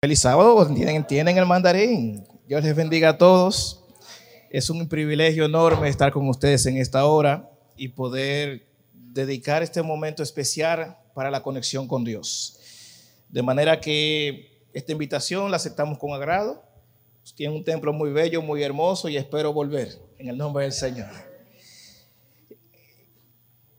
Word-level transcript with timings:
Feliz 0.00 0.20
sábado, 0.20 0.64
tienen, 0.72 1.04
tienen 1.04 1.38
el 1.38 1.44
mandarín. 1.44 2.24
Dios 2.46 2.62
les 2.62 2.76
bendiga 2.76 3.08
a 3.08 3.18
todos. 3.18 3.82
Es 4.48 4.70
un 4.70 4.88
privilegio 4.88 5.44
enorme 5.44 5.88
estar 5.88 6.12
con 6.12 6.28
ustedes 6.28 6.64
en 6.66 6.76
esta 6.76 7.04
hora 7.04 7.50
y 7.76 7.88
poder 7.88 8.68
dedicar 8.92 9.64
este 9.64 9.82
momento 9.82 10.22
especial 10.22 10.96
para 11.14 11.32
la 11.32 11.42
conexión 11.42 11.88
con 11.88 12.04
Dios. 12.04 12.60
De 13.28 13.42
manera 13.42 13.80
que 13.80 14.68
esta 14.72 14.92
invitación 14.92 15.50
la 15.50 15.56
aceptamos 15.56 15.98
con 15.98 16.12
agrado. 16.12 16.62
Tiene 17.34 17.56
un 17.56 17.64
templo 17.64 17.92
muy 17.92 18.12
bello, 18.12 18.40
muy 18.40 18.62
hermoso 18.62 19.08
y 19.08 19.16
espero 19.16 19.52
volver 19.52 19.98
en 20.16 20.28
el 20.28 20.38
nombre 20.38 20.62
del 20.62 20.72
Señor. 20.72 21.10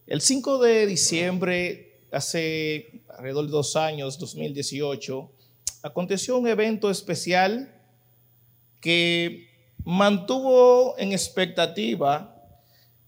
El 0.05 0.19
5 0.19 0.57
de 0.59 0.85
diciembre, 0.85 2.01
hace 2.11 3.03
alrededor 3.07 3.45
de 3.45 3.51
dos 3.51 3.77
años, 3.77 4.19
2018, 4.19 5.31
aconteció 5.83 6.37
un 6.37 6.47
evento 6.47 6.89
especial 6.89 7.75
que 8.81 9.47
mantuvo 9.83 10.95
en 10.97 11.11
expectativa, 11.11 12.35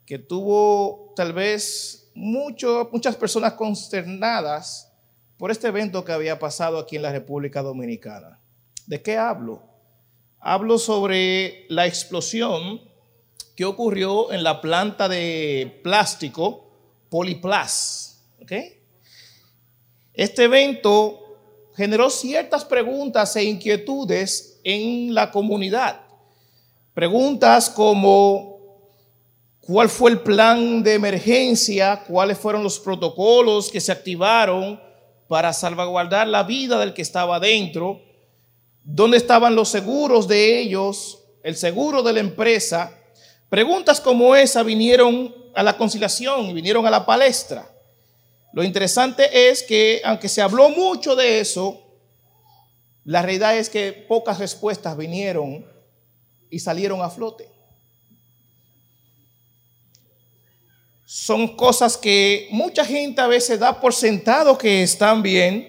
que 0.05 0.19
tuvo 0.19 1.13
tal 1.15 1.33
vez 1.33 2.09
muchas 2.13 3.15
personas 3.15 3.53
consternadas 3.53 4.91
por 5.37 5.51
este 5.51 5.67
evento 5.67 6.03
que 6.03 6.11
había 6.11 6.39
pasado 6.39 6.77
aquí 6.77 6.97
en 6.97 7.01
la 7.03 7.11
República 7.11 7.61
Dominicana. 7.61 8.39
¿De 8.85 9.01
qué 9.01 9.17
hablo? 9.17 9.63
Hablo 10.39 10.77
sobre 10.77 11.65
la 11.69 11.87
explosión 11.87 12.81
que 13.55 13.65
ocurrió 13.65 14.31
en 14.31 14.43
la 14.43 14.59
planta 14.61 15.07
de 15.07 15.79
plástico 15.83 16.71
Poliplas. 17.09 18.23
Este 20.13 20.43
evento 20.43 21.20
generó 21.81 22.11
ciertas 22.11 22.63
preguntas 22.63 23.35
e 23.35 23.43
inquietudes 23.43 24.59
en 24.63 25.15
la 25.15 25.31
comunidad. 25.31 26.01
Preguntas 26.93 27.71
como 27.71 28.59
cuál 29.61 29.89
fue 29.89 30.11
el 30.11 30.19
plan 30.19 30.83
de 30.83 30.93
emergencia, 30.93 32.03
cuáles 32.07 32.37
fueron 32.37 32.61
los 32.61 32.79
protocolos 32.79 33.71
que 33.71 33.81
se 33.81 33.91
activaron 33.91 34.79
para 35.27 35.51
salvaguardar 35.53 36.27
la 36.27 36.43
vida 36.43 36.77
del 36.77 36.93
que 36.93 37.01
estaba 37.01 37.39
dentro, 37.39 37.99
dónde 38.83 39.17
estaban 39.17 39.55
los 39.55 39.69
seguros 39.69 40.27
de 40.27 40.59
ellos, 40.59 41.23
el 41.41 41.55
seguro 41.55 42.03
de 42.03 42.13
la 42.13 42.19
empresa. 42.19 42.95
Preguntas 43.49 43.99
como 43.99 44.35
esa 44.35 44.61
vinieron 44.61 45.33
a 45.55 45.63
la 45.63 45.75
conciliación 45.75 46.45
y 46.45 46.53
vinieron 46.53 46.85
a 46.85 46.91
la 46.91 47.07
palestra. 47.07 47.67
Lo 48.53 48.63
interesante 48.63 49.49
es 49.49 49.63
que, 49.63 50.01
aunque 50.03 50.27
se 50.27 50.41
habló 50.41 50.69
mucho 50.69 51.15
de 51.15 51.39
eso, 51.39 51.80
la 53.03 53.21
realidad 53.21 53.57
es 53.57 53.69
que 53.69 53.91
pocas 53.93 54.39
respuestas 54.39 54.95
vinieron 54.95 55.65
y 56.49 56.59
salieron 56.59 57.01
a 57.01 57.09
flote. 57.09 57.49
Son 61.05 61.55
cosas 61.55 61.97
que 61.97 62.47
mucha 62.51 62.85
gente 62.85 63.19
a 63.21 63.27
veces 63.27 63.59
da 63.59 63.81
por 63.81 63.93
sentado 63.93 64.57
que 64.57 64.83
están 64.83 65.21
bien 65.21 65.67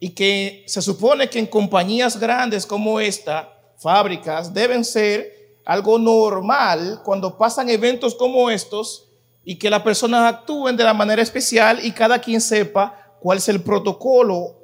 y 0.00 0.10
que 0.10 0.64
se 0.66 0.82
supone 0.82 1.30
que 1.30 1.38
en 1.38 1.46
compañías 1.46 2.18
grandes 2.18 2.66
como 2.66 3.00
esta, 3.00 3.50
fábricas, 3.78 4.52
deben 4.52 4.84
ser 4.84 5.58
algo 5.64 5.98
normal 5.98 7.00
cuando 7.04 7.38
pasan 7.38 7.70
eventos 7.70 8.14
como 8.14 8.50
estos 8.50 9.06
y 9.44 9.56
que 9.56 9.70
las 9.70 9.82
personas 9.82 10.34
actúen 10.34 10.76
de 10.76 10.84
la 10.84 10.92
manera 10.92 11.22
especial 11.22 11.84
y 11.84 11.92
cada 11.92 12.18
quien 12.20 12.40
sepa 12.40 13.16
cuál 13.20 13.38
es 13.38 13.48
el 13.48 13.62
protocolo 13.62 14.63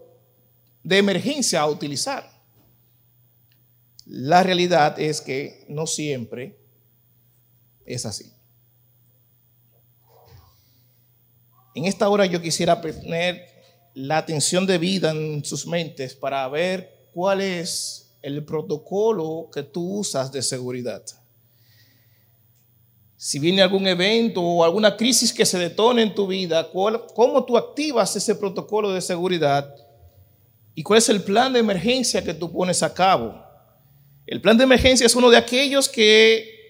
de 0.83 0.99
emergencia 0.99 1.61
a 1.61 1.67
utilizar. 1.67 2.31
La 4.07 4.43
realidad 4.43 4.99
es 4.99 5.21
que 5.21 5.65
no 5.69 5.87
siempre 5.87 6.59
es 7.85 8.07
así. 8.07 8.33
En 11.75 11.85
esta 11.85 12.09
hora 12.09 12.27
yo 12.27 12.43
quisiera 12.43 12.81
poner 12.81 13.47
la 13.95 14.19
atención 14.19 14.67
de 14.67 14.79
vida 14.79 15.11
en 15.11 15.45
sus 15.45 15.67
mentes 15.67 16.15
para 16.15 16.47
ver 16.49 17.09
cuál 17.13 17.41
es 17.41 18.13
el 18.23 18.45
protocolo 18.45 19.49
que 19.53 19.63
tú 19.63 19.99
usas 19.99 20.33
de 20.33 20.43
seguridad 20.43 21.05
si 23.23 23.39
viene 23.39 23.61
algún 23.61 23.87
evento 23.87 24.41
o 24.41 24.65
alguna 24.65 24.97
crisis 24.97 25.31
que 25.31 25.45
se 25.45 25.59
detone 25.59 26.01
en 26.01 26.15
tu 26.15 26.27
vida, 26.27 26.71
cómo 26.73 27.45
tú 27.45 27.59
activas 27.59 28.17
ese 28.17 28.35
protocolo 28.35 28.93
de 28.93 29.03
seguridad 29.03 29.75
y 30.75 30.83
cuál 30.83 30.99
es 30.99 31.09
el 31.09 31.23
plan 31.23 31.53
de 31.53 31.61
emergencia 31.61 32.23
que 32.23 32.35
tú 32.35 32.53
pones 32.53 32.83
a 32.83 32.95
cabo. 32.95 33.45
El 34.27 34.41
plan 34.41 34.57
de 34.57 34.65
emergencia 34.65 35.07
es 35.07 35.15
uno 35.15 35.31
de 35.31 35.37
aquellos 35.37 35.89
que 35.89 36.61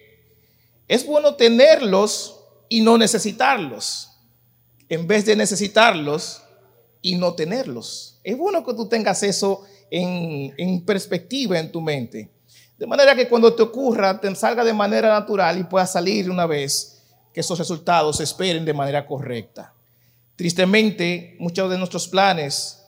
es 0.87 1.05
bueno 1.05 1.35
tenerlos 1.35 2.39
y 2.67 2.81
no 2.81 2.97
necesitarlos, 2.97 4.09
en 4.89 5.07
vez 5.07 5.25
de 5.25 5.35
necesitarlos 5.35 6.41
y 7.01 7.15
no 7.15 7.33
tenerlos. 7.33 8.19
Es 8.23 8.37
bueno 8.37 8.65
que 8.65 8.73
tú 8.73 8.87
tengas 8.87 9.23
eso 9.23 9.65
en, 9.89 10.83
perspectiva 10.85 11.59
en 11.59 11.71
tu 11.71 11.81
mente. 11.81 12.29
De 12.77 12.87
manera 12.87 13.15
que 13.15 13.29
cuando 13.29 13.53
te 13.53 13.61
ocurra, 13.61 14.19
te 14.19 14.33
salga 14.35 14.63
de 14.63 14.73
manera 14.73 15.09
natural 15.09 15.59
y 15.59 15.63
pueda 15.63 15.85
salir 15.85 16.29
una 16.29 16.45
vez 16.45 17.03
que 17.33 17.41
esos 17.41 17.59
resultados 17.59 18.17
se 18.17 18.23
esperen 18.23 18.65
de 18.65 18.73
manera 18.73 19.05
correcta. 19.05 19.73
Tristemente, 20.35 21.35
muchos 21.39 21.69
de 21.69 21.77
nuestros 21.77 22.07
planes 22.07 22.80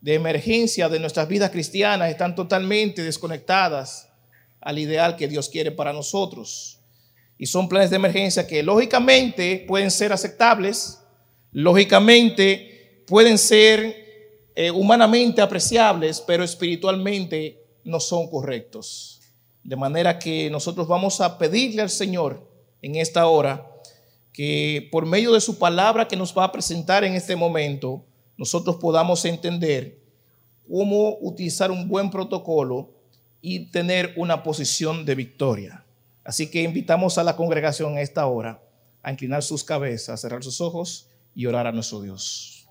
de 0.00 0.14
emergencia 0.14 0.88
de 0.88 0.98
nuestras 0.98 1.28
vidas 1.28 1.50
cristianas 1.50 2.10
están 2.10 2.34
totalmente 2.34 3.02
desconectadas 3.02 4.08
al 4.60 4.78
ideal 4.78 5.16
que 5.16 5.28
Dios 5.28 5.48
quiere 5.48 5.70
para 5.70 5.92
nosotros. 5.92 6.78
Y 7.38 7.46
son 7.46 7.68
planes 7.68 7.90
de 7.90 7.96
emergencia 7.96 8.46
que 8.46 8.62
lógicamente 8.62 9.64
pueden 9.66 9.90
ser 9.90 10.12
aceptables, 10.12 11.00
lógicamente 11.52 13.02
pueden 13.06 13.38
ser 13.38 14.50
eh, 14.54 14.70
humanamente 14.70 15.40
apreciables, 15.40 16.20
pero 16.20 16.44
espiritualmente 16.44 17.62
no 17.84 18.00
son 18.00 18.28
correctos. 18.28 19.20
De 19.62 19.76
manera 19.76 20.18
que 20.18 20.50
nosotros 20.50 20.86
vamos 20.86 21.20
a 21.20 21.38
pedirle 21.38 21.82
al 21.82 21.90
Señor 21.90 22.46
en 22.82 22.96
esta 22.96 23.26
hora 23.26 23.66
que 24.32 24.88
por 24.90 25.06
medio 25.06 25.32
de 25.32 25.40
su 25.40 25.58
palabra 25.58 26.08
que 26.08 26.16
nos 26.16 26.36
va 26.36 26.44
a 26.44 26.52
presentar 26.52 27.04
en 27.04 27.14
este 27.14 27.36
momento, 27.36 28.04
nosotros 28.40 28.76
podamos 28.76 29.26
entender 29.26 30.00
cómo 30.66 31.18
utilizar 31.20 31.70
un 31.70 31.86
buen 31.86 32.10
protocolo 32.10 32.90
y 33.42 33.70
tener 33.70 34.14
una 34.16 34.42
posición 34.42 35.04
de 35.04 35.14
victoria. 35.14 35.84
Así 36.24 36.50
que 36.50 36.62
invitamos 36.62 37.18
a 37.18 37.22
la 37.22 37.36
congregación 37.36 37.92
en 37.92 37.98
esta 37.98 38.26
hora 38.26 38.62
a 39.02 39.12
inclinar 39.12 39.42
sus 39.42 39.62
cabezas, 39.62 40.08
a 40.08 40.16
cerrar 40.16 40.42
sus 40.42 40.62
ojos 40.62 41.10
y 41.34 41.44
orar 41.44 41.66
a 41.66 41.72
nuestro 41.72 42.00
Dios. 42.00 42.66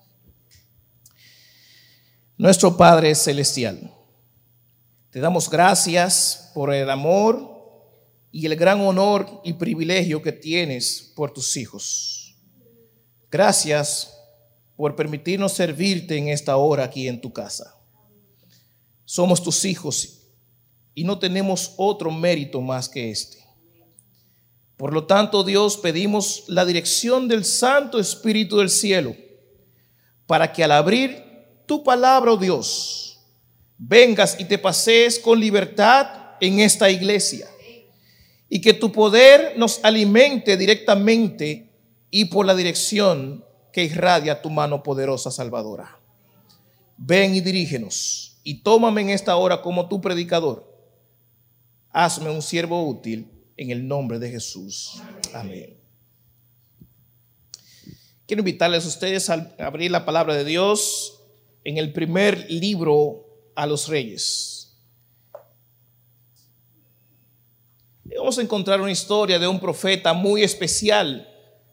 Nuestro 2.36 2.76
Padre 2.76 3.14
Celestial. 3.14 3.94
Te 5.10 5.20
damos 5.20 5.48
gracias 5.48 6.50
por 6.52 6.74
el 6.74 6.90
amor 6.90 7.48
y 8.32 8.44
el 8.44 8.56
gran 8.56 8.80
honor 8.80 9.40
y 9.44 9.52
privilegio 9.52 10.20
que 10.20 10.32
tienes 10.32 11.12
por 11.14 11.32
tus 11.32 11.56
hijos. 11.56 12.36
Gracias 13.30 14.16
por 14.80 14.96
permitirnos 14.96 15.52
servirte 15.52 16.16
en 16.16 16.28
esta 16.28 16.56
hora 16.56 16.84
aquí 16.84 17.06
en 17.06 17.20
tu 17.20 17.34
casa. 17.34 17.76
Somos 19.04 19.42
tus 19.42 19.66
hijos 19.66 20.22
y 20.94 21.04
no 21.04 21.18
tenemos 21.18 21.74
otro 21.76 22.10
mérito 22.10 22.62
más 22.62 22.88
que 22.88 23.10
este. 23.10 23.44
Por 24.78 24.94
lo 24.94 25.04
tanto, 25.04 25.44
Dios, 25.44 25.76
pedimos 25.76 26.44
la 26.46 26.64
dirección 26.64 27.28
del 27.28 27.44
Santo 27.44 27.98
Espíritu 27.98 28.56
del 28.56 28.70
cielo 28.70 29.14
para 30.26 30.50
que 30.50 30.64
al 30.64 30.72
abrir 30.72 31.24
tu 31.66 31.84
palabra, 31.84 32.32
oh 32.32 32.38
Dios, 32.38 33.20
vengas 33.76 34.40
y 34.40 34.46
te 34.46 34.56
pasees 34.56 35.18
con 35.18 35.38
libertad 35.38 36.38
en 36.40 36.58
esta 36.58 36.90
iglesia. 36.90 37.46
Y 38.48 38.62
que 38.62 38.72
tu 38.72 38.90
poder 38.90 39.58
nos 39.58 39.84
alimente 39.84 40.56
directamente 40.56 41.68
y 42.10 42.24
por 42.24 42.46
la 42.46 42.54
dirección 42.54 43.44
que 43.72 43.84
irradia 43.84 44.40
tu 44.40 44.50
mano 44.50 44.82
poderosa 44.82 45.30
salvadora. 45.30 45.98
Ven 46.96 47.34
y 47.34 47.40
dirígenos 47.40 48.38
y 48.42 48.62
tómame 48.62 49.02
en 49.02 49.10
esta 49.10 49.36
hora 49.36 49.62
como 49.62 49.88
tu 49.88 50.00
predicador. 50.00 50.66
Hazme 51.92 52.30
un 52.30 52.42
siervo 52.42 52.86
útil 52.86 53.30
en 53.56 53.70
el 53.70 53.86
nombre 53.86 54.18
de 54.18 54.30
Jesús. 54.30 55.02
Amén. 55.34 55.76
Quiero 58.26 58.40
invitarles 58.40 58.84
a 58.84 58.88
ustedes 58.88 59.28
a 59.28 59.54
abrir 59.58 59.90
la 59.90 60.04
palabra 60.04 60.34
de 60.34 60.44
Dios 60.44 61.20
en 61.64 61.78
el 61.78 61.92
primer 61.92 62.50
libro 62.50 63.26
a 63.54 63.66
los 63.66 63.88
reyes. 63.88 64.60
Vamos 68.16 68.38
a 68.38 68.42
encontrar 68.42 68.80
una 68.80 68.90
historia 68.90 69.38
de 69.38 69.48
un 69.48 69.58
profeta 69.58 70.12
muy 70.12 70.42
especial. 70.42 71.26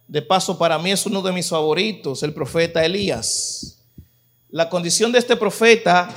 De 0.07 0.21
paso, 0.21 0.57
para 0.57 0.79
mí 0.79 0.91
es 0.91 1.05
uno 1.05 1.21
de 1.21 1.33
mis 1.33 1.49
favoritos, 1.49 2.23
el 2.23 2.33
profeta 2.33 2.83
Elías. 2.83 3.83
La 4.49 4.69
condición 4.69 5.11
de 5.11 5.19
este 5.19 5.35
profeta 5.35 6.09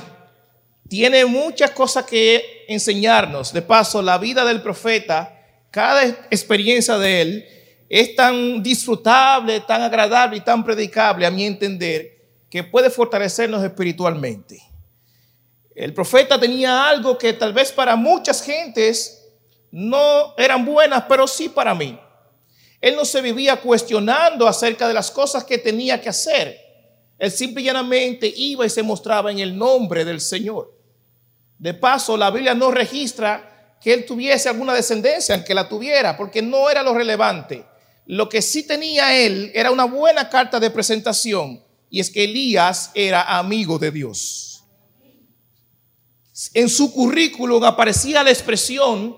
tiene 0.87 1.25
muchas 1.25 1.71
cosas 1.71 2.05
que 2.05 2.65
enseñarnos. 2.69 3.51
De 3.51 3.61
paso, 3.61 4.01
la 4.01 4.17
vida 4.17 4.45
del 4.45 4.61
profeta, 4.61 5.37
cada 5.71 6.05
experiencia 6.05 6.97
de 6.97 7.21
él 7.21 7.45
es 7.89 8.15
tan 8.15 8.63
disfrutable, 8.63 9.59
tan 9.61 9.81
agradable 9.81 10.37
y 10.37 10.41
tan 10.41 10.63
predicable, 10.63 11.25
a 11.25 11.31
mi 11.31 11.45
entender, 11.45 12.17
que 12.49 12.63
puede 12.63 12.89
fortalecernos 12.89 13.61
espiritualmente. 13.61 14.61
El 15.75 15.93
profeta 15.93 16.39
tenía 16.39 16.87
algo 16.87 17.17
que 17.17 17.33
tal 17.33 17.51
vez 17.51 17.71
para 17.73 17.97
muchas 17.97 18.41
gentes 18.41 19.27
no 19.71 20.33
eran 20.37 20.65
buenas, 20.65 21.03
pero 21.09 21.27
sí 21.27 21.49
para 21.49 21.75
mí. 21.75 21.99
Él 22.81 22.95
no 22.95 23.05
se 23.05 23.21
vivía 23.21 23.61
cuestionando 23.61 24.47
acerca 24.47 24.87
de 24.87 24.95
las 24.95 25.11
cosas 25.11 25.43
que 25.43 25.59
tenía 25.59 26.01
que 26.01 26.09
hacer. 26.09 26.59
Él 27.19 27.31
simple 27.31 27.61
y 27.61 27.65
llanamente 27.65 28.33
iba 28.35 28.65
y 28.65 28.69
se 28.69 28.81
mostraba 28.81 29.31
en 29.31 29.37
el 29.37 29.55
nombre 29.55 30.03
del 30.03 30.19
Señor. 30.19 30.75
De 31.59 31.75
paso, 31.75 32.17
la 32.17 32.31
Biblia 32.31 32.55
no 32.55 32.71
registra 32.71 33.77
que 33.79 33.93
él 33.93 34.05
tuviese 34.05 34.49
alguna 34.49 34.73
descendencia, 34.73 35.35
aunque 35.35 35.53
la 35.53 35.69
tuviera, 35.69 36.17
porque 36.17 36.41
no 36.41 36.71
era 36.71 36.81
lo 36.81 36.95
relevante. 36.95 37.63
Lo 38.07 38.27
que 38.27 38.41
sí 38.41 38.63
tenía 38.63 39.15
él 39.15 39.51
era 39.53 39.69
una 39.69 39.85
buena 39.85 40.27
carta 40.29 40.59
de 40.59 40.71
presentación, 40.71 41.63
y 41.91 41.99
es 41.99 42.09
que 42.09 42.23
Elías 42.23 42.89
era 42.95 43.37
amigo 43.37 43.77
de 43.77 43.91
Dios. 43.91 44.63
En 46.55 46.69
su 46.69 46.91
currículum 46.91 47.63
aparecía 47.63 48.23
la 48.23 48.31
expresión 48.31 49.15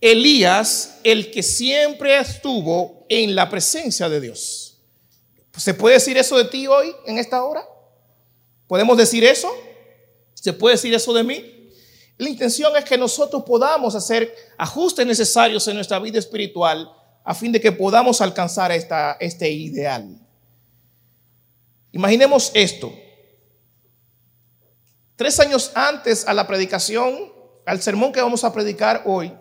Elías, 0.00 0.98
el 1.02 1.30
que 1.30 1.42
siempre 1.42 2.18
estuvo 2.18 3.06
en 3.08 3.34
la 3.34 3.48
presencia 3.48 4.08
de 4.08 4.20
Dios. 4.20 4.78
¿Se 5.56 5.74
puede 5.74 5.94
decir 5.94 6.16
eso 6.16 6.36
de 6.36 6.44
ti 6.44 6.66
hoy, 6.66 6.94
en 7.06 7.18
esta 7.18 7.42
hora? 7.42 7.64
¿Podemos 8.68 8.96
decir 8.96 9.24
eso? 9.24 9.50
¿Se 10.34 10.52
puede 10.52 10.76
decir 10.76 10.94
eso 10.94 11.12
de 11.12 11.24
mí? 11.24 11.72
La 12.16 12.28
intención 12.28 12.76
es 12.76 12.84
que 12.84 12.98
nosotros 12.98 13.42
podamos 13.44 13.94
hacer 13.94 14.34
ajustes 14.56 15.06
necesarios 15.06 15.66
en 15.66 15.74
nuestra 15.74 15.98
vida 15.98 16.18
espiritual 16.18 16.92
a 17.24 17.34
fin 17.34 17.52
de 17.52 17.60
que 17.60 17.72
podamos 17.72 18.20
alcanzar 18.20 18.72
esta, 18.72 19.16
este 19.20 19.50
ideal. 19.50 20.18
Imaginemos 21.92 22.50
esto. 22.54 22.92
Tres 25.16 25.38
años 25.40 25.72
antes 25.74 26.26
a 26.26 26.34
la 26.34 26.46
predicación, 26.46 27.32
al 27.66 27.82
sermón 27.82 28.12
que 28.12 28.20
vamos 28.20 28.44
a 28.44 28.52
predicar 28.52 29.02
hoy, 29.04 29.32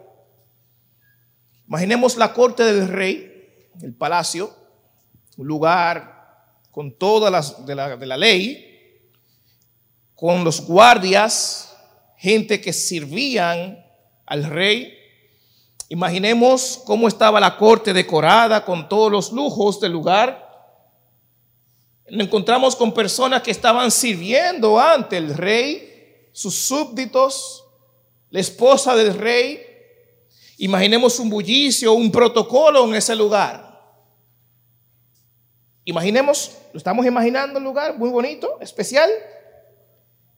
imaginemos 1.67 2.17
la 2.17 2.33
corte 2.33 2.63
del 2.63 2.87
rey, 2.87 3.69
el 3.81 3.93
palacio, 3.93 4.53
un 5.37 5.47
lugar 5.47 6.17
con 6.71 6.91
todas 6.97 7.31
las 7.31 7.65
de 7.65 7.75
la, 7.75 8.17
ley, 8.17 9.01
con 10.15 10.43
los 10.43 10.61
guardias, 10.61 11.75
gente 12.17 12.61
que 12.61 12.71
servían 12.73 13.83
al 14.25 14.43
rey. 14.43 14.93
Imaginemos 15.89 16.81
cómo 16.85 17.07
estaba 17.07 17.39
la 17.39 17.57
corte 17.57 17.93
decorada 17.93 18.63
con 18.63 18.87
todos 18.89 19.11
los 19.11 19.31
lujos 19.31 19.79
del 19.79 19.91
lugar. 19.91 20.47
Nos 22.09 22.27
encontramos 22.27 22.75
con 22.75 22.93
personas 22.93 23.41
que 23.41 23.51
estaban 23.51 23.89
sirviendo 23.91 24.79
ante 24.79 25.17
el 25.17 25.35
rey, 25.35 26.29
sus 26.31 26.55
súbditos, 26.55 27.63
la 28.29 28.39
esposa 28.39 28.95
del 28.95 29.13
rey. 29.13 29.66
Imaginemos 30.57 31.19
un 31.19 31.29
bullicio, 31.29 31.93
un 31.93 32.11
protocolo 32.11 32.85
en 32.87 32.95
ese 32.95 33.15
lugar. 33.15 33.67
Imaginemos, 35.85 36.57
lo 36.73 36.77
estamos 36.77 37.05
imaginando 37.05 37.59
un 37.59 37.63
lugar 37.63 37.97
muy 37.97 38.09
bonito, 38.09 38.57
especial. 38.59 39.09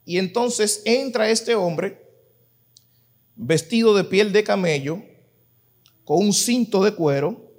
Y 0.05 0.17
entonces 0.17 0.81
entra 0.85 1.29
este 1.29 1.55
hombre 1.55 2.05
vestido 3.35 3.95
de 3.95 4.03
piel 4.03 4.33
de 4.33 4.43
camello, 4.43 5.01
con 6.03 6.17
un 6.17 6.33
cinto 6.33 6.83
de 6.83 6.93
cuero, 6.93 7.49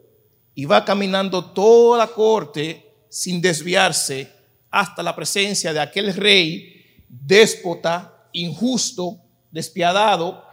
y 0.54 0.66
va 0.66 0.84
caminando 0.84 1.52
toda 1.52 1.96
la 1.96 2.08
corte 2.08 2.84
sin 3.08 3.40
desviarse 3.40 4.30
hasta 4.70 5.02
la 5.02 5.16
presencia 5.16 5.72
de 5.72 5.80
aquel 5.80 6.14
rey 6.14 7.04
déspota, 7.08 8.28
injusto, 8.32 9.20
despiadado, 9.50 10.44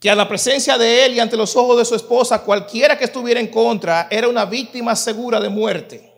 que 0.00 0.08
a 0.08 0.14
la 0.14 0.28
presencia 0.28 0.78
de 0.78 1.04
él 1.04 1.14
y 1.14 1.20
ante 1.20 1.36
los 1.36 1.56
ojos 1.56 1.78
de 1.78 1.84
su 1.84 1.94
esposa, 1.94 2.42
cualquiera 2.42 2.96
que 2.96 3.04
estuviera 3.04 3.40
en 3.40 3.48
contra 3.48 4.06
era 4.10 4.28
una 4.28 4.44
víctima 4.44 4.94
segura 4.94 5.40
de 5.40 5.48
muerte. 5.48 6.12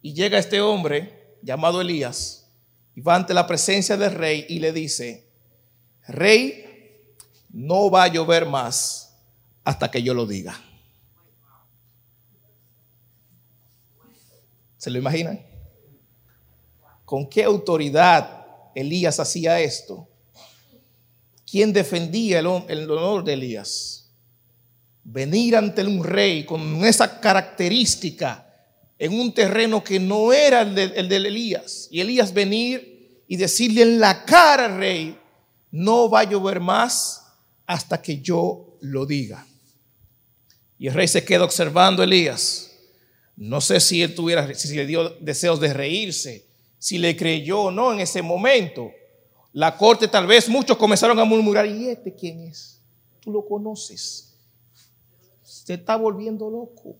Y 0.00 0.14
llega 0.14 0.38
este 0.38 0.60
hombre 0.60 1.36
llamado 1.42 1.80
Elías 1.80 2.50
y 2.94 3.02
va 3.02 3.16
ante 3.16 3.34
la 3.34 3.46
presencia 3.46 3.96
del 3.96 4.12
rey 4.12 4.46
y 4.48 4.60
le 4.60 4.72
dice, 4.72 5.28
rey, 6.08 7.04
no 7.50 7.90
va 7.90 8.04
a 8.04 8.08
llover 8.08 8.46
más 8.46 9.14
hasta 9.62 9.90
que 9.90 10.02
yo 10.02 10.14
lo 10.14 10.24
diga. 10.24 10.58
¿Se 14.78 14.90
lo 14.90 14.98
imaginan? 14.98 15.44
¿Con 17.04 17.28
qué 17.28 17.44
autoridad 17.44 18.46
Elías 18.74 19.20
hacía 19.20 19.60
esto? 19.60 20.09
¿Quién 21.50 21.72
defendía 21.72 22.38
el, 22.38 22.46
honor 22.46 23.24
de 23.24 23.32
Elías? 23.32 24.08
Venir 25.02 25.56
ante 25.56 25.82
un 25.82 26.04
rey 26.04 26.44
con 26.44 26.84
esa 26.84 27.18
característica 27.20 28.46
en 28.96 29.18
un 29.18 29.32
terreno 29.34 29.82
que 29.82 29.98
no 29.98 30.32
era 30.32 30.60
el 30.60 30.74
de, 30.74 30.84
el 30.84 31.12
Elías. 31.26 31.88
Y 31.90 32.00
Elías 32.00 32.32
venir 32.32 33.24
y 33.26 33.36
decirle 33.36 33.82
en 33.82 33.98
la 33.98 34.24
cara 34.24 34.66
al 34.66 34.76
rey, 34.76 35.18
no 35.72 36.08
va 36.08 36.20
a 36.20 36.30
llover 36.30 36.60
más 36.60 37.26
hasta 37.66 38.00
que 38.00 38.20
yo 38.20 38.76
lo 38.80 39.04
diga. 39.04 39.44
Y 40.78 40.86
el 40.86 40.94
rey 40.94 41.08
se 41.08 41.24
queda 41.24 41.44
observando 41.44 42.02
a 42.02 42.04
Elías. 42.04 42.70
No 43.36 43.60
sé 43.60 43.80
si 43.80 44.02
él 44.02 44.14
tuviera, 44.14 44.54
si 44.54 44.74
le 44.76 44.86
dio 44.86 45.10
deseos 45.20 45.58
de 45.58 45.72
reírse, 45.72 46.46
si 46.78 46.98
le 46.98 47.16
creyó 47.16 47.62
o 47.62 47.70
no 47.70 47.92
en 47.92 48.00
ese 48.00 48.22
momento. 48.22 48.92
La 49.52 49.76
corte 49.76 50.06
tal 50.06 50.26
vez 50.26 50.48
muchos 50.48 50.76
comenzaron 50.76 51.18
a 51.18 51.24
murmurar, 51.24 51.66
¿y 51.66 51.88
este 51.88 52.14
quién 52.14 52.40
es? 52.40 52.80
Tú 53.20 53.32
lo 53.32 53.44
conoces. 53.44 54.36
Se 55.42 55.74
está 55.74 55.96
volviendo 55.96 56.48
loco. 56.48 56.96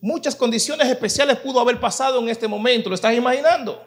Muchas 0.00 0.34
condiciones 0.36 0.88
especiales 0.88 1.38
pudo 1.38 1.60
haber 1.60 1.80
pasado 1.80 2.20
en 2.20 2.28
este 2.28 2.48
momento, 2.48 2.88
¿lo 2.88 2.94
estás 2.94 3.14
imaginando? 3.14 3.80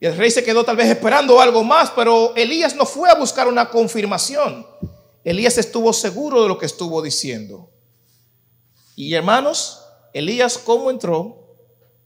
Y 0.00 0.06
el 0.06 0.16
rey 0.16 0.30
se 0.30 0.44
quedó 0.44 0.64
tal 0.64 0.76
vez 0.76 0.88
esperando 0.88 1.40
algo 1.40 1.64
más, 1.64 1.90
pero 1.90 2.34
Elías 2.34 2.74
no 2.74 2.84
fue 2.84 3.08
a 3.08 3.14
buscar 3.14 3.48
una 3.48 3.70
confirmación. 3.70 4.66
Elías 5.22 5.56
estuvo 5.56 5.92
seguro 5.92 6.42
de 6.42 6.48
lo 6.48 6.58
que 6.58 6.66
estuvo 6.66 7.00
diciendo. 7.00 7.70
Y 8.96 9.14
hermanos, 9.14 9.80
Elías 10.12 10.58
como 10.58 10.90
entró, 10.90 11.56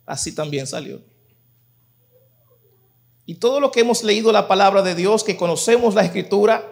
así 0.06 0.34
también 0.34 0.66
salió. 0.66 1.02
Y 3.28 3.34
todo 3.34 3.60
lo 3.60 3.70
que 3.70 3.80
hemos 3.80 4.04
leído 4.04 4.32
la 4.32 4.48
palabra 4.48 4.80
de 4.80 4.94
Dios, 4.94 5.22
que 5.22 5.36
conocemos 5.36 5.94
la 5.94 6.02
escritura 6.02 6.66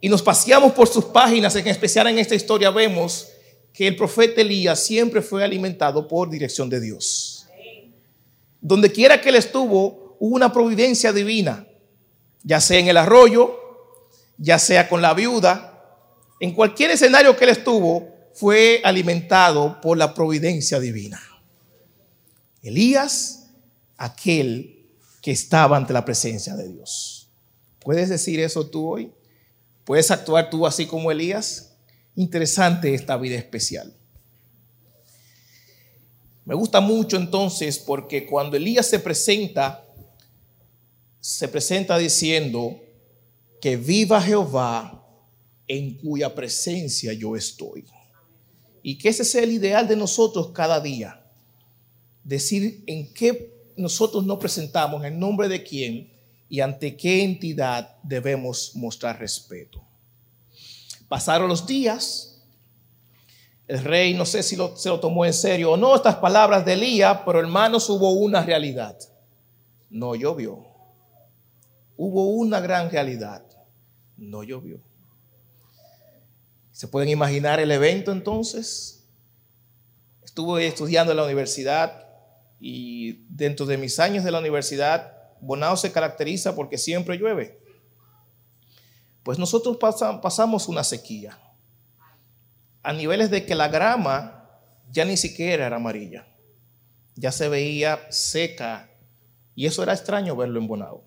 y 0.00 0.08
nos 0.08 0.22
paseamos 0.22 0.72
por 0.72 0.88
sus 0.88 1.04
páginas, 1.04 1.54
en 1.56 1.68
especial 1.68 2.06
en 2.06 2.18
esta 2.18 2.34
historia, 2.34 2.70
vemos 2.70 3.28
que 3.70 3.86
el 3.86 3.94
profeta 3.94 4.40
Elías 4.40 4.82
siempre 4.82 5.20
fue 5.20 5.44
alimentado 5.44 6.08
por 6.08 6.30
dirección 6.30 6.70
de 6.70 6.80
Dios. 6.80 7.46
Donde 8.62 8.90
quiera 8.90 9.20
que 9.20 9.28
él 9.28 9.34
estuvo, 9.34 10.16
hubo 10.20 10.34
una 10.34 10.50
providencia 10.50 11.12
divina, 11.12 11.66
ya 12.42 12.62
sea 12.62 12.78
en 12.78 12.88
el 12.88 12.96
arroyo, 12.96 13.54
ya 14.38 14.58
sea 14.58 14.88
con 14.88 15.02
la 15.02 15.12
viuda, 15.12 16.00
en 16.40 16.54
cualquier 16.54 16.92
escenario 16.92 17.36
que 17.36 17.44
él 17.44 17.50
estuvo, 17.50 18.08
fue 18.32 18.80
alimentado 18.84 19.82
por 19.82 19.98
la 19.98 20.14
providencia 20.14 20.80
divina. 20.80 21.20
Elías, 22.62 23.50
aquel 23.98 24.73
que 25.24 25.30
estaba 25.30 25.78
ante 25.78 25.94
la 25.94 26.04
presencia 26.04 26.54
de 26.54 26.68
Dios. 26.68 27.30
¿Puedes 27.80 28.10
decir 28.10 28.40
eso 28.40 28.66
tú 28.66 28.86
hoy? 28.86 29.10
¿Puedes 29.84 30.10
actuar 30.10 30.50
tú 30.50 30.66
así 30.66 30.84
como 30.84 31.10
Elías? 31.10 31.70
interesante 32.14 32.92
esta 32.92 33.16
vida 33.16 33.36
especial. 33.36 33.96
Me 36.44 36.54
gusta 36.54 36.82
mucho 36.82 37.16
entonces 37.16 37.78
porque 37.78 38.26
cuando 38.26 38.58
Elías 38.58 38.86
se 38.86 38.98
presenta, 38.98 39.82
se 41.20 41.48
presenta 41.48 41.96
diciendo 41.96 42.78
que 43.62 43.78
viva 43.78 44.20
Jehová 44.20 45.08
en 45.66 45.96
cuya 45.96 46.34
presencia 46.34 47.14
yo 47.14 47.34
estoy. 47.34 47.86
Y 48.82 48.98
que 48.98 49.08
ese 49.08 49.22
es 49.22 49.34
el 49.36 49.52
ideal 49.52 49.88
de 49.88 49.96
nosotros 49.96 50.50
cada 50.52 50.80
día. 50.80 51.26
Decir 52.22 52.84
en 52.86 53.10
qué 53.14 53.53
nosotros 53.76 54.24
nos 54.24 54.38
presentamos, 54.38 55.04
en 55.04 55.18
nombre 55.18 55.48
de 55.48 55.62
quién 55.62 56.12
y 56.48 56.60
ante 56.60 56.96
qué 56.96 57.24
entidad 57.24 57.96
debemos 58.02 58.72
mostrar 58.74 59.18
respeto. 59.18 59.82
Pasaron 61.08 61.48
los 61.48 61.66
días. 61.66 62.42
El 63.66 63.82
rey, 63.82 64.14
no 64.14 64.26
sé 64.26 64.42
si 64.42 64.56
se 64.76 64.88
lo 64.88 65.00
tomó 65.00 65.24
en 65.24 65.32
serio 65.32 65.72
o 65.72 65.76
no 65.76 65.96
estas 65.96 66.16
palabras 66.16 66.64
de 66.64 66.74
Elías, 66.74 67.20
pero 67.24 67.40
hermanos, 67.40 67.88
hubo 67.88 68.10
una 68.12 68.42
realidad. 68.42 68.98
no 69.90 70.14
llovió. 70.14 70.66
Hubo 71.96 72.30
una 72.30 72.58
gran 72.60 72.90
realidad, 72.90 73.44
no 74.16 74.42
llovió. 74.42 74.80
¿Se 76.72 76.88
pueden 76.88 77.08
imaginar 77.08 77.60
el 77.60 77.70
evento 77.70 78.10
entonces? 78.10 79.04
Estuve 80.24 80.66
estudiando 80.66 81.12
en 81.12 81.18
la 81.18 81.24
universidad 81.24 82.08
y 82.60 82.93
dentro 83.28 83.66
de 83.66 83.76
mis 83.76 83.98
años 83.98 84.24
de 84.24 84.30
la 84.30 84.38
universidad, 84.40 85.12
Bonao 85.40 85.76
se 85.76 85.92
caracteriza 85.92 86.54
porque 86.54 86.78
siempre 86.78 87.16
llueve. 87.16 87.60
Pues 89.22 89.38
nosotros 89.38 89.78
pasamos 89.78 90.68
una 90.68 90.84
sequía 90.84 91.38
a 92.82 92.92
niveles 92.92 93.30
de 93.30 93.46
que 93.46 93.54
la 93.54 93.68
grama 93.68 94.50
ya 94.90 95.04
ni 95.04 95.16
siquiera 95.16 95.66
era 95.66 95.76
amarilla, 95.76 96.26
ya 97.16 97.32
se 97.32 97.48
veía 97.48 98.00
seca 98.10 98.90
y 99.54 99.66
eso 99.66 99.82
era 99.82 99.94
extraño 99.94 100.36
verlo 100.36 100.60
en 100.60 100.68
Bonao. 100.68 101.04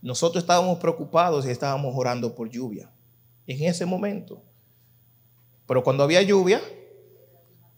Nosotros 0.00 0.42
estábamos 0.42 0.78
preocupados 0.78 1.46
y 1.46 1.50
estábamos 1.50 1.94
orando 1.96 2.34
por 2.34 2.48
lluvia 2.48 2.90
en 3.46 3.62
ese 3.64 3.86
momento. 3.86 4.42
Pero 5.66 5.84
cuando 5.84 6.02
había 6.02 6.22
lluvia, 6.22 6.60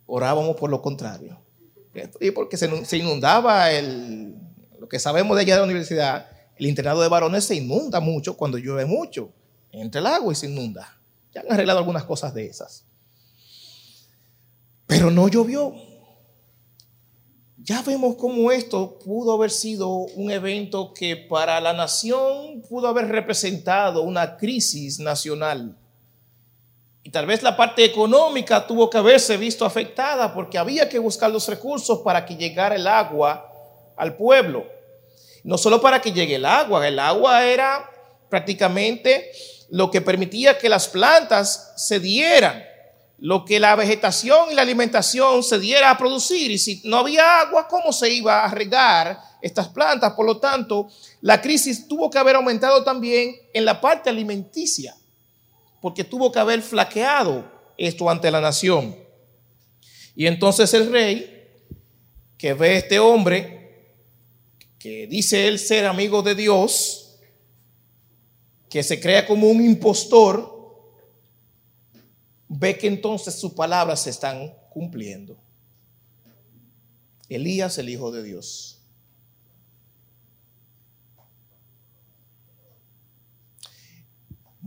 orábamos 0.07 0.57
por 0.57 0.71
lo 0.71 0.81
contrario. 0.81 1.44
Y 2.21 2.31
porque 2.33 2.57
se 2.57 2.97
inundaba 2.97 3.71
el, 3.71 4.35
lo 4.85 4.89
que 4.89 4.99
sabemos 4.99 5.37
de 5.37 5.43
allá 5.43 5.55
de 5.55 5.61
la 5.61 5.65
universidad, 5.65 6.29
el 6.57 6.67
internado 6.67 7.01
de 7.01 7.09
varones 7.09 7.45
se 7.45 7.55
inunda 7.55 8.01
mucho 8.01 8.37
cuando 8.37 8.59
llueve 8.59 8.85
mucho. 8.85 9.31
Entra 9.73 10.01
el 10.01 10.07
agua 10.07 10.33
y 10.33 10.37
se 10.37 10.47
inunda. 10.47 10.99
Ya 11.33 11.41
han 11.41 11.51
arreglado 11.51 11.79
algunas 11.79 12.05
cosas 12.05 12.35
de 12.35 12.47
esas. 12.47 12.85
Pero 14.87 15.11
no 15.11 15.29
llovió. 15.29 15.75
Ya 17.57 17.81
vemos 17.81 18.17
cómo 18.17 18.53
esto 18.53 18.99
pudo 18.99 19.33
haber 19.33 19.51
sido 19.51 19.89
un 19.89 20.31
evento 20.31 20.93
que 20.93 21.17
para 21.17 21.61
la 21.63 21.73
nación 21.73 22.63
pudo 22.69 22.89
haber 22.89 23.09
representado 23.09 24.03
una 24.03 24.37
crisis 24.37 25.01
nacional. 25.01 25.79
Y 27.05 27.11
tal 27.11 27.27
vez 27.27 27.43
la 27.43 27.57
parte 27.57 27.85
económica 27.85 28.67
tuvo 28.67 28.91
que 28.91 28.99
haberse 28.99 29.37
visto 29.37 29.65
afectada 29.65 30.35
porque 30.35 30.59
había 30.59 30.89
que 30.89 30.99
buscar 30.99 31.31
los 31.31 31.47
recursos 31.47 32.01
para 32.01 32.27
que 32.27 32.35
llegara 32.35 32.75
el 32.75 32.87
agua 32.87 33.49
al 33.97 34.17
pueblo. 34.17 34.67
No 35.45 35.57
solo 35.57 35.81
para 35.81 36.01
que 36.01 36.13
llegue 36.13 36.37
el 36.37 36.47
agua, 36.47 36.89
el 36.89 36.99
agua 36.99 37.45
era 37.45 37.89
prácticamente 38.29 39.31
lo 39.69 39.91
que 39.91 40.01
permitía 40.01 40.59
que 40.59 40.69
las 40.69 40.89
plantas 40.89 41.75
se 41.77 42.01
dieran 42.01 42.65
lo 43.19 43.45
que 43.45 43.61
la 43.61 43.77
vegetación 43.77 44.51
y 44.51 44.55
la 44.55 44.63
alimentación 44.63 45.43
se 45.43 45.59
diera 45.59 45.91
a 45.91 45.99
producir. 45.99 46.51
Y 46.51 46.59
si 46.59 46.83
no 46.85 46.99
había 46.99 47.41
agua, 47.41 47.69
¿cómo 47.69 47.93
se 47.93 48.11
iba 48.11 48.45
a 48.45 48.51
regar 48.51 49.19
estas 49.41 49.69
plantas? 49.69 50.13
Por 50.13 50.27
lo 50.27 50.39
tanto, 50.39 50.89
la 51.21 51.41
crisis 51.41 51.87
tuvo 51.87 52.11
que 52.11 52.19
haber 52.19 52.37
aumentado 52.37 52.83
también 52.85 53.37
en 53.53 53.65
la 53.65 53.81
parte 53.81 54.11
alimenticia, 54.11 54.95
porque 55.85 56.03
tuvo 56.03 56.33
que 56.33 56.39
haber 56.39 56.63
flaqueado 56.63 57.45
esto 57.77 58.09
ante 58.09 58.31
la 58.31 58.41
nación. 58.41 58.97
Y 60.17 60.27
entonces 60.27 60.73
el 60.73 60.91
rey, 60.91 61.47
que 62.39 62.55
ve 62.55 62.71
a 62.71 62.79
este 62.79 62.99
hombre, 62.99 63.93
que 64.79 65.07
dice 65.07 65.47
él 65.47 65.59
ser 65.59 65.85
amigo 65.85 66.23
de 66.23 66.35
Dios, 66.35 67.19
que 68.71 68.83
se 68.83 68.99
crea 68.99 69.27
como 69.27 69.47
un 69.51 69.63
impostor, 69.63 70.55
ve 72.49 72.79
que 72.79 72.87
entonces 72.87 73.35
sus 73.35 73.53
palabras 73.53 74.05
se 74.05 74.09
están 74.09 74.55
cumpliendo. 74.71 75.37
Elías, 77.29 77.77
el 77.77 77.91
Hijo 77.91 78.11
de 78.11 78.23
Dios. 78.23 78.74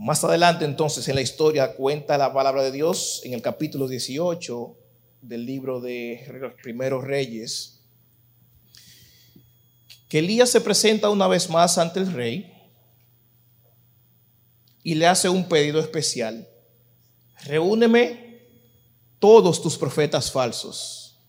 Más 0.00 0.22
adelante 0.22 0.64
entonces 0.64 1.08
en 1.08 1.16
la 1.16 1.22
historia 1.22 1.74
cuenta 1.74 2.16
la 2.16 2.32
palabra 2.32 2.62
de 2.62 2.70
Dios 2.70 3.20
en 3.24 3.34
el 3.34 3.42
capítulo 3.42 3.88
18 3.88 4.78
del 5.22 5.44
libro 5.44 5.80
de 5.80 6.24
los 6.40 6.54
primeros 6.62 7.02
reyes, 7.02 7.80
que 10.08 10.20
Elías 10.20 10.50
se 10.50 10.60
presenta 10.60 11.10
una 11.10 11.26
vez 11.26 11.50
más 11.50 11.78
ante 11.78 11.98
el 11.98 12.12
rey 12.12 12.48
y 14.84 14.94
le 14.94 15.08
hace 15.08 15.28
un 15.28 15.48
pedido 15.48 15.80
especial. 15.80 16.48
Reúneme 17.46 18.46
todos 19.18 19.60
tus 19.60 19.76
profetas 19.76 20.30
falsos 20.30 21.20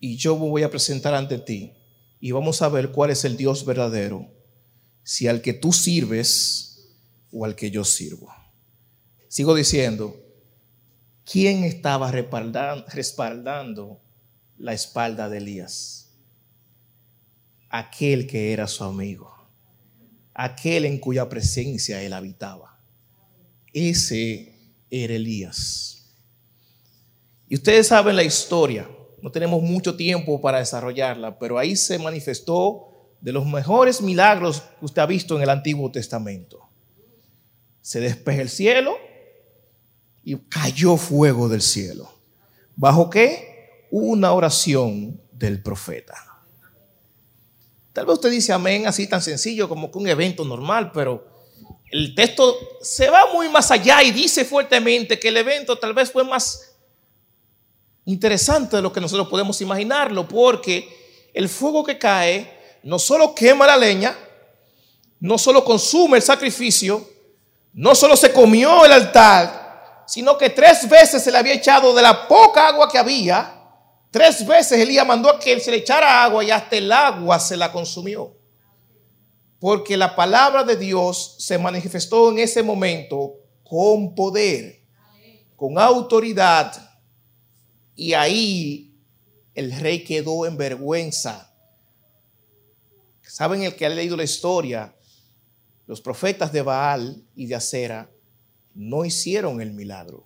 y 0.00 0.16
yo 0.16 0.38
me 0.38 0.48
voy 0.48 0.62
a 0.62 0.70
presentar 0.70 1.12
ante 1.12 1.36
ti 1.36 1.74
y 2.18 2.30
vamos 2.30 2.62
a 2.62 2.70
ver 2.70 2.92
cuál 2.92 3.10
es 3.10 3.26
el 3.26 3.36
Dios 3.36 3.66
verdadero, 3.66 4.32
si 5.02 5.28
al 5.28 5.42
que 5.42 5.52
tú 5.52 5.74
sirves 5.74 6.70
o 7.32 7.44
al 7.44 7.56
que 7.56 7.70
yo 7.70 7.84
sirvo. 7.84 8.32
Sigo 9.28 9.54
diciendo, 9.54 10.14
¿quién 11.24 11.64
estaba 11.64 12.12
respaldando 12.12 14.00
la 14.58 14.74
espalda 14.74 15.28
de 15.30 15.38
Elías? 15.38 16.10
Aquel 17.70 18.26
que 18.26 18.52
era 18.52 18.66
su 18.66 18.84
amigo, 18.84 19.34
aquel 20.34 20.84
en 20.84 20.98
cuya 20.98 21.28
presencia 21.28 22.02
él 22.02 22.12
habitaba. 22.12 22.78
Ese 23.72 24.54
era 24.90 25.14
Elías. 25.14 26.14
Y 27.48 27.54
ustedes 27.54 27.86
saben 27.86 28.16
la 28.16 28.24
historia, 28.24 28.88
no 29.22 29.30
tenemos 29.30 29.62
mucho 29.62 29.96
tiempo 29.96 30.40
para 30.40 30.58
desarrollarla, 30.58 31.38
pero 31.38 31.58
ahí 31.58 31.76
se 31.76 31.98
manifestó 31.98 33.14
de 33.22 33.32
los 33.32 33.46
mejores 33.46 34.02
milagros 34.02 34.62
que 34.78 34.84
usted 34.84 35.00
ha 35.00 35.06
visto 35.06 35.36
en 35.36 35.42
el 35.42 35.48
Antiguo 35.48 35.90
Testamento. 35.90 36.71
Se 37.82 38.00
despeja 38.00 38.40
el 38.40 38.48
cielo 38.48 38.96
y 40.24 40.36
cayó 40.48 40.96
fuego 40.96 41.48
del 41.48 41.60
cielo. 41.60 42.10
¿Bajo 42.76 43.10
qué? 43.10 43.86
Una 43.90 44.32
oración 44.32 45.20
del 45.32 45.62
profeta. 45.62 46.14
Tal 47.92 48.06
vez 48.06 48.14
usted 48.14 48.30
dice 48.30 48.52
amén 48.52 48.86
así 48.86 49.06
tan 49.06 49.20
sencillo 49.20 49.68
como 49.68 49.90
que 49.90 49.98
un 49.98 50.08
evento 50.08 50.44
normal, 50.44 50.92
pero 50.92 51.26
el 51.90 52.14
texto 52.14 52.56
se 52.80 53.10
va 53.10 53.32
muy 53.34 53.50
más 53.50 53.70
allá 53.70 54.02
y 54.02 54.12
dice 54.12 54.46
fuertemente 54.46 55.20
que 55.20 55.28
el 55.28 55.36
evento 55.36 55.76
tal 55.76 55.92
vez 55.92 56.10
fue 56.10 56.24
más 56.24 56.72
interesante 58.06 58.76
de 58.76 58.82
lo 58.82 58.92
que 58.92 59.00
nosotros 59.00 59.28
podemos 59.28 59.60
imaginarlo, 59.60 60.26
porque 60.26 60.88
el 61.34 61.48
fuego 61.48 61.84
que 61.84 61.98
cae 61.98 62.78
no 62.82 62.98
solo 62.98 63.34
quema 63.34 63.66
la 63.66 63.76
leña, 63.76 64.16
no 65.20 65.36
solo 65.36 65.64
consume 65.64 66.16
el 66.16 66.22
sacrificio, 66.22 67.06
no 67.72 67.94
solo 67.94 68.16
se 68.16 68.32
comió 68.32 68.84
el 68.84 68.92
altar, 68.92 70.04
sino 70.06 70.36
que 70.36 70.50
tres 70.50 70.88
veces 70.88 71.22
se 71.22 71.30
le 71.30 71.38
había 71.38 71.54
echado 71.54 71.94
de 71.94 72.02
la 72.02 72.28
poca 72.28 72.68
agua 72.68 72.88
que 72.90 72.98
había, 72.98 73.54
tres 74.10 74.46
veces 74.46 74.78
Elías 74.78 75.06
mandó 75.06 75.30
a 75.30 75.38
que 75.38 75.58
se 75.60 75.70
le 75.70 75.78
echara 75.78 76.24
agua 76.24 76.44
y 76.44 76.50
hasta 76.50 76.76
el 76.76 76.90
agua 76.92 77.38
se 77.38 77.56
la 77.56 77.72
consumió 77.72 78.36
porque 79.62 79.96
la 79.96 80.16
palabra 80.16 80.64
de 80.64 80.74
Dios 80.74 81.36
se 81.38 81.56
manifestó 81.56 82.32
en 82.32 82.40
ese 82.40 82.64
momento 82.64 83.36
con 83.62 84.12
poder, 84.12 84.82
con 85.54 85.78
autoridad, 85.78 86.74
y 87.94 88.12
ahí 88.12 88.92
el 89.54 89.70
rey 89.78 90.02
quedó 90.02 90.46
en 90.46 90.56
vergüenza. 90.56 91.54
¿Saben 93.22 93.62
el 93.62 93.76
que 93.76 93.86
ha 93.86 93.88
leído 93.88 94.16
la 94.16 94.24
historia? 94.24 94.96
Los 95.92 96.00
profetas 96.00 96.50
de 96.54 96.62
Baal 96.62 97.22
y 97.36 97.44
de 97.44 97.54
Acera 97.54 98.10
no 98.74 99.04
hicieron 99.04 99.60
el 99.60 99.74
milagro, 99.74 100.24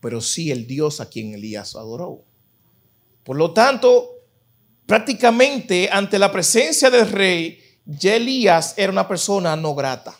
pero 0.00 0.20
sí 0.20 0.50
el 0.50 0.66
Dios 0.66 1.00
a 1.00 1.08
quien 1.08 1.32
Elías 1.32 1.74
adoró. 1.76 2.22
Por 3.24 3.38
lo 3.38 3.54
tanto, 3.54 4.10
prácticamente 4.84 5.88
ante 5.90 6.18
la 6.18 6.30
presencia 6.30 6.90
del 6.90 7.10
rey, 7.10 7.58
ya 7.86 8.16
Elías 8.16 8.74
era 8.76 8.92
una 8.92 9.08
persona 9.08 9.56
no 9.56 9.74
grata, 9.74 10.14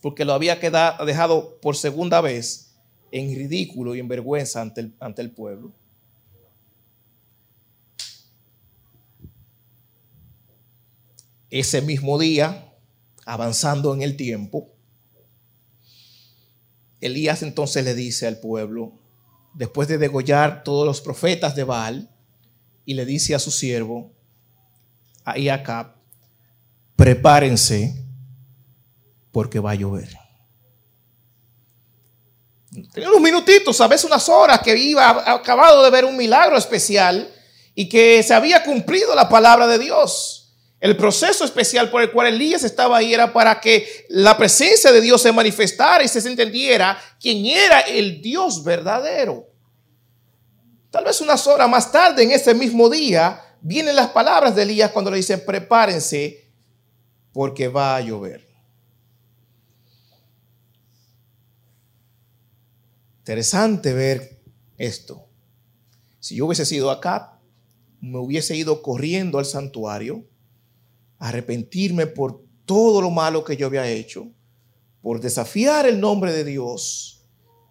porque 0.00 0.24
lo 0.24 0.32
había 0.32 0.58
quedado, 0.58 1.06
dejado 1.06 1.60
por 1.60 1.76
segunda 1.76 2.20
vez 2.20 2.74
en 3.12 3.32
ridículo 3.32 3.94
y 3.94 4.00
en 4.00 4.08
vergüenza 4.08 4.60
ante 4.60 4.80
el, 4.80 4.94
ante 4.98 5.22
el 5.22 5.30
pueblo. 5.30 5.72
Ese 11.50 11.82
mismo 11.82 12.18
día, 12.18 12.72
avanzando 13.26 13.92
en 13.92 14.02
el 14.02 14.16
tiempo, 14.16 14.72
Elías 17.00 17.42
entonces 17.42 17.84
le 17.84 17.94
dice 17.94 18.26
al 18.26 18.38
pueblo, 18.38 18.92
después 19.54 19.88
de 19.88 19.98
degollar 19.98 20.62
todos 20.62 20.86
los 20.86 21.00
profetas 21.00 21.54
de 21.54 21.64
Baal, 21.64 22.10
y 22.84 22.94
le 22.94 23.04
dice 23.04 23.34
a 23.34 23.38
su 23.38 23.50
siervo, 23.50 24.12
a 25.24 25.34
Acab, 25.52 25.94
prepárense 26.96 27.94
porque 29.32 29.60
va 29.60 29.72
a 29.72 29.76
llover. 29.76 30.16
Tenía 32.92 33.08
unos 33.08 33.20
minutitos, 33.20 33.80
a 33.80 33.88
veces 33.88 34.04
unas 34.04 34.28
horas 34.28 34.60
que 34.60 34.76
iba 34.76 35.32
acabado 35.32 35.82
de 35.82 35.90
ver 35.90 36.04
un 36.04 36.16
milagro 36.16 36.56
especial 36.56 37.32
y 37.74 37.88
que 37.88 38.22
se 38.22 38.34
había 38.34 38.62
cumplido 38.62 39.14
la 39.14 39.28
palabra 39.28 39.66
de 39.66 39.78
Dios. 39.78 40.39
El 40.80 40.96
proceso 40.96 41.44
especial 41.44 41.90
por 41.90 42.00
el 42.00 42.10
cual 42.10 42.28
Elías 42.28 42.64
estaba 42.64 42.96
ahí 42.96 43.12
era 43.12 43.32
para 43.32 43.60
que 43.60 44.06
la 44.08 44.36
presencia 44.38 44.90
de 44.90 45.02
Dios 45.02 45.20
se 45.20 45.30
manifestara 45.30 46.02
y 46.02 46.08
se 46.08 46.26
entendiera 46.26 46.98
quién 47.20 47.44
era 47.44 47.80
el 47.80 48.22
Dios 48.22 48.64
verdadero. 48.64 49.46
Tal 50.90 51.04
vez 51.04 51.20
unas 51.20 51.46
horas 51.46 51.68
más 51.68 51.92
tarde, 51.92 52.22
en 52.22 52.30
ese 52.30 52.54
mismo 52.54 52.88
día, 52.88 53.40
vienen 53.60 53.94
las 53.94 54.08
palabras 54.08 54.56
de 54.56 54.62
Elías 54.62 54.90
cuando 54.90 55.10
le 55.10 55.18
dicen, 55.18 55.44
prepárense 55.44 56.50
porque 57.32 57.68
va 57.68 57.96
a 57.96 58.00
llover. 58.00 58.48
Interesante 63.18 63.92
ver 63.92 64.40
esto. 64.78 65.26
Si 66.18 66.36
yo 66.36 66.46
hubiese 66.46 66.64
sido 66.64 66.90
acá, 66.90 67.38
me 68.00 68.18
hubiese 68.18 68.56
ido 68.56 68.80
corriendo 68.80 69.38
al 69.38 69.44
santuario, 69.44 70.24
arrepentirme 71.20 72.06
por 72.06 72.42
todo 72.64 73.00
lo 73.00 73.10
malo 73.10 73.44
que 73.44 73.56
yo 73.56 73.66
había 73.66 73.86
hecho, 73.86 74.32
por 75.02 75.20
desafiar 75.20 75.86
el 75.86 76.00
nombre 76.00 76.32
de 76.32 76.44
Dios. 76.44 77.24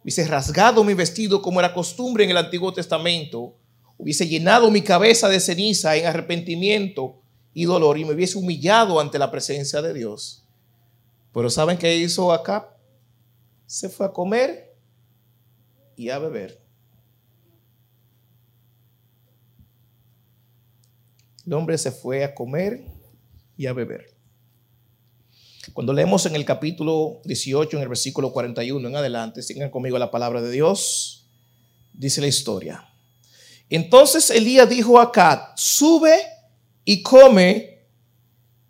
Hubiese 0.04 0.26
rasgado 0.28 0.84
mi 0.84 0.94
vestido 0.94 1.42
como 1.42 1.60
era 1.60 1.74
costumbre 1.74 2.24
en 2.24 2.30
el 2.30 2.38
Antiguo 2.38 2.72
Testamento, 2.72 3.58
hubiese 3.98 4.28
llenado 4.28 4.72
mi 4.72 4.82
cabeza 4.82 5.28
de 5.28 5.40
ceniza 5.40 5.98
en 5.98 6.06
arrepentimiento 6.06 7.22
y 7.54 7.66
dolor 7.66 7.98
y 7.98 8.06
me 8.06 8.14
hubiese 8.14 8.38
humillado 8.38 9.00
ante 9.00 9.20
la 9.20 9.32
presencia 9.32 9.82
de 9.82 9.94
Dios. 9.94 10.48
Pero 11.34 11.50
¿saben 11.50 11.78
qué 11.78 11.98
hizo 11.98 12.32
acá? 12.32 12.78
Se 13.66 13.90
fue 13.90 14.06
a 14.06 14.14
comer 14.14 14.76
y 15.96 16.10
a 16.10 16.20
beber. 16.20 16.62
El 21.46 21.54
hombre 21.54 21.78
se 21.80 21.92
fue 21.92 22.24
a 22.24 22.34
comer 22.34 22.99
y 23.60 23.68
a 23.68 23.74
beber. 23.74 24.16
Cuando 25.74 25.94
leemos 25.94 26.26
en 26.26 26.34
el 26.34 26.46
capítulo 26.46 27.22
18, 27.26 27.78
en 27.78 27.84
el 27.84 27.90
versículo 27.90 28.32
41 28.32 28.88
en 28.88 28.96
adelante, 28.96 29.44
sigan 29.44 29.70
conmigo 29.70 30.00
la 30.00 30.10
palabra 30.10 30.42
de 30.42 30.50
Dios, 30.50 31.28
dice 31.94 32.22
la 32.22 32.28
historia. 32.28 32.90
Entonces 33.70 34.32
Elías 34.32 34.68
dijo 34.68 35.00
a 35.00 35.04
Acá, 35.04 35.54
sube 35.56 36.18
y 36.86 37.04
come 37.04 37.86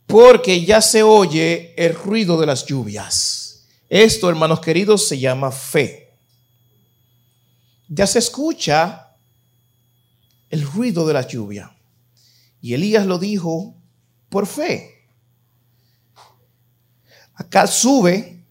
porque 0.05 0.65
ya 0.65 0.81
se 0.81 1.03
oye 1.03 1.74
el 1.77 1.93
ruido 1.93 2.38
de 2.38 2.48
las 2.48 2.65
lluvias. 2.65 3.67
Esto, 3.88 4.27
hermanos 4.27 4.60
queridos, 4.60 5.08
se 5.08 5.19
llama 5.19 5.51
fe 5.51 6.10
ya 7.89 8.05
se 8.05 8.19
escucha 8.19 9.17
el 10.50 10.62
ruido 10.62 11.08
de 11.08 11.13
la 11.13 11.27
lluvia. 11.27 11.75
Y 12.62 12.75
Elías 12.75 13.05
lo 13.05 13.17
dijo 13.17 13.78
por 14.29 14.48
fe. 14.48 15.07
Acá 17.33 17.67
sube 17.67 18.45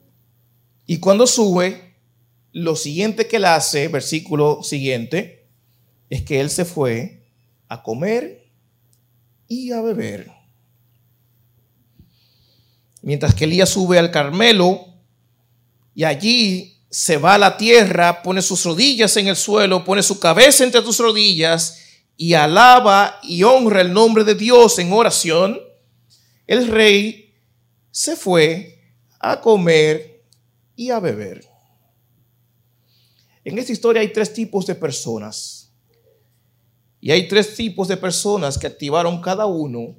y 0.87 0.99
cuando 0.99 1.27
sube, 1.27 1.97
lo 2.53 2.75
siguiente 2.75 3.29
que 3.29 3.37
él 3.37 3.45
hace, 3.45 3.89
versículo 3.89 4.63
siguiente, 4.63 5.47
es 6.09 6.23
que 6.23 6.41
él 6.41 6.51
se 6.51 6.65
fue 6.65 7.27
a 7.69 7.83
comer 7.83 8.51
y 9.47 9.73
a 9.73 9.83
beber. 9.83 10.33
Mientras 13.03 13.35
que 13.35 13.45
Elías 13.45 13.69
sube 13.69 13.99
al 13.99 14.11
Carmelo 14.11 14.87
y 15.95 16.05
allí 16.05 16.79
se 16.91 17.19
va 17.19 17.35
a 17.35 17.39
la 17.39 17.57
tierra, 17.57 18.23
pone 18.23 18.41
sus 18.41 18.65
rodillas 18.65 19.17
en 19.19 19.29
el 19.29 19.37
suelo, 19.37 19.85
pone 19.85 20.03
su 20.03 20.19
cabeza 20.19 20.65
entre 20.65 20.83
tus 20.83 20.99
rodillas 20.99 21.79
y 22.17 22.35
alaba 22.35 23.21
y 23.23 23.43
honra 23.43 23.83
el 23.83 23.93
nombre 23.93 24.25
de 24.25 24.35
Dios 24.35 24.79
en 24.79 24.93
oración, 24.93 25.61
el 26.49 26.67
rey 26.67 27.35
se 27.91 28.17
fue 28.17 28.81
a 29.21 29.41
comer 29.41 30.25
y 30.75 30.91
a 30.91 30.99
beber. 30.99 31.45
En 33.45 33.59
esta 33.59 33.71
historia 33.71 34.01
hay 34.01 34.13
tres 34.13 34.33
tipos 34.33 34.67
de 34.67 34.75
personas. 34.75 35.73
Y 37.01 37.11
hay 37.13 37.29
tres 37.29 37.55
tipos 37.55 37.87
de 37.87 37.97
personas 37.97 38.59
que 38.59 38.67
activaron 38.67 39.21
cada 39.21 39.47
uno 39.47 39.97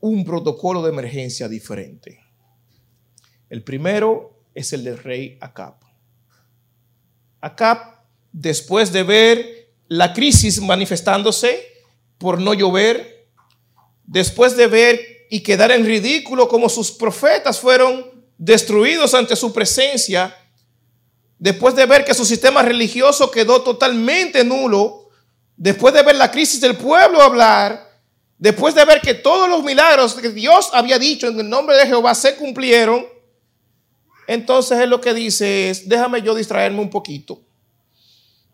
un 0.00 0.24
protocolo 0.24 0.82
de 0.82 0.90
emergencia 0.90 1.48
diferente. 1.48 2.20
El 3.48 3.62
primero 3.62 4.42
es 4.52 4.72
el 4.72 4.84
del 4.84 4.98
rey 4.98 5.38
Acap. 5.40 5.82
Acá, 7.40 8.04
después 8.32 8.92
de 8.92 9.04
ver 9.04 9.72
la 9.86 10.12
crisis 10.12 10.60
manifestándose 10.60 11.62
por 12.18 12.40
no 12.40 12.52
llover, 12.52 13.28
después 14.04 14.56
de 14.56 14.66
ver 14.66 15.13
y 15.30 15.40
quedar 15.40 15.70
en 15.72 15.84
ridículo 15.84 16.48
como 16.48 16.68
sus 16.68 16.92
profetas 16.92 17.58
fueron 17.58 18.24
destruidos 18.38 19.14
ante 19.14 19.36
su 19.36 19.52
presencia, 19.52 20.36
después 21.38 21.74
de 21.74 21.86
ver 21.86 22.04
que 22.04 22.14
su 22.14 22.24
sistema 22.24 22.62
religioso 22.62 23.30
quedó 23.30 23.62
totalmente 23.62 24.44
nulo, 24.44 25.08
después 25.56 25.94
de 25.94 26.02
ver 26.02 26.16
la 26.16 26.30
crisis 26.30 26.60
del 26.60 26.76
pueblo 26.76 27.22
hablar, 27.22 27.88
después 28.38 28.74
de 28.74 28.84
ver 28.84 29.00
que 29.00 29.14
todos 29.14 29.48
los 29.48 29.62
milagros 29.62 30.14
que 30.14 30.30
Dios 30.30 30.70
había 30.72 30.98
dicho 30.98 31.28
en 31.28 31.38
el 31.38 31.48
nombre 31.48 31.76
de 31.76 31.86
Jehová 31.86 32.14
se 32.14 32.36
cumplieron, 32.36 33.06
entonces 34.26 34.78
él 34.78 34.90
lo 34.90 35.00
que 35.00 35.14
dice 35.14 35.70
es, 35.70 35.88
déjame 35.88 36.22
yo 36.22 36.34
distraerme 36.34 36.80
un 36.80 36.90
poquito. 36.90 37.42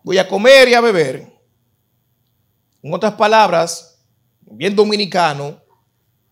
Voy 0.03 0.19
a 0.19 0.27
comer 0.27 0.69
y 0.69 0.75
a 0.75 0.81
beber. 0.81 1.31
En 2.83 2.95
otras 2.95 3.13
palabras, 3.15 3.99
bien 4.41 4.75
dominicano, 4.75 5.60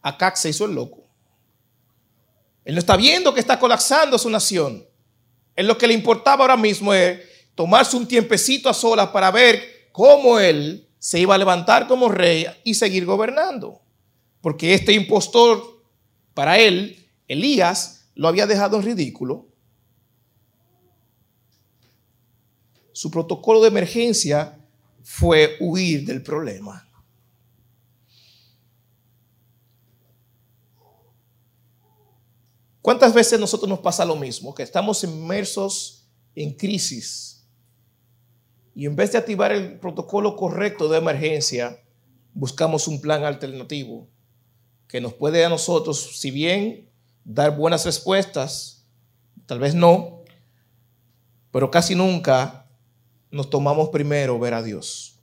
acá 0.03 0.35
se 0.37 0.51
hizo 0.51 0.65
el 0.65 0.75
loco. 0.75 1.05
Él 2.65 2.75
no 2.75 2.81
está 2.81 2.97
viendo 2.97 3.33
que 3.33 3.41
está 3.41 3.59
colapsando 3.59 4.19
su 4.19 4.29
nación. 4.29 4.87
Él 5.57 5.67
lo 5.67 5.79
que 5.79 5.87
le 5.87 5.95
importaba 5.95 6.43
ahora 6.43 6.57
mismo 6.57 6.93
es 6.93 7.21
tomarse 7.55 7.97
un 7.97 8.07
tiempecito 8.07 8.69
a 8.69 8.75
solas 8.75 9.09
para 9.09 9.31
ver 9.31 9.89
cómo 9.93 10.39
él 10.39 10.89
se 10.99 11.19
iba 11.19 11.35
a 11.35 11.39
levantar 11.39 11.87
como 11.87 12.09
rey 12.09 12.47
y 12.65 12.75
seguir 12.75 13.05
gobernando. 13.05 13.81
Porque 14.41 14.75
este 14.75 14.93
impostor, 14.93 15.83
para 16.35 16.59
él, 16.59 17.09
Elías, 17.27 18.11
lo 18.15 18.29
había 18.29 18.47
dejado 18.47 18.77
en 18.77 18.85
ridículo. 18.85 19.47
Su 22.93 23.11
protocolo 23.11 23.61
de 23.61 23.69
emergencia 23.69 24.59
fue 25.03 25.57
huir 25.61 26.05
del 26.05 26.23
problema. 26.23 26.88
¿Cuántas 32.83 33.13
veces 33.13 33.39
nosotros 33.39 33.69
nos 33.69 33.81
pasa 33.81 34.05
lo 34.05 34.17
mismo? 34.17 34.55
Que 34.55 34.63
estamos 34.63 35.03
inmersos 35.05 36.07
en 36.35 36.53
crisis 36.55 37.39
y 38.79 38.87
en 38.87 38.95
vez 38.95 39.11
de 39.11 39.19
activar 39.19 39.51
el 39.51 39.81
protocolo 39.81 40.37
correcto 40.37 40.89
de 40.89 40.99
emergencia, 40.99 41.83
buscamos 42.33 42.87
un 42.87 43.01
plan 43.01 43.25
alternativo 43.25 44.09
que 44.87 45.01
nos 45.01 45.15
puede 45.15 45.45
a 45.45 45.49
nosotros, 45.49 46.21
si 46.21 46.31
bien 46.31 46.89
dar 47.25 47.57
buenas 47.57 47.85
respuestas, 47.85 48.87
tal 49.47 49.59
vez 49.59 49.75
no, 49.75 50.23
pero 51.51 51.73
casi 51.73 51.97
nunca 51.97 52.71
nos 53.33 53.51
tomamos 53.51 53.89
primero 53.89 54.39
ver 54.39 54.55
a 54.55 54.63
Dios. 54.63 55.19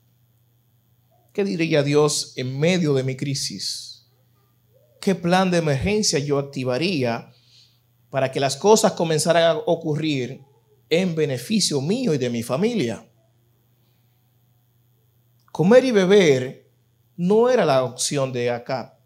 ¿Qué 1.32 1.46
diría 1.46 1.82
Dios 1.82 2.34
en 2.36 2.60
medio 2.60 2.94
de 2.94 3.04
mi 3.04 3.16
crisis? 3.16 4.12
¿Qué 5.00 5.16
plan 5.16 5.50
de 5.50 5.60
emergencia 5.60 6.20
yo 6.20 6.40
activaría 6.40 7.32
para 8.16 8.32
que 8.32 8.40
las 8.40 8.56
cosas 8.56 8.94
comenzaran 8.94 9.44
a 9.44 9.58
ocurrir 9.66 10.42
en 10.90 11.16
beneficio 11.16 11.82
mío 11.82 12.14
y 12.14 12.18
de 12.18 12.30
mi 12.30 12.44
familia? 12.44 13.06
Comer 15.52 15.84
y 15.84 15.92
beber 15.92 16.72
no 17.18 17.50
era 17.50 17.66
la 17.66 17.84
opción 17.84 18.32
de 18.32 18.52
acá, 18.52 18.98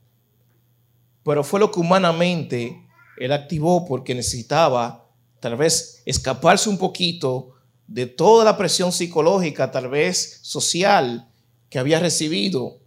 pero 1.24 1.44
fue 1.44 1.60
lo 1.60 1.72
que 1.72 1.80
humanamente 1.80 2.88
él 3.18 3.32
activó 3.32 3.84
porque 3.84 4.14
necesitaba 4.14 5.10
tal 5.40 5.56
vez 5.56 6.04
escaparse 6.06 6.70
un 6.70 6.78
poquito 6.78 7.56
de 7.88 8.06
toda 8.06 8.46
la 8.46 8.60
presión 8.60 8.92
psicológica, 8.92 9.72
tal 9.72 9.90
vez 9.90 10.38
social, 10.44 11.28
que 11.72 11.80
había 11.80 12.00
recibido. 12.00 12.79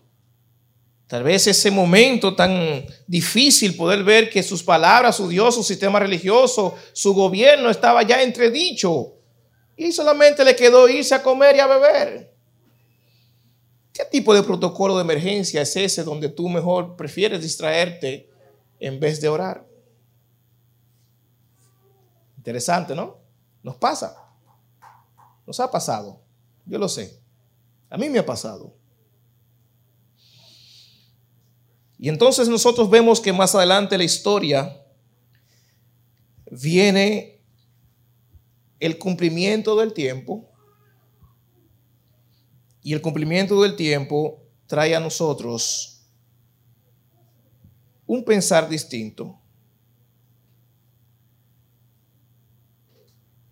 Tal 1.12 1.24
vez 1.24 1.46
ese 1.46 1.70
momento 1.70 2.34
tan 2.34 2.86
difícil 3.06 3.76
poder 3.76 4.02
ver 4.02 4.30
que 4.30 4.42
sus 4.42 4.62
palabras, 4.62 5.16
su 5.16 5.28
Dios, 5.28 5.54
su 5.54 5.62
sistema 5.62 5.98
religioso, 5.98 6.74
su 6.94 7.12
gobierno 7.12 7.68
estaba 7.68 8.02
ya 8.02 8.22
entredicho. 8.22 9.12
Y 9.76 9.92
solamente 9.92 10.42
le 10.42 10.56
quedó 10.56 10.88
irse 10.88 11.14
a 11.14 11.22
comer 11.22 11.54
y 11.56 11.60
a 11.60 11.66
beber. 11.66 12.34
¿Qué 13.92 14.06
tipo 14.06 14.32
de 14.32 14.42
protocolo 14.42 14.96
de 14.96 15.02
emergencia 15.02 15.60
es 15.60 15.76
ese 15.76 16.02
donde 16.02 16.30
tú 16.30 16.48
mejor 16.48 16.96
prefieres 16.96 17.42
distraerte 17.42 18.30
en 18.80 18.98
vez 18.98 19.20
de 19.20 19.28
orar? 19.28 19.66
Interesante, 22.38 22.94
¿no? 22.94 23.18
Nos 23.62 23.76
pasa. 23.76 24.16
Nos 25.46 25.60
ha 25.60 25.70
pasado. 25.70 26.22
Yo 26.64 26.78
lo 26.78 26.88
sé. 26.88 27.20
A 27.90 27.98
mí 27.98 28.08
me 28.08 28.18
ha 28.18 28.24
pasado. 28.24 28.72
Y 32.02 32.08
entonces 32.08 32.48
nosotros 32.48 32.90
vemos 32.90 33.20
que 33.20 33.32
más 33.32 33.54
adelante 33.54 33.96
la 33.96 34.02
historia 34.02 34.84
viene 36.50 37.40
el 38.80 38.98
cumplimiento 38.98 39.76
del 39.76 39.92
tiempo. 39.92 40.50
Y 42.82 42.92
el 42.92 43.00
cumplimiento 43.00 43.62
del 43.62 43.76
tiempo 43.76 44.42
trae 44.66 44.96
a 44.96 44.98
nosotros 44.98 46.04
un 48.04 48.24
pensar 48.24 48.68
distinto. 48.68 49.38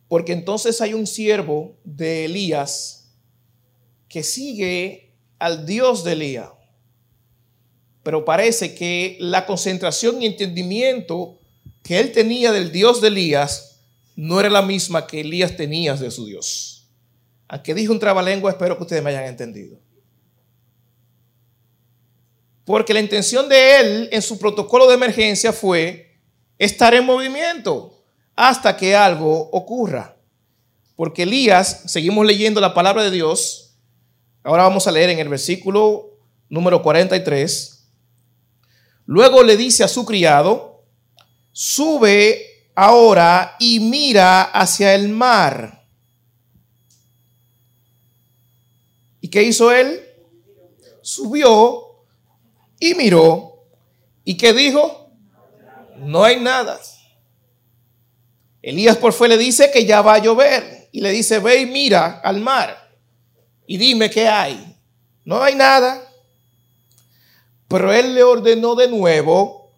Porque 0.09 0.33
entonces 0.33 0.81
hay 0.81 0.93
un 0.93 1.07
siervo 1.07 1.79
de 1.85 2.25
Elías 2.25 3.15
que 4.09 4.25
sigue 4.25 5.15
al 5.39 5.65
Dios 5.67 6.03
de 6.03 6.13
Elías. 6.15 6.60
Pero 8.11 8.25
parece 8.25 8.75
que 8.75 9.17
la 9.21 9.47
concentración 9.47 10.21
y 10.21 10.27
entendimiento 10.27 11.39
que 11.85 12.01
él 12.01 12.11
tenía 12.11 12.51
del 12.51 12.73
Dios 12.73 13.01
de 13.01 13.07
Elías 13.07 13.85
no 14.17 14.41
era 14.41 14.51
la 14.51 14.63
misma 14.63 15.07
que 15.07 15.21
Elías 15.21 15.57
tenía 15.57 15.95
de 15.95 16.11
su 16.11 16.27
Dios. 16.27 16.89
Aunque 17.47 17.73
dije 17.73 17.89
un 17.89 18.01
trabalengua, 18.01 18.51
espero 18.51 18.77
que 18.77 18.83
ustedes 18.83 19.01
me 19.01 19.11
hayan 19.11 19.27
entendido. 19.27 19.79
Porque 22.65 22.93
la 22.93 22.99
intención 22.99 23.49
de 23.49 23.79
él 23.79 24.09
en 24.11 24.23
su 24.23 24.41
protocolo 24.41 24.89
de 24.89 24.95
emergencia 24.95 25.53
fue 25.53 26.19
estar 26.59 26.93
en 26.95 27.07
movimiento 27.07 28.03
hasta 28.35 28.77
que 28.77 28.97
algo 28.97 29.51
ocurra. 29.53 30.17
Porque 30.97 31.23
Elías, 31.23 31.83
seguimos 31.87 32.27
leyendo 32.27 32.61
la 32.61 32.75
palabra 32.75 33.05
de 33.05 33.13
Dios, 33.13 33.77
ahora 34.43 34.65
vamos 34.65 34.89
a 34.89 34.91
leer 34.91 35.11
en 35.11 35.21
el 35.21 35.29
versículo 35.29 36.19
número 36.49 36.83
43, 36.83 37.80
luego 39.11 39.43
le 39.43 39.57
dice 39.57 39.83
a 39.83 39.89
su 39.89 40.07
criado, 40.07 40.85
sube 41.51 42.69
ahora 42.77 43.57
y 43.59 43.81
mira 43.81 44.43
hacia 44.43 44.95
el 44.95 45.09
mar. 45.09 45.85
¿Y 49.21 49.27
qué 49.27 49.43
hizo 49.43 49.73
él? 49.73 50.01
Subió 51.03 52.05
y 52.79 52.95
miró. 52.95 53.65
¿Y 54.25 54.37
qué 54.37 54.53
dijo? 54.53 55.11
No 55.97 56.23
hay 56.23 56.39
nada. 56.39 56.79
Elías 58.63 58.97
por 58.97 59.13
fe 59.13 59.27
le 59.27 59.39
dice 59.39 59.73
que 59.73 59.85
ya 59.85 60.03
va 60.03 60.15
a 60.15 60.19
llover 60.19 60.89
y 60.93 61.01
le 61.01 61.11
dice, 61.11 61.41
ve 61.41 61.63
y 61.63 61.67
mira 61.67 62.21
al 62.21 62.41
mar 62.41 62.95
y 63.67 63.77
dime 63.77 64.09
qué 64.09 64.29
hay. 64.29 64.77
No 65.25 65.43
hay 65.43 65.57
nada. 65.57 66.01
Pero 67.71 67.93
él 67.93 68.15
le 68.17 68.25
ordenó 68.25 68.75
de 68.75 68.89
nuevo, 68.89 69.73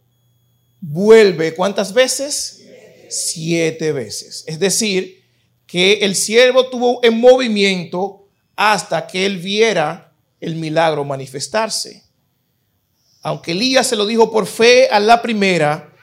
vuelve 0.80 1.54
cuántas 1.54 1.92
veces? 1.92 2.64
Siete 3.10 3.92
veces. 3.92 4.44
Es 4.46 4.58
decir, 4.58 5.22
que 5.66 5.98
el 6.00 6.16
siervo 6.16 6.70
tuvo 6.70 7.00
en 7.04 7.20
movimiento 7.20 8.30
hasta 8.56 9.06
que 9.06 9.26
él 9.26 9.36
viera 9.36 10.10
el 10.40 10.56
milagro 10.56 11.04
manifestarse. 11.04 12.02
Aunque 13.20 13.52
Elías 13.52 13.86
se 13.86 13.96
lo 13.96 14.06
dijo 14.06 14.30
por 14.30 14.46
fe 14.46 14.88
a 14.88 14.98
la 14.98 15.20
primera, 15.20 15.94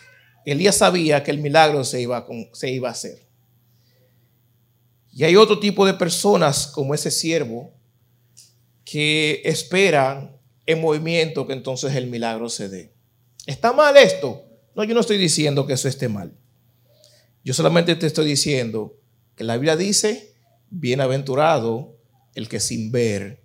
Elías 0.45 0.77
sabía 0.77 1.23
que 1.23 1.31
el 1.31 1.39
milagro 1.39 1.83
se 1.83 2.01
iba, 2.01 2.27
se 2.53 2.69
iba 2.69 2.89
a 2.89 2.91
hacer. 2.91 3.27
Y 5.11 5.23
hay 5.23 5.35
otro 5.35 5.57
tipo 5.59 5.87
de 5.87 5.95
personas 5.95 6.67
como 6.67 6.93
ese 6.93 7.09
siervo 7.09 7.73
que 8.85 9.41
esperan 9.43 10.38
en 10.69 10.81
movimiento 10.81 11.47
que 11.47 11.53
entonces 11.53 11.95
el 11.95 12.05
milagro 12.05 12.47
se 12.47 12.69
dé. 12.69 12.93
¿Está 13.47 13.73
mal 13.73 13.97
esto? 13.97 14.43
No, 14.75 14.83
yo 14.83 14.93
no 14.93 15.01
estoy 15.01 15.17
diciendo 15.17 15.65
que 15.65 15.73
eso 15.73 15.87
esté 15.87 16.07
mal. 16.07 16.31
Yo 17.43 17.55
solamente 17.55 17.95
te 17.95 18.05
estoy 18.05 18.27
diciendo 18.27 18.95
que 19.35 19.43
la 19.43 19.55
Biblia 19.55 19.75
dice, 19.75 20.35
bienaventurado 20.69 21.95
el 22.35 22.47
que 22.47 22.59
sin 22.59 22.91
ver 22.91 23.41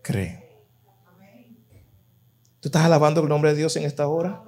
cree. 0.00 0.46
¿Tú 2.60 2.68
estás 2.68 2.84
alabando 2.84 3.20
el 3.20 3.28
nombre 3.28 3.50
de 3.50 3.56
Dios 3.56 3.74
en 3.74 3.82
esta 3.82 4.06
hora? 4.06 4.44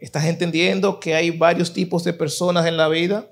¿Estás 0.00 0.24
entendiendo 0.24 0.98
que 0.98 1.14
hay 1.14 1.30
varios 1.30 1.72
tipos 1.72 2.02
de 2.02 2.12
personas 2.12 2.66
en 2.66 2.76
la 2.76 2.88
vida? 2.88 3.30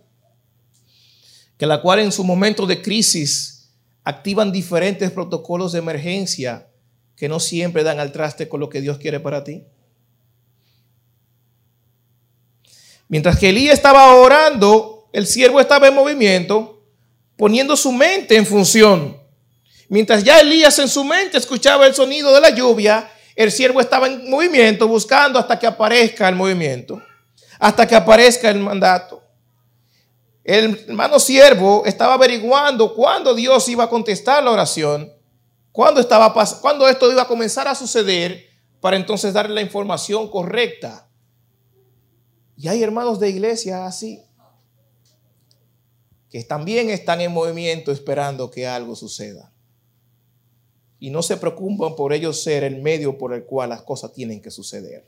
Que 1.59 1.67
la 1.67 1.83
cual 1.83 1.99
en 1.99 2.13
su 2.13 2.23
momento 2.23 2.65
de 2.65 2.81
crisis 2.81 3.73
activan 4.05 4.53
diferentes 4.53 5.11
protocolos 5.11 5.73
de 5.73 5.81
emergencia 5.81 6.69
que 7.25 7.29
no 7.31 7.41
siempre 7.41 7.83
dan 7.83 8.01
al 8.01 8.13
traste 8.13 8.51
con 8.51 8.61
lo 8.61 8.69
que 8.69 8.83
Dios 8.83 8.99
quiere 8.99 9.19
para 9.19 9.43
ti. 9.43 9.65
Mientras 13.09 13.39
que 13.39 13.49
Elías 13.49 13.73
estaba 13.73 14.15
orando, 14.15 15.09
el 15.11 15.27
siervo 15.27 15.59
estaba 15.59 15.89
en 15.89 15.95
movimiento, 15.95 16.83
poniendo 17.39 17.79
su 17.79 17.93
mente 17.93 18.37
en 18.37 18.45
función. 18.45 19.19
Mientras 19.89 20.23
ya 20.23 20.39
Elías 20.39 20.79
en 20.79 20.87
su 20.87 21.03
mente 21.03 21.39
escuchaba 21.39 21.87
el 21.87 21.95
sonido 21.95 22.35
de 22.35 22.43
la 22.43 22.51
lluvia, 22.51 23.11
el 23.35 23.51
siervo 23.51 23.81
estaba 23.81 24.07
en 24.07 24.29
movimiento 24.29 24.87
buscando 24.87 25.39
hasta 25.39 25.59
que 25.59 25.67
aparezca 25.67 26.29
el 26.29 26.35
movimiento, 26.35 27.03
hasta 27.59 27.89
que 27.89 27.95
aparezca 27.97 28.51
el 28.51 28.59
mandato. 28.59 29.23
El 30.45 30.79
hermano 30.89 31.19
siervo 31.19 31.85
estaba 31.87 32.13
averiguando 32.13 32.95
cuándo 32.95 33.35
Dios 33.35 33.67
iba 33.71 33.85
a 33.85 33.89
contestar 33.89 34.45
la 34.45 34.51
oración, 34.51 35.11
cuándo, 35.75 36.01
estaba, 36.01 36.33
esto 36.89 37.11
iba 37.11 37.23
a 37.23 37.27
comenzar 37.27 37.67
a 37.67 37.75
suceder, 37.75 38.47
para 38.81 38.97
entonces 38.97 39.33
darle 39.33 39.57
la 39.57 39.61
información 39.61 40.31
correcta. 40.31 41.11
Y 42.57 42.69
hay 42.69 42.81
hermanos 42.81 43.19
de 43.19 43.31
iglesia 43.31 43.85
así, 43.85 44.23
que 46.31 46.45
también 46.45 46.91
están 46.91 47.21
en 47.21 47.33
movimiento 47.33 47.91
esperando 47.91 48.53
que 48.53 48.69
algo 48.69 48.95
suceda 48.95 49.53
y 51.01 51.11
no 51.11 51.23
se 51.23 51.37
preocupan 51.37 51.97
por 51.97 52.13
ellos 52.13 52.41
ser 52.41 52.63
el 52.63 52.81
medio 52.81 53.19
por 53.19 53.35
el 53.35 53.45
cual 53.45 53.71
las 53.71 53.83
cosas 53.83 54.13
tienen 54.13 54.41
que 54.41 54.53
suceder. 54.53 55.05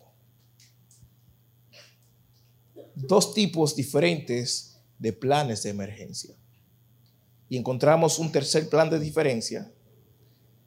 Dos 2.96 3.34
tipos 3.34 3.76
diferentes 3.76 4.78
de 4.98 5.12
planes 5.12 5.62
de 5.62 5.70
emergencia. 5.70 6.34
Y 7.48 7.56
encontramos 7.56 8.18
un 8.18 8.32
tercer 8.32 8.68
plan 8.68 8.90
de 8.90 8.98
diferencia, 8.98 9.72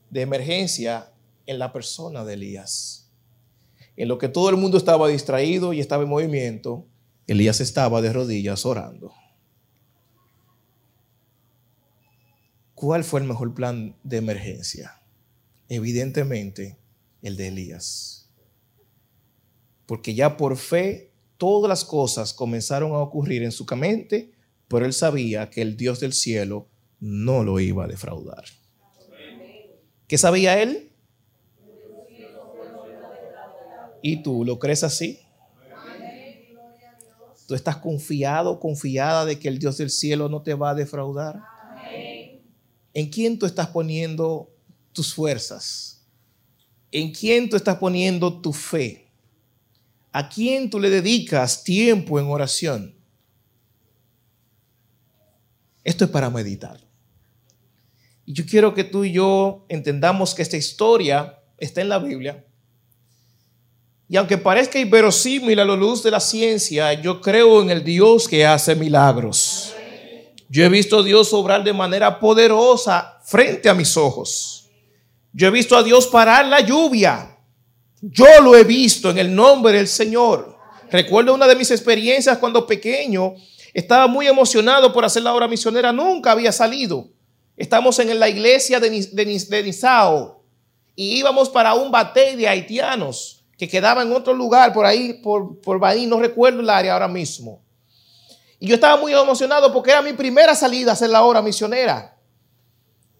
de 0.09 0.21
emergencia 0.21 1.11
en 1.45 1.59
la 1.59 1.73
persona 1.73 2.23
de 2.23 2.33
Elías. 2.33 3.11
En 3.95 4.07
lo 4.07 4.17
que 4.17 4.29
todo 4.29 4.49
el 4.49 4.57
mundo 4.57 4.77
estaba 4.77 5.07
distraído 5.07 5.73
y 5.73 5.79
estaba 5.79 6.03
en 6.03 6.09
movimiento, 6.09 6.85
Elías 7.27 7.61
estaba 7.61 8.01
de 8.01 8.13
rodillas 8.13 8.65
orando. 8.65 9.13
¿Cuál 12.75 13.03
fue 13.03 13.19
el 13.19 13.27
mejor 13.27 13.53
plan 13.53 13.95
de 14.03 14.17
emergencia? 14.17 14.99
evidentemente 15.69 16.77
el 17.21 17.37
de 17.37 17.47
Elías. 17.47 18.29
Porque 19.85 20.13
ya 20.13 20.35
por 20.35 20.57
fe 20.57 21.13
todas 21.37 21.69
las 21.69 21.85
cosas 21.85 22.33
comenzaron 22.33 22.91
a 22.91 22.97
ocurrir 22.97 23.43
en 23.43 23.51
su 23.51 23.65
mente, 23.77 24.31
pero 24.67 24.85
él 24.85 24.93
sabía 24.93 25.49
que 25.49 25.61
el 25.61 25.77
Dios 25.77 25.99
del 25.99 26.13
cielo 26.13 26.67
no 26.99 27.43
lo 27.43 27.59
iba 27.59 27.85
a 27.85 27.87
defraudar. 27.87 28.43
¿Qué 30.09 30.17
sabía 30.17 30.59
él? 30.59 30.91
¿Y 34.01 34.23
tú 34.23 34.43
lo 34.43 34.57
crees 34.57 34.83
así? 34.83 35.19
¿Tú 37.47 37.53
estás 37.53 37.77
confiado, 37.77 38.59
confiada 38.59 39.23
de 39.23 39.37
que 39.37 39.47
el 39.47 39.59
Dios 39.59 39.77
del 39.77 39.91
cielo 39.91 40.27
no 40.27 40.41
te 40.41 40.55
va 40.55 40.71
a 40.71 40.75
defraudar? 40.75 41.39
¿En 42.91 43.07
quién 43.11 43.37
tú 43.37 43.45
estás 43.45 43.67
poniendo 43.67 44.49
tus 44.93 45.13
fuerzas? 45.13 46.03
¿En 46.91 47.13
quién 47.13 47.47
tú 47.47 47.55
estás 47.55 47.77
poniendo 47.77 48.41
tu 48.41 48.51
fe? 48.51 49.11
¿A 50.11 50.27
quién 50.27 50.71
tú 50.71 50.79
le 50.79 50.89
dedicas 50.89 51.63
tiempo 51.63 52.19
en 52.19 52.25
oración? 52.25 52.95
Esto 55.83 56.05
es 56.05 56.09
para 56.09 56.31
meditar. 56.31 56.88
Y 58.29 58.33
yo 58.33 58.45
quiero 58.45 58.75
que 58.75 58.83
tú 58.83 59.03
y 59.03 59.11
yo 59.11 59.65
entendamos 59.69 60.35
que 60.35 60.43
esta 60.43 60.55
historia 60.55 61.39
está 61.57 61.81
en 61.81 61.89
la 61.89 61.97
Biblia. 61.97 62.45
Y 64.07 64.17
aunque 64.17 64.37
parezca 64.37 64.77
inverosímil 64.77 65.59
a 65.59 65.65
la 65.65 65.75
luz 65.75 66.03
de 66.03 66.11
la 66.11 66.19
ciencia, 66.19 66.93
yo 66.93 67.21
creo 67.21 67.59
en 67.63 67.71
el 67.71 67.83
Dios 67.83 68.27
que 68.27 68.45
hace 68.45 68.75
milagros. 68.75 69.73
Yo 70.47 70.63
he 70.63 70.69
visto 70.69 70.99
a 70.99 71.03
Dios 71.03 71.33
obrar 71.33 71.63
de 71.63 71.73
manera 71.73 72.19
poderosa 72.19 73.19
frente 73.25 73.67
a 73.67 73.73
mis 73.73 73.97
ojos. 73.97 74.69
Yo 75.33 75.47
he 75.47 75.51
visto 75.51 75.75
a 75.75 75.81
Dios 75.81 76.05
parar 76.05 76.45
la 76.45 76.59
lluvia. 76.59 77.35
Yo 77.99 78.27
lo 78.43 78.55
he 78.55 78.63
visto 78.63 79.09
en 79.09 79.17
el 79.17 79.33
nombre 79.33 79.73
del 79.73 79.87
Señor. 79.87 80.55
Recuerdo 80.91 81.33
una 81.33 81.47
de 81.47 81.55
mis 81.55 81.71
experiencias 81.71 82.37
cuando 82.37 82.67
pequeño. 82.67 83.33
Estaba 83.73 84.05
muy 84.05 84.27
emocionado 84.27 84.93
por 84.93 85.03
hacer 85.03 85.23
la 85.23 85.33
obra 85.33 85.47
misionera. 85.47 85.91
Nunca 85.91 86.31
había 86.31 86.51
salido. 86.51 87.09
Estamos 87.59 87.99
en 87.99 88.17
la 88.17 88.29
iglesia 88.29 88.79
de, 88.79 88.89
de, 88.89 90.45
Y 90.95 91.19
íbamos 91.19 91.49
para 91.49 91.73
un 91.73 91.91
bate 91.91 92.37
de 92.37 92.47
haitianos 92.47 93.43
que 93.57 93.67
quedaba 93.67 94.01
en 94.01 94.13
otro 94.13 94.33
lugar 94.33 94.71
por 94.71 94.85
ahí, 94.85 95.15
por, 95.15 95.59
por 95.59 95.77
no 96.07 96.19
recuerdo 96.21 96.61
el 96.61 96.69
área 96.69 96.93
ahora 96.93 97.09
mismo. 97.09 97.61
Y 98.61 98.67
yo 98.67 98.75
estaba 98.75 98.95
muy 98.95 99.11
emocionado 99.11 99.73
porque 99.73 99.91
era 99.91 100.01
mi 100.01 100.13
primera 100.13 100.55
salida 100.55 100.91
a 100.91 100.93
hacer 100.93 101.09
la 101.09 101.21
hora 101.23 101.41
misionera. 101.41 102.17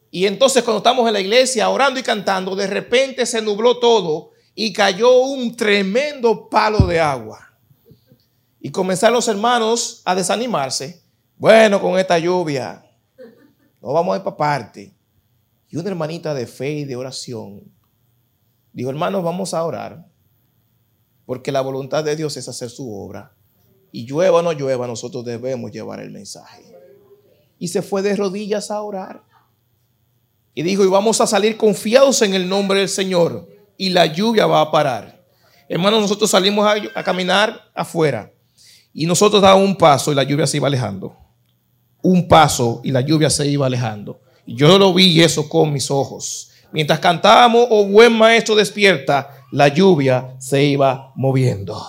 Y 0.10 0.25
entonces 0.25 0.63
cuando 0.63 0.78
estamos 0.78 1.06
en 1.06 1.13
la 1.13 1.19
iglesia 1.19 1.69
orando 1.69 1.99
y 1.99 2.04
cantando, 2.04 2.56
de 2.56 2.67
repente 2.67 3.25
se 3.25 3.41
nubló 3.41 3.78
todo 3.78 4.32
y 4.56 4.71
cayó 4.71 5.19
un 5.19 5.54
tremendo 5.54 6.47
palo 6.47 6.88
de 6.88 7.02
agua. 7.02 7.58
Y 8.62 8.71
comenzaron 8.71 9.15
los 9.15 9.28
hermanos 9.28 10.02
a 10.06 10.15
desanimarse. 10.15 11.04
Bueno, 11.36 11.82
con 11.82 11.99
esta 11.99 12.17
lluvia, 12.17 12.88
no 13.82 13.94
vamos 13.94 14.13
a 14.13 14.18
ir 14.18 14.24
para 14.24 14.38
parte. 14.38 14.94
Y 15.70 15.78
una 15.78 15.89
hermanita 15.89 16.34
de 16.34 16.48
fe 16.48 16.72
y 16.72 16.86
de 16.86 16.96
oración 16.96 17.63
dijo, 18.74 18.89
hermanos, 18.89 19.24
vamos 19.24 19.54
a 19.54 19.63
orar, 19.63 20.08
porque 21.26 21.52
la 21.52 21.62
voluntad 21.62 22.04
de 22.04 22.15
Dios 22.15 22.38
es 22.38 22.48
hacer 22.48 22.70
su 22.70 22.92
obra. 22.92 23.36
Y 23.92 24.06
llueva 24.06 24.39
o 24.39 24.42
no 24.42 24.52
llueva, 24.52 24.88
nosotros 24.88 25.26
debemos 25.26 25.72
llevar 25.72 26.00
el 26.00 26.12
mensaje. 26.12 26.63
Y 27.58 27.68
se 27.68 27.82
fue 27.82 28.02
de 28.02 28.15
rodillas 28.15 28.72
a 28.72 28.82
orar. 28.82 29.24
Y 30.54 30.63
dijo, 30.63 30.84
y 30.84 30.88
vamos 30.88 31.22
a 31.22 31.28
salir 31.28 31.58
confiados 31.58 32.22
en 32.22 32.34
el 32.34 32.48
nombre 32.48 32.80
del 32.80 32.89
Señor. 32.89 33.48
Y 33.78 33.89
la 33.89 34.06
lluvia 34.06 34.46
va 34.46 34.62
a 34.62 34.72
parar. 34.72 35.24
Hermanos, 35.68 36.02
nosotros 36.02 36.30
salimos 36.32 36.68
a, 36.96 37.04
caminar 37.04 37.72
afuera. 37.76 38.32
Y 38.92 39.06
nosotros 39.06 39.42
dábamos 39.42 39.70
un 39.70 39.78
paso 39.78 40.12
y 40.12 40.15
la 40.15 40.24
lluvia 40.24 40.48
se 40.48 40.58
iba 40.58 40.68
alejando. 40.68 41.15
Un 42.02 42.28
paso 42.28 42.82
y 42.84 42.92
la 42.92 43.02
lluvia 43.02 43.30
se 43.30 43.48
iba 43.48 43.66
alejando. 43.66 44.22
Yo 44.46 44.78
lo 44.80 44.94
vi 44.94 45.22
eso 45.22 45.48
con 45.48 45.72
mis 45.72 45.92
ojos. 45.92 46.52
Mientras 46.72 47.00
cantábamos, 47.00 47.68
oh 47.70 47.86
buen 47.86 48.14
maestro 48.14 48.56
despierta, 48.56 49.46
la 49.52 49.68
lluvia 49.68 50.36
se 50.40 50.64
iba 50.64 51.12
moviendo. 51.16 51.82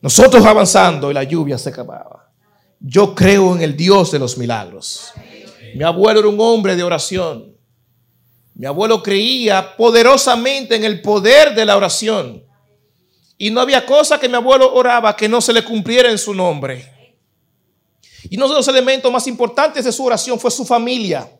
Nosotros 0.00 0.44
avanzando 0.44 1.10
y 1.10 1.14
la 1.14 1.24
lluvia 1.24 1.58
se 1.58 1.68
acababa. 1.68 2.30
Yo 2.80 3.14
creo 3.14 3.54
en 3.54 3.62
el 3.62 3.76
Dios 3.76 4.10
de 4.10 4.18
los 4.18 4.38
milagros. 4.38 5.12
Mi 5.74 5.84
abuelo 5.84 6.20
era 6.20 6.28
un 6.28 6.40
hombre 6.40 6.74
de 6.74 6.82
oración. 6.82 7.56
Mi 8.54 8.66
abuelo 8.66 9.02
creía 9.02 9.76
poderosamente 9.76 10.74
en 10.76 10.84
el 10.84 11.00
poder 11.00 11.54
de 11.54 11.64
la 11.64 11.76
oración. 11.76 12.44
Y 13.38 13.50
no 13.50 13.60
había 13.60 13.86
cosa 13.86 14.18
que 14.18 14.28
mi 14.28 14.34
abuelo 14.34 14.74
oraba 14.74 15.16
que 15.16 15.28
no 15.28 15.40
se 15.40 15.52
le 15.52 15.64
cumpliera 15.64 16.10
en 16.10 16.18
su 16.18 16.34
nombre. 16.34 16.99
Y 18.28 18.36
uno 18.36 18.48
de 18.48 18.54
los 18.54 18.68
elementos 18.68 19.10
más 19.10 19.26
importantes 19.26 19.84
de 19.84 19.92
su 19.92 20.04
oración 20.04 20.38
fue 20.38 20.50
su 20.50 20.64
familia. 20.64 21.30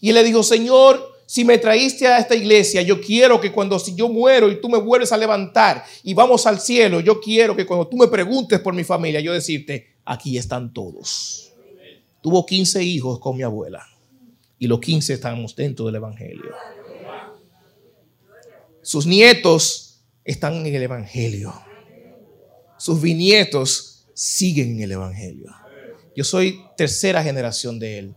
Y 0.00 0.10
él 0.10 0.14
le 0.14 0.24
dijo, 0.24 0.42
Señor, 0.42 1.18
si 1.26 1.44
me 1.44 1.58
traíste 1.58 2.06
a 2.06 2.18
esta 2.18 2.34
iglesia, 2.34 2.80
yo 2.82 3.00
quiero 3.00 3.40
que 3.40 3.52
cuando 3.52 3.78
si 3.78 3.94
yo 3.94 4.08
muero 4.08 4.50
y 4.50 4.60
tú 4.60 4.68
me 4.68 4.78
vuelves 4.78 5.12
a 5.12 5.16
levantar 5.16 5.84
y 6.02 6.14
vamos 6.14 6.46
al 6.46 6.60
cielo, 6.60 7.00
yo 7.00 7.20
quiero 7.20 7.54
que 7.54 7.66
cuando 7.66 7.86
tú 7.86 7.96
me 7.96 8.08
preguntes 8.08 8.60
por 8.60 8.72
mi 8.72 8.84
familia, 8.84 9.20
yo 9.20 9.32
decirte, 9.32 9.96
aquí 10.04 10.38
están 10.38 10.72
todos. 10.72 11.52
Tuvo 12.22 12.46
15 12.46 12.82
hijos 12.82 13.18
con 13.18 13.36
mi 13.36 13.42
abuela. 13.42 13.86
Y 14.58 14.66
los 14.66 14.80
15 14.80 15.14
estamos 15.14 15.54
dentro 15.54 15.86
del 15.86 15.96
Evangelio. 15.96 16.50
Sus 18.82 19.06
nietos 19.06 20.00
están 20.24 20.66
en 20.66 20.74
el 20.74 20.82
Evangelio. 20.82 21.52
Sus 22.78 23.00
bisnietos 23.02 24.06
siguen 24.14 24.76
en 24.76 24.82
el 24.84 24.92
Evangelio. 24.92 25.54
Yo 26.18 26.24
soy 26.24 26.64
tercera 26.76 27.22
generación 27.22 27.78
de 27.78 28.00
él 28.00 28.16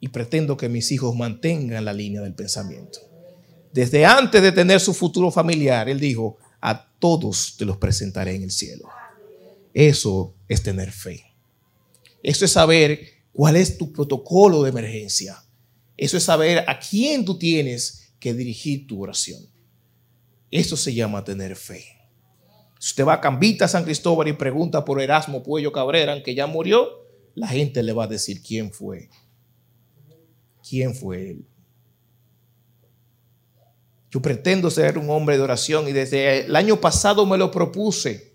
y 0.00 0.08
pretendo 0.08 0.56
que 0.56 0.68
mis 0.68 0.90
hijos 0.90 1.14
mantengan 1.14 1.84
la 1.84 1.92
línea 1.92 2.22
del 2.22 2.34
pensamiento. 2.34 2.98
Desde 3.72 4.04
antes 4.04 4.42
de 4.42 4.50
tener 4.50 4.80
su 4.80 4.92
futuro 4.92 5.30
familiar, 5.30 5.88
él 5.88 6.00
dijo, 6.00 6.38
a 6.60 6.90
todos 6.98 7.54
te 7.56 7.64
los 7.64 7.76
presentaré 7.76 8.34
en 8.34 8.42
el 8.42 8.50
cielo. 8.50 8.88
Eso 9.72 10.34
es 10.48 10.60
tener 10.64 10.90
fe. 10.90 11.22
Eso 12.20 12.44
es 12.44 12.50
saber 12.50 12.98
cuál 13.32 13.54
es 13.54 13.78
tu 13.78 13.92
protocolo 13.92 14.64
de 14.64 14.70
emergencia. 14.70 15.40
Eso 15.96 16.16
es 16.16 16.24
saber 16.24 16.64
a 16.68 16.80
quién 16.80 17.24
tú 17.24 17.38
tienes 17.38 18.12
que 18.18 18.34
dirigir 18.34 18.88
tu 18.88 19.00
oración. 19.00 19.40
Eso 20.50 20.76
se 20.76 20.94
llama 20.94 21.22
tener 21.22 21.54
fe. 21.54 21.84
Si 22.80 22.88
usted 22.88 23.06
va 23.06 23.12
a 23.12 23.20
Cambita, 23.20 23.68
San 23.68 23.84
Cristóbal 23.84 24.26
y 24.26 24.32
pregunta 24.32 24.84
por 24.84 25.00
Erasmo 25.00 25.44
Puello 25.44 25.70
Cabrera, 25.70 26.20
que 26.24 26.34
ya 26.34 26.48
murió, 26.48 26.99
la 27.34 27.48
gente 27.48 27.82
le 27.82 27.92
va 27.92 28.04
a 28.04 28.08
decir 28.08 28.42
quién 28.42 28.72
fue. 28.72 29.08
¿Quién 30.68 30.94
fue 30.94 31.30
él? 31.30 31.44
Yo 34.10 34.20
pretendo 34.20 34.70
ser 34.70 34.98
un 34.98 35.08
hombre 35.10 35.36
de 35.36 35.42
oración 35.42 35.88
y 35.88 35.92
desde 35.92 36.46
el 36.46 36.56
año 36.56 36.80
pasado 36.80 37.24
me 37.26 37.38
lo 37.38 37.50
propuse. 37.50 38.34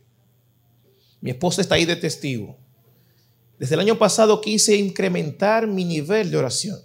Mi 1.19 1.31
esposa 1.31 1.61
está 1.61 1.75
ahí 1.75 1.85
de 1.85 1.97
testigo. 1.97 2.57
Desde 3.59 3.75
el 3.75 3.81
año 3.81 3.97
pasado 3.97 4.41
quise 4.41 4.75
incrementar 4.75 5.67
mi 5.67 5.83
nivel 5.83 6.31
de 6.31 6.37
oración. 6.37 6.79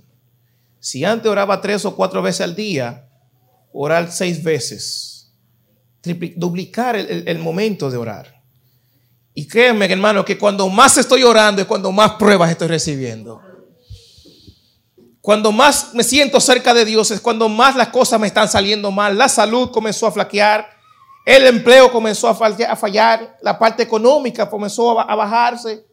Si 0.81 1.05
antes 1.05 1.31
oraba 1.31 1.61
tres 1.61 1.85
o 1.85 1.95
cuatro 1.95 2.23
veces 2.23 2.41
al 2.41 2.57
día, 2.57 3.09
orar 3.73 4.11
seis 4.11 4.43
veces. 4.43 5.33
duplicar 6.37 6.97
el, 6.97 7.29
el 7.29 7.39
momento 7.39 7.91
de 7.91 7.97
orar. 7.97 8.40
Y 9.35 9.47
créanme, 9.47 9.87
hermano, 9.87 10.25
que 10.25 10.39
cuando 10.39 10.69
más 10.69 10.97
estoy 10.99 11.23
orando 11.23 11.63
es 11.63 11.69
cuando 11.69 11.93
más 11.93 12.13
pruebas 12.13 12.51
estoy 12.51 12.69
recibiendo. 12.69 13.41
Cuando 15.21 15.53
más 15.53 15.95
me 15.95 16.03
siento 16.03 16.41
cerca 16.41 16.73
de 16.73 16.85
Dios 16.85 17.11
es 17.11 17.21
cuando 17.21 17.49
más 17.49 17.77
las 17.77 17.89
cosas 17.89 18.19
me 18.19 18.27
están 18.27 18.49
saliendo 18.49 18.91
mal. 18.91 19.17
La 19.17 19.29
salud 19.29 19.71
comenzó 19.71 20.07
a 20.07 20.13
flaquear, 20.13 20.69
el 21.25 21.47
empleo 21.47 21.93
comenzó 21.93 22.29
a 22.29 22.35
fallar, 22.35 23.39
la 23.43 23.59
parte 23.59 23.83
económica 23.83 24.49
comenzó 24.49 24.99
a 24.99 25.15
bajarse. 25.15 25.85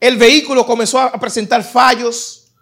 El 0.00 0.16
vehículo 0.16 0.64
comenzó 0.64 0.98
a 0.98 1.12
presentar 1.12 1.62
fallos. 1.62 2.52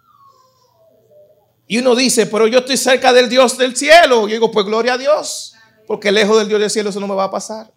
Y 1.65 1.77
uno 1.77 1.95
dice, 1.95 2.25
pero 2.25 2.47
yo 2.47 2.59
estoy 2.59 2.75
cerca 2.75 3.13
del 3.13 3.29
Dios 3.29 3.57
del 3.57 3.77
cielo. 3.77 4.27
Y 4.27 4.31
yo 4.31 4.35
digo, 4.35 4.51
pues 4.51 4.65
gloria 4.65 4.93
a 4.93 4.97
Dios. 4.97 5.53
Porque 5.87 6.11
lejos 6.11 6.37
del 6.37 6.49
Dios 6.49 6.59
del 6.59 6.69
cielo 6.69 6.89
eso 6.89 6.99
no 6.99 7.07
me 7.07 7.15
va 7.15 7.25
a 7.25 7.31
pasar. 7.31 7.71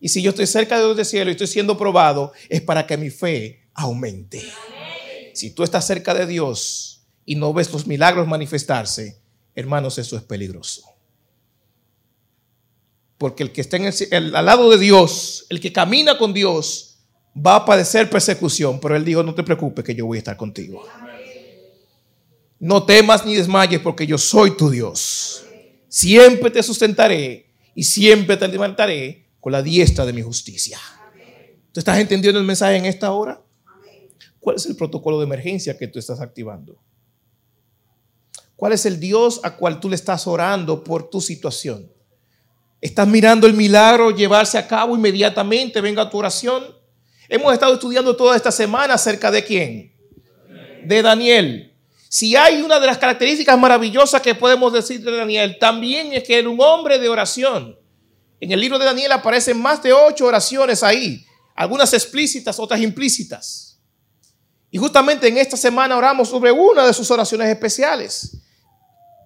Y 0.00 0.08
si 0.08 0.22
yo 0.22 0.30
estoy 0.30 0.46
cerca 0.46 0.76
del 0.76 0.86
Dios 0.86 0.96
del 0.96 1.06
cielo 1.06 1.30
y 1.30 1.32
estoy 1.32 1.46
siendo 1.46 1.76
probado, 1.76 2.32
es 2.48 2.60
para 2.60 2.86
que 2.86 2.96
mi 2.96 3.10
fe 3.10 3.68
aumente. 3.74 4.42
Si 5.32 5.50
tú 5.50 5.62
estás 5.62 5.86
cerca 5.86 6.14
de 6.14 6.26
Dios 6.26 7.06
y 7.24 7.34
no 7.36 7.52
ves 7.52 7.72
los 7.72 7.86
milagros 7.86 8.26
manifestarse, 8.26 9.20
hermanos, 9.54 9.98
eso 9.98 10.16
es 10.16 10.22
peligroso. 10.22 10.82
Porque 13.18 13.42
el 13.42 13.52
que 13.52 13.62
está 13.62 13.78
en 13.78 13.90
el, 14.10 14.34
al 14.34 14.44
lado 14.44 14.70
de 14.70 14.78
Dios, 14.78 15.46
el 15.48 15.60
que 15.60 15.72
camina 15.72 16.18
con 16.18 16.34
Dios, 16.34 16.98
va 17.34 17.56
a 17.56 17.64
padecer 17.64 18.08
persecución, 18.10 18.78
pero 18.80 18.96
él 18.96 19.04
dijo, 19.04 19.22
no 19.22 19.34
te 19.34 19.42
preocupes 19.42 19.84
que 19.84 19.94
yo 19.94 20.06
voy 20.06 20.18
a 20.18 20.20
estar 20.20 20.36
contigo. 20.36 20.86
No 22.58 22.84
temas 22.84 23.24
ni 23.24 23.34
desmayes 23.34 23.80
porque 23.80 24.06
yo 24.06 24.16
soy 24.16 24.56
tu 24.56 24.70
Dios. 24.70 25.44
Siempre 25.88 26.50
te 26.50 26.62
sustentaré 26.62 27.46
y 27.74 27.82
siempre 27.84 28.36
te 28.36 28.48
levantaré 28.48 29.25
la 29.52 29.62
diestra 29.62 30.04
de 30.04 30.12
mi 30.12 30.22
justicia. 30.22 30.78
¿Tú 31.72 31.80
estás 31.80 31.98
entendiendo 31.98 32.40
el 32.40 32.46
mensaje 32.46 32.76
en 32.76 32.86
esta 32.86 33.12
hora? 33.12 33.40
¿Cuál 34.40 34.56
es 34.56 34.66
el 34.66 34.76
protocolo 34.76 35.18
de 35.18 35.24
emergencia 35.24 35.76
que 35.76 35.88
tú 35.88 35.98
estás 35.98 36.20
activando? 36.20 36.80
¿Cuál 38.56 38.72
es 38.72 38.86
el 38.86 38.98
Dios 38.98 39.40
a 39.42 39.56
cual 39.56 39.80
tú 39.80 39.88
le 39.88 39.96
estás 39.96 40.26
orando 40.26 40.82
por 40.82 41.10
tu 41.10 41.20
situación? 41.20 41.90
¿Estás 42.80 43.06
mirando 43.06 43.46
el 43.46 43.54
milagro 43.54 44.10
llevarse 44.10 44.56
a 44.56 44.66
cabo 44.66 44.96
inmediatamente? 44.96 45.80
Venga 45.80 46.08
tu 46.08 46.18
oración. 46.18 46.64
Hemos 47.28 47.52
estado 47.52 47.74
estudiando 47.74 48.16
toda 48.16 48.36
esta 48.36 48.52
semana 48.52 48.94
acerca 48.94 49.30
de 49.30 49.44
quién? 49.44 49.92
De 50.84 51.02
Daniel. 51.02 51.74
Si 52.08 52.36
hay 52.36 52.62
una 52.62 52.78
de 52.78 52.86
las 52.86 52.98
características 52.98 53.58
maravillosas 53.58 54.22
que 54.22 54.34
podemos 54.34 54.72
decir 54.72 55.02
de 55.02 55.16
Daniel, 55.16 55.58
también 55.58 56.12
es 56.12 56.22
que 56.22 56.38
era 56.38 56.48
un 56.48 56.60
hombre 56.60 56.98
de 56.98 57.08
oración. 57.08 57.76
En 58.40 58.52
el 58.52 58.60
libro 58.60 58.78
de 58.78 58.84
Daniel 58.84 59.12
aparecen 59.12 59.60
más 59.60 59.82
de 59.82 59.92
ocho 59.92 60.26
oraciones 60.26 60.82
ahí, 60.82 61.24
algunas 61.54 61.92
explícitas, 61.94 62.58
otras 62.58 62.80
implícitas. 62.80 63.80
Y 64.70 64.78
justamente 64.78 65.28
en 65.28 65.38
esta 65.38 65.56
semana 65.56 65.96
oramos 65.96 66.28
sobre 66.28 66.52
una 66.52 66.86
de 66.86 66.92
sus 66.92 67.10
oraciones 67.10 67.48
especiales 67.48 68.38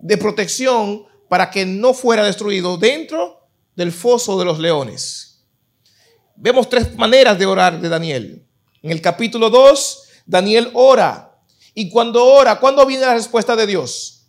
de 0.01 0.17
protección 0.17 1.07
para 1.29 1.51
que 1.51 1.67
no 1.67 1.93
fuera 1.93 2.25
destruido 2.25 2.77
dentro 2.77 3.49
del 3.75 3.91
foso 3.91 4.39
de 4.39 4.45
los 4.45 4.59
leones. 4.59 5.43
Vemos 6.37 6.69
tres 6.69 6.95
maneras 6.95 7.39
de 7.39 7.47
orar 7.47 7.81
de 7.81 7.89
Daniel. 7.89 8.47
En 8.83 8.91
el 8.91 9.01
capítulo 9.01 9.51
2, 9.51 10.05
Daniel 10.25 10.71
ora. 10.75 11.39
Y 11.75 11.91
cuando 11.91 12.25
ora, 12.25 12.61
¿cuándo 12.61 12.87
viene 12.87 13.05
la 13.05 13.15
respuesta 13.15 13.57
de 13.57 13.67
Dios? 13.67 14.29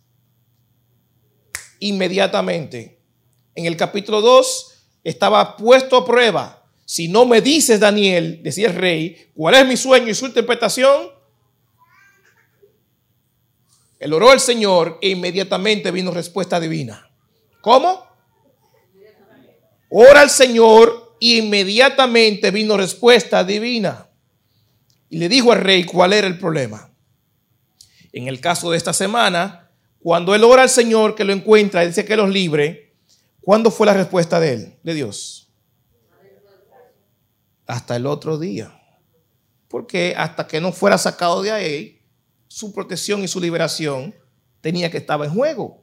Inmediatamente. 1.78 3.00
En 3.54 3.66
el 3.66 3.76
capítulo 3.76 4.20
2 4.20 4.71
estaba 5.04 5.56
puesto 5.56 5.96
a 5.96 6.04
prueba. 6.04 6.64
Si 6.84 7.08
no 7.08 7.24
me 7.26 7.40
dices, 7.40 7.80
Daniel, 7.80 8.40
decía 8.42 8.68
el 8.68 8.74
rey, 8.74 9.30
cuál 9.34 9.54
es 9.54 9.66
mi 9.66 9.76
sueño 9.76 10.08
y 10.08 10.14
su 10.14 10.26
interpretación, 10.26 11.08
él 13.98 14.12
oró 14.12 14.30
al 14.30 14.40
Señor 14.40 14.98
e 15.00 15.10
inmediatamente 15.10 15.90
vino 15.90 16.10
respuesta 16.10 16.58
divina. 16.58 17.08
¿Cómo? 17.60 18.12
ora 19.94 20.22
al 20.22 20.30
Señor 20.30 21.16
y 21.20 21.38
inmediatamente 21.38 22.50
vino 22.50 22.78
respuesta 22.78 23.44
divina. 23.44 24.08
Y 25.10 25.18
le 25.18 25.28
dijo 25.28 25.52
al 25.52 25.60
rey 25.60 25.84
cuál 25.84 26.14
era 26.14 26.26
el 26.26 26.38
problema. 26.38 26.90
En 28.12 28.26
el 28.26 28.40
caso 28.40 28.70
de 28.70 28.78
esta 28.78 28.94
semana, 28.94 29.70
cuando 30.00 30.34
él 30.34 30.44
ora 30.44 30.62
al 30.62 30.70
Señor 30.70 31.14
que 31.14 31.24
lo 31.24 31.34
encuentra, 31.34 31.84
dice 31.86 32.06
que 32.06 32.16
los 32.16 32.30
libre, 32.30 32.81
¿cuándo 33.42 33.70
fue 33.70 33.86
la 33.86 33.94
respuesta 33.94 34.40
de 34.40 34.52
él, 34.54 34.78
de 34.82 34.94
Dios? 34.94 35.50
Hasta 37.66 37.96
el 37.96 38.06
otro 38.06 38.38
día. 38.38 38.78
Porque 39.68 40.14
hasta 40.16 40.46
que 40.46 40.60
no 40.60 40.72
fuera 40.72 40.98
sacado 40.98 41.42
de 41.42 41.50
ahí, 41.50 42.02
su 42.48 42.72
protección 42.72 43.22
y 43.22 43.28
su 43.28 43.40
liberación 43.40 44.14
tenía 44.60 44.90
que 44.90 44.98
estar 44.98 45.22
en 45.22 45.32
juego. 45.32 45.82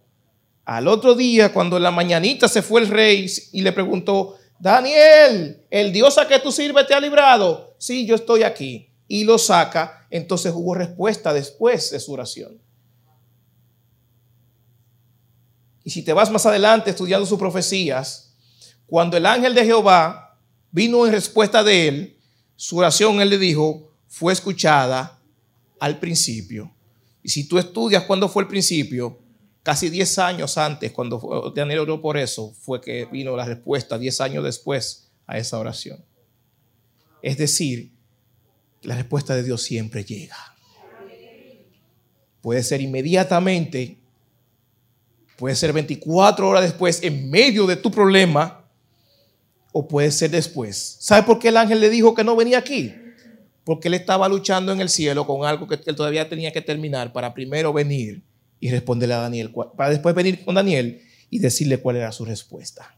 Al 0.66 0.88
otro 0.88 1.16
día, 1.16 1.52
cuando 1.52 1.78
en 1.78 1.84
la 1.84 1.92
mañanita 1.92 2.48
se 2.48 2.62
fue 2.62 2.82
el 2.82 2.88
rey 2.88 3.26
y 3.52 3.62
le 3.62 3.72
preguntó, 3.72 4.38
Daniel, 4.60 5.66
el 5.70 5.92
Dios 5.92 6.18
a 6.18 6.28
que 6.28 6.38
tú 6.40 6.52
sirves 6.52 6.86
te 6.86 6.94
ha 6.94 7.00
librado. 7.00 7.76
Sí, 7.80 8.06
yo 8.06 8.16
estoy 8.16 8.44
aquí. 8.44 8.92
Y 9.08 9.24
lo 9.24 9.40
saca, 9.40 10.06
entonces 10.12 10.52
hubo 10.54 10.76
respuesta 10.76 11.34
después 11.34 11.90
de 11.90 12.00
su 12.00 12.14
oración. 12.14 12.62
Y 15.90 15.92
si 15.92 16.04
te 16.04 16.14
vas 16.14 16.30
más 16.30 16.46
adelante 16.46 16.92
estudiando 16.92 17.26
sus 17.26 17.40
profecías, 17.40 18.36
cuando 18.86 19.18
el 19.18 19.26
ángel 19.26 19.56
de 19.56 19.66
Jehová 19.66 20.40
vino 20.70 21.04
en 21.08 21.12
respuesta 21.12 21.64
de 21.64 21.88
él, 21.88 22.18
su 22.56 22.78
oración, 22.78 23.20
él 23.22 23.32
le 23.32 23.40
dijo, 23.40 23.92
fue 24.08 24.32
escuchada 24.32 25.20
al 25.80 25.98
principio. 25.98 26.72
Y 27.24 27.30
si 27.30 27.48
tú 27.48 27.58
estudias 27.58 28.04
cuándo 28.04 28.30
fue 28.30 28.44
el 28.44 28.48
principio, 28.48 29.18
casi 29.64 29.90
10 29.90 30.20
años 30.20 30.60
antes, 30.60 30.92
cuando 30.92 31.52
Daniel 31.56 31.80
oró 31.80 32.00
por 32.00 32.18
eso, 32.18 32.54
fue 32.62 32.80
que 32.80 33.06
vino 33.06 33.36
la 33.36 33.46
respuesta, 33.46 33.98
10 33.98 34.22
años 34.22 34.44
después 34.44 35.10
a 35.26 35.40
esa 35.40 35.58
oración. 35.58 36.06
Es 37.24 37.40
decir, 37.40 37.94
la 38.84 38.94
respuesta 38.94 39.36
de 39.36 39.42
Dios 39.42 39.64
siempre 39.64 40.04
llega. 40.04 40.38
Puede 42.42 42.62
ser 42.62 42.80
inmediatamente, 42.80 43.99
puede 45.40 45.56
ser 45.56 45.74
24 45.74 46.48
horas 46.48 46.64
después, 46.64 47.02
en 47.02 47.32
medio 47.32 47.66
de 47.66 47.78
tu 47.78 47.90
problema, 47.90 48.66
o 49.72 49.88
puede 49.88 50.12
ser 50.12 50.30
después. 50.30 50.98
¿Sabe 51.00 51.24
por 51.24 51.40
qué 51.40 51.48
el 51.48 51.58
ángel 51.58 51.80
le 51.80 51.90
dijo 51.90 52.14
que 52.14 52.24
no 52.24 52.36
venía 52.36 52.60
aquí? 52.60 52.94
porque 53.70 53.88
él 53.88 53.94
estaba 53.94 54.28
luchando 54.28 54.72
en 54.72 54.82
el 54.82 54.90
cielo 54.90 55.28
con 55.28 55.46
algo 55.46 55.68
que 55.68 55.80
él 55.86 55.96
todavía 55.96 56.28
tenía 56.28 56.52
que 56.52 56.60
terminar 56.60 57.14
para 57.14 57.36
primero 57.36 57.72
venir 57.72 58.24
y 58.60 58.72
responderle 58.72 59.14
a 59.14 59.20
Daniel, 59.20 59.54
para 59.78 59.92
después 59.92 60.16
venir 60.16 60.44
con 60.44 60.56
Daniel 60.56 61.04
y 61.30 61.38
decirle 61.38 61.78
cuál 61.78 61.98
era 61.98 62.12
su 62.12 62.26
respuesta. 62.26 62.98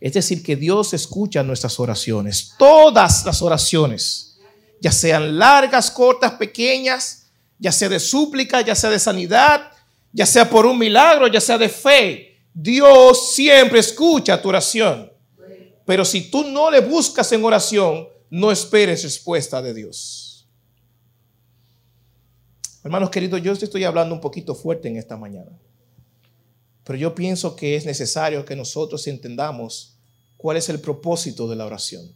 Es 0.00 0.14
decir, 0.14 0.42
que 0.42 0.56
Dios 0.56 0.94
escucha 0.94 1.42
nuestras 1.42 1.78
oraciones, 1.78 2.54
todas 2.58 3.26
las 3.26 3.42
oraciones, 3.42 4.38
ya 4.80 4.92
sean 4.92 5.38
largas, 5.38 5.90
cortas, 5.90 6.32
pequeñas, 6.32 7.26
ya 7.58 7.70
sea 7.70 7.90
de 7.90 8.00
súplica, 8.00 8.62
ya 8.62 8.74
sea 8.74 8.88
de 8.88 8.98
sanidad, 8.98 9.72
ya 10.12 10.26
sea 10.26 10.48
por 10.48 10.66
un 10.66 10.78
milagro, 10.78 11.26
ya 11.26 11.40
sea 11.40 11.58
de 11.58 11.68
fe. 11.68 12.38
Dios 12.52 13.34
siempre 13.34 13.78
escucha 13.78 14.40
tu 14.40 14.48
oración. 14.48 15.12
Pero 15.84 16.04
si 16.04 16.30
tú 16.30 16.44
no 16.44 16.70
le 16.70 16.80
buscas 16.80 17.30
en 17.32 17.44
oración, 17.44 18.08
no 18.30 18.52
esperes 18.52 19.02
respuesta 19.02 19.60
de 19.60 19.74
Dios. 19.74 20.48
Hermanos 22.82 23.10
queridos, 23.10 23.42
yo 23.42 23.52
estoy 23.52 23.84
hablando 23.84 24.14
un 24.14 24.20
poquito 24.20 24.54
fuerte 24.54 24.88
en 24.88 24.96
esta 24.96 25.16
mañana, 25.16 25.50
pero 26.82 26.98
yo 26.98 27.14
pienso 27.14 27.54
que 27.54 27.76
es 27.76 27.84
necesario 27.84 28.44
que 28.44 28.56
nosotros 28.56 29.06
entendamos 29.06 29.98
cuál 30.38 30.56
es 30.56 30.70
el 30.70 30.80
propósito 30.80 31.46
de 31.46 31.56
la 31.56 31.66
oración, 31.66 32.10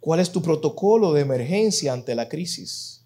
cuál 0.00 0.18
es 0.18 0.32
tu 0.32 0.42
protocolo 0.42 1.12
de 1.12 1.20
emergencia 1.20 1.92
ante 1.92 2.16
la 2.16 2.28
crisis, 2.28 3.04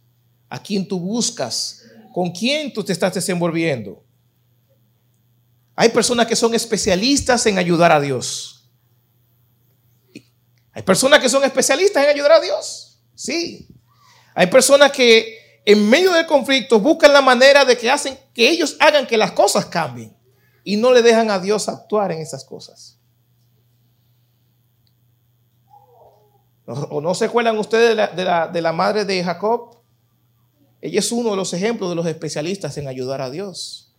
a 0.48 0.62
quién 0.62 0.88
tú 0.88 0.98
buscas, 0.98 1.82
con 2.12 2.30
quién 2.30 2.72
tú 2.72 2.84
te 2.84 2.92
estás 2.92 3.14
desenvolviendo. 3.14 4.04
Hay 5.76 5.88
personas 5.88 6.26
que 6.26 6.36
son 6.36 6.54
especialistas 6.54 7.46
en 7.46 7.58
ayudar 7.58 7.92
a 7.92 8.00
Dios. 8.00 8.68
Hay 10.72 10.82
personas 10.82 11.20
que 11.20 11.28
son 11.28 11.42
especialistas 11.44 12.04
en 12.04 12.10
ayudar 12.10 12.32
a 12.32 12.40
Dios. 12.40 13.00
Sí. 13.14 13.68
Hay 14.34 14.46
personas 14.46 14.92
que 14.92 15.62
en 15.64 15.88
medio 15.88 16.12
del 16.12 16.26
conflicto 16.26 16.80
buscan 16.80 17.12
la 17.12 17.20
manera 17.20 17.64
de 17.64 17.76
que 17.76 17.90
hacen 17.90 18.18
que 18.34 18.48
ellos 18.48 18.76
hagan 18.80 19.06
que 19.06 19.16
las 19.16 19.32
cosas 19.32 19.66
cambien 19.66 20.16
y 20.64 20.76
no 20.76 20.92
le 20.92 21.02
dejan 21.02 21.30
a 21.30 21.38
Dios 21.38 21.68
actuar 21.68 22.12
en 22.12 22.20
esas 22.20 22.44
cosas. 22.44 22.98
¿O 26.66 27.00
no 27.00 27.14
se 27.14 27.24
acuerdan 27.24 27.58
ustedes 27.58 27.96
de 28.14 28.24
la, 28.24 28.46
de 28.48 28.62
la 28.62 28.72
madre 28.72 29.04
de 29.04 29.24
Jacob? 29.24 29.79
Ella 30.80 30.98
es 30.98 31.12
uno 31.12 31.30
de 31.30 31.36
los 31.36 31.52
ejemplos 31.52 31.90
de 31.90 31.96
los 31.96 32.06
especialistas 32.06 32.76
en 32.78 32.88
ayudar 32.88 33.20
a 33.20 33.30
Dios. 33.30 33.94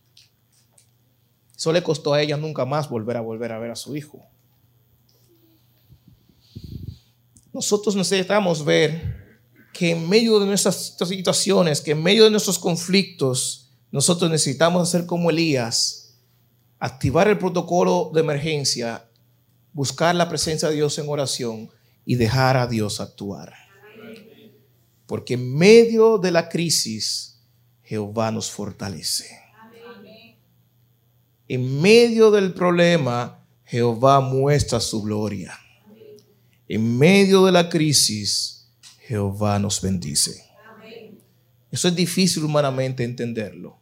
Eso 1.56 1.72
le 1.72 1.82
costó 1.82 2.14
a 2.14 2.20
ella 2.20 2.36
nunca 2.36 2.64
más 2.64 2.88
volver 2.88 3.16
a 3.16 3.20
volver 3.20 3.52
a 3.52 3.58
ver 3.58 3.70
a 3.70 3.76
su 3.76 3.96
hijo. 3.96 4.26
nosotros 7.52 7.94
necesitamos 7.94 8.64
ver 8.64 9.40
que 9.72 9.90
en 9.90 10.08
medio 10.08 10.40
de 10.40 10.46
nuestras 10.46 10.94
situaciones, 11.08 11.80
que 11.80 11.92
en 11.92 12.02
medio 12.02 12.24
de 12.24 12.30
nuestros 12.30 12.58
conflictos, 12.58 13.70
nosotros 13.90 14.30
necesitamos 14.30 14.88
hacer 14.88 15.06
como 15.06 15.30
Elías, 15.30 16.14
activar 16.78 17.28
el 17.28 17.38
protocolo 17.38 18.10
de 18.12 18.20
emergencia, 18.20 19.06
buscar 19.72 20.14
la 20.14 20.28
presencia 20.28 20.68
de 20.68 20.76
Dios 20.76 20.98
en 20.98 21.08
oración 21.08 21.70
y 22.04 22.16
dejar 22.16 22.56
a 22.56 22.66
Dios 22.66 23.00
actuar. 23.00 23.61
Porque 25.12 25.34
en 25.34 25.54
medio 25.54 26.16
de 26.16 26.30
la 26.30 26.48
crisis, 26.48 27.38
Jehová 27.82 28.30
nos 28.30 28.50
fortalece. 28.50 29.28
En 31.46 31.82
medio 31.82 32.30
del 32.30 32.54
problema, 32.54 33.44
Jehová 33.66 34.20
muestra 34.20 34.80
su 34.80 35.02
gloria. 35.02 35.52
En 36.66 36.96
medio 36.96 37.44
de 37.44 37.52
la 37.52 37.68
crisis, 37.68 38.70
Jehová 39.00 39.58
nos 39.58 39.82
bendice. 39.82 40.46
Eso 41.70 41.88
es 41.88 41.94
difícil 41.94 42.44
humanamente 42.44 43.04
entenderlo, 43.04 43.78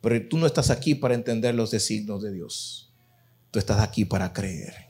pero 0.00 0.20
tú 0.28 0.36
no 0.36 0.46
estás 0.46 0.70
aquí 0.70 0.96
para 0.96 1.14
entender 1.14 1.54
los 1.54 1.70
designios 1.70 2.24
de 2.24 2.32
Dios. 2.32 2.92
Tú 3.52 3.60
estás 3.60 3.78
aquí 3.78 4.04
para 4.04 4.32
creer. 4.32 4.85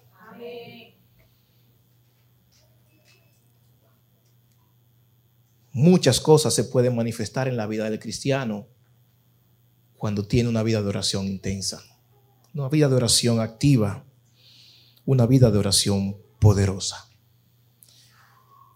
Muchas 5.77 6.21
cosas 6.21 6.55
se 6.55 6.65
pueden 6.65 6.97
manifestar 6.97 7.49
en 7.49 7.59
la 7.59 7.67
vida 7.67 7.91
del 7.91 7.99
cristiano 7.99 8.67
cuando 9.99 10.27
tiene 10.27 10.49
una 10.49 10.63
vida 10.63 10.81
de 10.81 10.89
oración 10.89 11.27
intensa, 11.27 11.83
una 12.55 12.71
vida 12.71 12.89
de 12.89 12.95
oración 12.95 13.41
activa, 13.41 14.07
una 15.05 15.27
vida 15.27 15.51
de 15.51 15.59
oración 15.59 16.17
poderosa. 16.41 17.11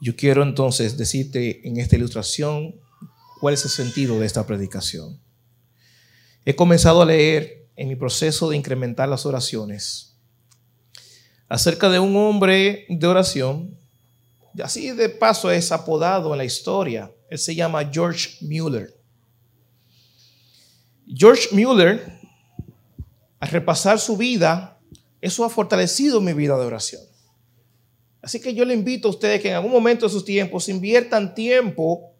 Yo 0.02 0.14
quiero 0.14 0.42
entonces 0.42 0.98
decirte 0.98 1.66
en 1.66 1.78
esta 1.78 1.96
ilustración 1.96 2.78
cuál 3.40 3.54
es 3.54 3.64
el 3.64 3.70
sentido 3.70 4.20
de 4.20 4.26
esta 4.26 4.46
predicación. 4.46 5.22
He 6.44 6.54
comenzado 6.54 7.00
a 7.00 7.06
leer 7.06 7.66
en 7.76 7.88
mi 7.88 7.96
proceso 7.96 8.50
de 8.50 8.58
incrementar 8.58 9.08
las 9.08 9.24
oraciones 9.24 10.18
acerca 11.48 11.88
de 11.88 11.98
un 11.98 12.14
hombre 12.14 12.84
de 12.90 13.06
oración, 13.06 13.79
y 14.54 14.62
así 14.62 14.90
de 14.90 15.08
paso 15.08 15.50
es 15.50 15.70
apodado 15.72 16.32
en 16.32 16.38
la 16.38 16.44
historia. 16.44 17.12
Él 17.28 17.38
se 17.38 17.54
llama 17.54 17.88
George 17.90 18.38
Mueller. 18.40 18.94
George 21.06 21.48
Mueller, 21.52 22.20
al 23.38 23.48
repasar 23.48 23.98
su 23.98 24.16
vida, 24.16 24.78
eso 25.20 25.44
ha 25.44 25.50
fortalecido 25.50 26.20
mi 26.20 26.32
vida 26.32 26.58
de 26.58 26.66
oración. 26.66 27.02
Así 28.22 28.40
que 28.40 28.54
yo 28.54 28.64
le 28.64 28.74
invito 28.74 29.08
a 29.08 29.10
ustedes 29.12 29.40
que 29.40 29.48
en 29.48 29.54
algún 29.54 29.72
momento 29.72 30.06
de 30.06 30.12
sus 30.12 30.24
tiempos 30.24 30.68
inviertan 30.68 31.34
tiempo 31.34 32.14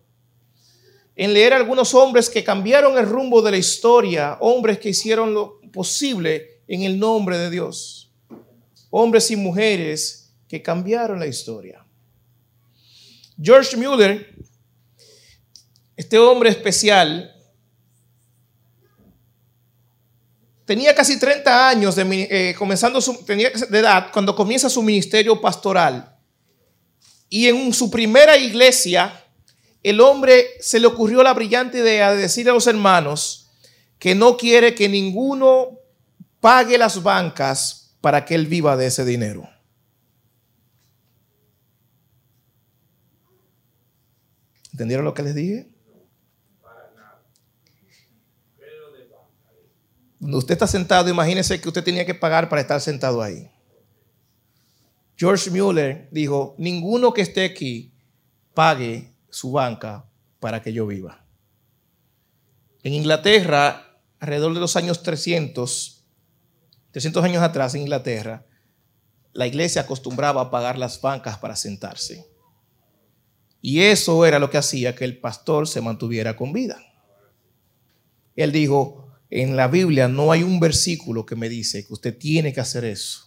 en 1.14 1.34
leer 1.34 1.52
a 1.52 1.57
algunos 1.57 1.92
hombres 1.94 2.30
que 2.30 2.42
cambiaron 2.42 2.96
el 2.96 3.07
rumbo 3.07 3.42
de 3.42 3.50
la 3.50 3.59
historia, 3.59 4.38
hombres 4.40 4.78
que 4.78 4.90
hicieron 4.90 5.34
lo 5.34 5.61
posible 5.72 6.62
en 6.66 6.82
el 6.82 6.98
nombre 6.98 7.36
de 7.36 7.50
Dios, 7.50 8.12
hombres 8.88 9.30
y 9.30 9.36
mujeres 9.36 10.32
que 10.48 10.62
cambiaron 10.62 11.20
la 11.20 11.26
historia. 11.26 11.84
George 13.43 13.76
Mueller, 13.76 14.34
este 15.97 16.18
hombre 16.18 16.51
especial, 16.51 17.34
tenía 20.66 20.95
casi 20.95 21.18
30 21.18 21.68
años 21.68 21.97
de, 21.97 22.28
eh, 22.30 22.55
comenzando 22.55 23.01
su, 23.01 23.24
tenía 23.24 23.51
de 23.51 23.78
edad 23.78 24.09
cuando 24.12 24.36
comienza 24.36 24.68
su 24.68 24.82
ministerio 24.82 25.41
pastoral. 25.41 26.16
Y 27.28 27.47
en 27.49 27.72
su 27.72 27.91
primera 27.91 28.36
iglesia, 28.36 29.24
el 29.82 30.01
hombre 30.01 30.47
se 30.61 30.78
le 30.78 30.86
ocurrió 30.86 31.22
la 31.22 31.32
brillante 31.32 31.78
idea 31.78 32.12
de 32.12 32.22
decir 32.22 32.49
a 32.51 32.53
los 32.53 32.66
hermanos 32.66 33.51
que 33.99 34.14
no 34.14 34.36
quiere 34.36 34.74
que 34.74 34.88
ninguno 34.88 35.78
pague 36.41 36.76
las 36.76 37.03
bancas 37.03 37.95
para 38.01 38.24
que 38.24 38.34
él 38.34 38.47
viva 38.47 38.76
de 38.76 38.86
ese 38.86 39.05
dinero. 39.05 39.49
¿Entendieron 44.80 45.04
lo 45.04 45.12
que 45.12 45.22
les 45.22 45.34
dije? 45.34 45.68
Cuando 50.18 50.38
usted 50.38 50.54
está 50.54 50.66
sentado, 50.66 51.10
imagínese 51.10 51.60
que 51.60 51.68
usted 51.68 51.84
tenía 51.84 52.06
que 52.06 52.14
pagar 52.14 52.48
para 52.48 52.62
estar 52.62 52.80
sentado 52.80 53.20
ahí. 53.20 53.50
George 55.18 55.50
Mueller 55.50 56.08
dijo, 56.10 56.54
ninguno 56.56 57.12
que 57.12 57.20
esté 57.20 57.44
aquí 57.44 57.92
pague 58.54 59.12
su 59.28 59.52
banca 59.52 60.06
para 60.38 60.62
que 60.62 60.72
yo 60.72 60.86
viva. 60.86 61.26
En 62.82 62.94
Inglaterra, 62.94 64.00
alrededor 64.18 64.54
de 64.54 64.60
los 64.60 64.76
años 64.76 65.02
300, 65.02 66.06
300 66.90 67.22
años 67.22 67.42
atrás 67.42 67.74
en 67.74 67.82
Inglaterra, 67.82 68.46
la 69.34 69.46
iglesia 69.46 69.82
acostumbraba 69.82 70.40
a 70.40 70.50
pagar 70.50 70.78
las 70.78 71.02
bancas 71.02 71.36
para 71.36 71.54
sentarse. 71.54 72.29
Y 73.62 73.80
eso 73.80 74.24
era 74.24 74.38
lo 74.38 74.50
que 74.50 74.58
hacía 74.58 74.94
que 74.94 75.04
el 75.04 75.18
pastor 75.18 75.68
se 75.68 75.80
mantuviera 75.80 76.36
con 76.36 76.52
vida. 76.52 76.78
Él 78.36 78.52
dijo, 78.52 79.08
en 79.28 79.56
la 79.56 79.68
Biblia 79.68 80.08
no 80.08 80.32
hay 80.32 80.42
un 80.42 80.61
versículo 80.61 81.26
que 81.26 81.36
me 81.36 81.48
dice 81.48 81.86
que 81.86 81.92
usted 81.92 82.16
tiene 82.16 82.52
que 82.52 82.61
hacer 82.61 82.84
eso. 82.84 83.24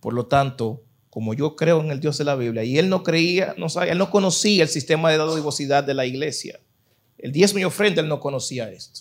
Por 0.00 0.12
lo 0.12 0.26
tanto, 0.26 0.84
como 1.10 1.34
yo 1.34 1.56
creo 1.56 1.80
en 1.80 1.90
el 1.90 2.00
Dios 2.00 2.18
de 2.18 2.24
la 2.24 2.36
Biblia, 2.36 2.62
y 2.62 2.78
él 2.78 2.88
no 2.88 3.02
creía, 3.02 3.54
sabía, 3.68 3.92
él 3.92 3.98
no 3.98 4.10
conocía 4.10 4.62
el 4.62 4.68
sistema 4.68 5.10
de 5.10 5.16
dadivosidad 5.16 5.82
de 5.82 5.94
la 5.94 6.06
iglesia. 6.06 6.60
El 7.16 7.32
diezmo 7.32 7.58
y 7.58 7.64
ofrenda, 7.64 8.00
él 8.02 8.08
no 8.08 8.20
conocía 8.20 8.70
esto. 8.70 9.00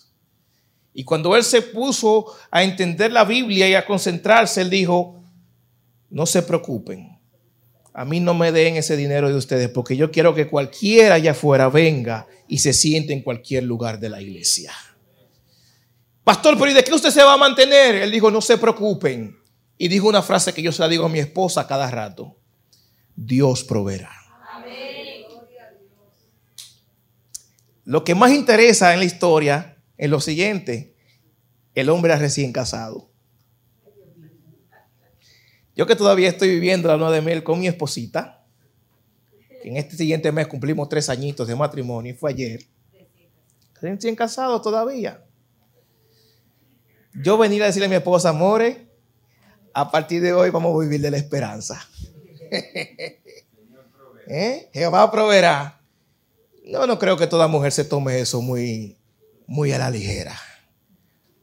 Y 0.93 1.03
cuando 1.03 1.35
él 1.35 1.43
se 1.43 1.61
puso 1.61 2.25
a 2.49 2.63
entender 2.63 3.11
la 3.11 3.23
Biblia 3.23 3.69
y 3.69 3.75
a 3.75 3.85
concentrarse, 3.85 4.61
él 4.61 4.69
dijo, 4.71 5.21
no 6.09 6.25
se 6.25 6.41
preocupen, 6.41 7.16
a 7.97 8.05
mí 8.05 8.19
no 8.19 8.35
me 8.35 8.51
den 8.51 8.75
ese 8.75 8.95
dinero 8.95 9.27
de 9.27 9.33
ustedes 9.33 9.69
porque 9.69 9.97
yo 9.97 10.11
quiero 10.11 10.35
que 10.35 10.47
cualquiera 10.47 11.15
allá 11.15 11.31
afuera 11.31 11.67
venga 11.67 12.27
y 12.47 12.59
se 12.59 12.71
siente 12.71 13.11
en 13.11 13.23
cualquier 13.23 13.63
lugar 13.63 13.99
de 13.99 14.07
la 14.07 14.21
iglesia. 14.21 14.71
Pastor, 16.23 16.59
pero 16.59 16.69
¿y 16.69 16.75
de 16.75 16.83
qué 16.83 16.93
usted 16.93 17.09
se 17.09 17.23
va 17.23 17.33
a 17.33 17.37
mantener? 17.37 17.95
Él 17.95 18.11
dijo, 18.11 18.29
no 18.29 18.39
se 18.39 18.59
preocupen. 18.59 19.35
Y 19.79 19.87
dijo 19.87 20.07
una 20.07 20.21
frase 20.21 20.53
que 20.53 20.61
yo 20.61 20.71
se 20.71 20.83
la 20.83 20.87
digo 20.87 21.05
a 21.05 21.09
mi 21.09 21.17
esposa 21.17 21.65
cada 21.65 21.89
rato. 21.89 22.37
Dios 23.15 23.63
proveerá. 23.63 24.11
Lo 27.83 28.03
que 28.03 28.13
más 28.13 28.31
interesa 28.31 28.93
en 28.93 28.99
la 28.99 29.05
historia 29.05 29.81
es 29.97 30.07
lo 30.07 30.21
siguiente. 30.21 30.95
El 31.73 31.89
hombre 31.89 32.15
recién 32.15 32.53
casado. 32.53 33.09
Yo 35.77 35.85
que 35.85 35.95
todavía 35.95 36.27
estoy 36.29 36.49
viviendo 36.49 36.87
la 36.87 36.97
luna 36.97 37.11
de 37.11 37.21
miel 37.21 37.43
con 37.43 37.59
mi 37.59 37.67
esposita, 37.67 38.43
que 39.61 39.69
en 39.69 39.77
este 39.77 39.95
siguiente 39.95 40.31
mes 40.31 40.47
cumplimos 40.47 40.89
tres 40.89 41.07
añitos 41.07 41.47
de 41.47 41.55
matrimonio, 41.55 42.11
y 42.11 42.15
fue 42.15 42.31
ayer. 42.31 42.65
Recién 43.79 44.15
casado 44.15 44.59
todavía. 44.59 45.23
Yo 47.13 47.37
venir 47.37 47.61
a 47.61 47.67
decirle 47.67 47.85
a 47.85 47.89
mi 47.89 47.95
esposa, 47.95 48.29
amore, 48.29 48.87
a 49.71 49.91
partir 49.91 50.19
de 50.19 50.33
hoy 50.33 50.49
vamos 50.49 50.75
a 50.75 50.79
vivir 50.83 50.99
de 50.99 51.11
la 51.11 51.17
esperanza. 51.17 51.79
¿Eh? 54.27 54.69
Jehová 54.73 55.11
proveerá. 55.11 55.79
No, 56.65 56.87
no 56.87 56.97
creo 56.97 57.17
que 57.17 57.27
toda 57.27 57.47
mujer 57.47 57.71
se 57.71 57.85
tome 57.85 58.19
eso 58.19 58.41
muy, 58.41 58.97
muy 59.45 59.71
a 59.73 59.77
la 59.77 59.91
ligera. 59.91 60.35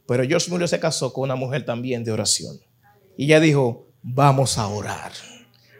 Pero 0.08 0.24
George 0.24 0.50
Muller 0.50 0.68
se 0.68 0.80
casó 0.80 1.12
con 1.12 1.22
una 1.22 1.36
mujer 1.36 1.64
también 1.64 2.02
de 2.02 2.10
oración. 2.10 2.58
Y 3.16 3.26
ella 3.26 3.38
dijo, 3.38 3.83
vamos 4.04 4.58
a 4.58 4.68
orar. 4.68 5.12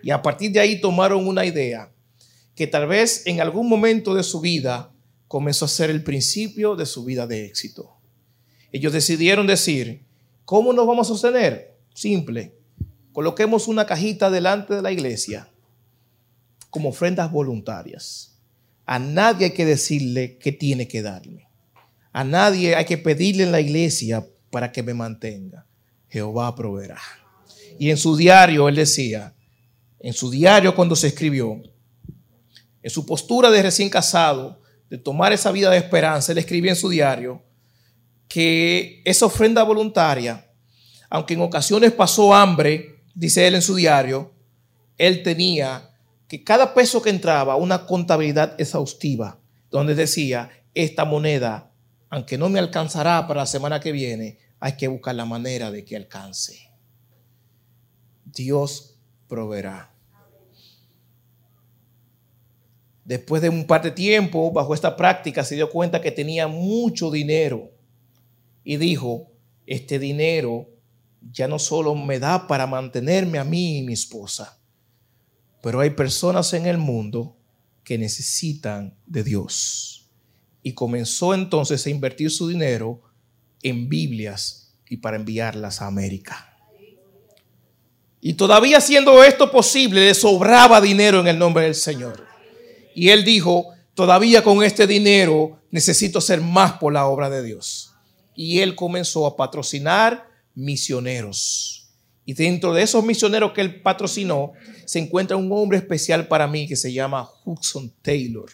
Y 0.02 0.10
a 0.10 0.22
partir 0.22 0.50
de 0.50 0.60
ahí 0.60 0.80
tomaron 0.80 1.28
una 1.28 1.44
idea 1.44 1.92
que 2.54 2.66
tal 2.66 2.86
vez 2.86 3.26
en 3.26 3.40
algún 3.40 3.68
momento 3.68 4.14
de 4.14 4.22
su 4.22 4.40
vida 4.40 4.90
comenzó 5.28 5.66
a 5.66 5.68
ser 5.68 5.90
el 5.90 6.02
principio 6.02 6.74
de 6.74 6.86
su 6.86 7.04
vida 7.04 7.26
de 7.26 7.44
éxito. 7.44 7.96
Ellos 8.72 8.92
decidieron 8.92 9.46
decir, 9.46 10.04
¿cómo 10.44 10.72
nos 10.72 10.86
vamos 10.86 11.06
a 11.06 11.12
sostener? 11.12 11.76
Simple, 11.94 12.54
coloquemos 13.12 13.68
una 13.68 13.86
cajita 13.86 14.30
delante 14.30 14.74
de 14.74 14.82
la 14.82 14.90
iglesia 14.90 15.48
como 16.70 16.88
ofrendas 16.88 17.30
voluntarias. 17.30 18.38
A 18.86 18.98
nadie 18.98 19.46
hay 19.46 19.52
que 19.52 19.64
decirle 19.64 20.38
que 20.38 20.52
tiene 20.52 20.88
que 20.88 21.02
darme. 21.02 21.48
A 22.12 22.24
nadie 22.24 22.74
hay 22.74 22.84
que 22.84 22.98
pedirle 22.98 23.44
en 23.44 23.52
la 23.52 23.60
iglesia 23.60 24.26
para 24.50 24.72
que 24.72 24.82
me 24.82 24.94
mantenga. 24.94 25.66
Jehová 26.08 26.54
proveerá. 26.54 27.00
Y 27.78 27.90
en 27.90 27.96
su 27.96 28.16
diario 28.16 28.68
él 28.68 28.76
decía, 28.76 29.34
en 30.00 30.12
su 30.12 30.30
diario 30.30 30.74
cuando 30.74 30.96
se 30.96 31.08
escribió, 31.08 31.62
en 32.82 32.90
su 32.90 33.06
postura 33.06 33.50
de 33.50 33.62
recién 33.62 33.88
casado, 33.88 34.60
de 34.90 34.98
tomar 34.98 35.32
esa 35.32 35.50
vida 35.50 35.70
de 35.70 35.78
esperanza, 35.78 36.32
él 36.32 36.38
escribía 36.38 36.72
en 36.72 36.76
su 36.76 36.88
diario 36.88 37.42
que 38.28 39.02
esa 39.04 39.26
ofrenda 39.26 39.62
voluntaria, 39.62 40.50
aunque 41.08 41.34
en 41.34 41.40
ocasiones 41.40 41.92
pasó 41.92 42.34
hambre, 42.34 43.02
dice 43.14 43.46
él 43.46 43.54
en 43.54 43.62
su 43.62 43.74
diario, 43.74 44.32
él 44.98 45.22
tenía 45.22 45.90
que 46.28 46.44
cada 46.44 46.74
peso 46.74 47.00
que 47.02 47.10
entraba, 47.10 47.56
una 47.56 47.86
contabilidad 47.86 48.54
exhaustiva, 48.60 49.38
donde 49.70 49.94
decía, 49.94 50.50
esta 50.74 51.04
moneda, 51.04 51.70
aunque 52.10 52.36
no 52.38 52.48
me 52.48 52.58
alcanzará 52.58 53.26
para 53.26 53.40
la 53.40 53.46
semana 53.46 53.80
que 53.80 53.92
viene, 53.92 54.38
hay 54.60 54.76
que 54.76 54.88
buscar 54.88 55.14
la 55.14 55.24
manera 55.24 55.70
de 55.70 55.84
que 55.84 55.96
alcance. 55.96 56.70
Dios 58.34 58.98
proveerá. 59.28 59.94
Después 63.04 63.42
de 63.42 63.50
un 63.50 63.66
par 63.66 63.82
de 63.82 63.90
tiempo, 63.90 64.50
bajo 64.50 64.74
esta 64.74 64.96
práctica, 64.96 65.44
se 65.44 65.56
dio 65.56 65.70
cuenta 65.70 66.00
que 66.00 66.10
tenía 66.10 66.48
mucho 66.48 67.10
dinero 67.10 67.70
y 68.64 68.78
dijo, 68.78 69.30
este 69.66 69.98
dinero 69.98 70.70
ya 71.30 71.46
no 71.48 71.58
solo 71.58 71.94
me 71.94 72.18
da 72.18 72.46
para 72.46 72.66
mantenerme 72.66 73.38
a 73.38 73.44
mí 73.44 73.78
y 73.78 73.82
mi 73.82 73.92
esposa, 73.92 74.58
pero 75.62 75.80
hay 75.80 75.90
personas 75.90 76.52
en 76.54 76.66
el 76.66 76.78
mundo 76.78 77.36
que 77.82 77.98
necesitan 77.98 78.96
de 79.06 79.22
Dios. 79.22 80.10
Y 80.62 80.72
comenzó 80.72 81.34
entonces 81.34 81.86
a 81.86 81.90
invertir 81.90 82.30
su 82.30 82.48
dinero 82.48 83.02
en 83.62 83.88
Biblias 83.90 84.74
y 84.88 84.96
para 84.96 85.16
enviarlas 85.16 85.82
a 85.82 85.86
América. 85.86 86.53
Y 88.26 88.32
todavía 88.32 88.80
siendo 88.80 89.22
esto 89.22 89.50
posible, 89.50 90.06
le 90.06 90.14
sobraba 90.14 90.80
dinero 90.80 91.20
en 91.20 91.28
el 91.28 91.38
nombre 91.38 91.64
del 91.64 91.74
Señor. 91.74 92.26
Y 92.94 93.10
él 93.10 93.22
dijo, 93.22 93.74
todavía 93.92 94.42
con 94.42 94.62
este 94.62 94.86
dinero 94.86 95.60
necesito 95.70 96.20
hacer 96.20 96.40
más 96.40 96.78
por 96.78 96.94
la 96.94 97.04
obra 97.04 97.28
de 97.28 97.42
Dios. 97.42 97.92
Y 98.34 98.60
él 98.60 98.76
comenzó 98.76 99.26
a 99.26 99.36
patrocinar 99.36 100.26
misioneros. 100.54 101.90
Y 102.24 102.32
dentro 102.32 102.72
de 102.72 102.80
esos 102.80 103.04
misioneros 103.04 103.52
que 103.52 103.60
él 103.60 103.82
patrocinó, 103.82 104.52
se 104.86 105.00
encuentra 105.00 105.36
un 105.36 105.52
hombre 105.52 105.76
especial 105.76 106.26
para 106.26 106.46
mí 106.46 106.66
que 106.66 106.76
se 106.76 106.94
llama 106.94 107.28
Hudson 107.44 107.92
Taylor. 108.00 108.50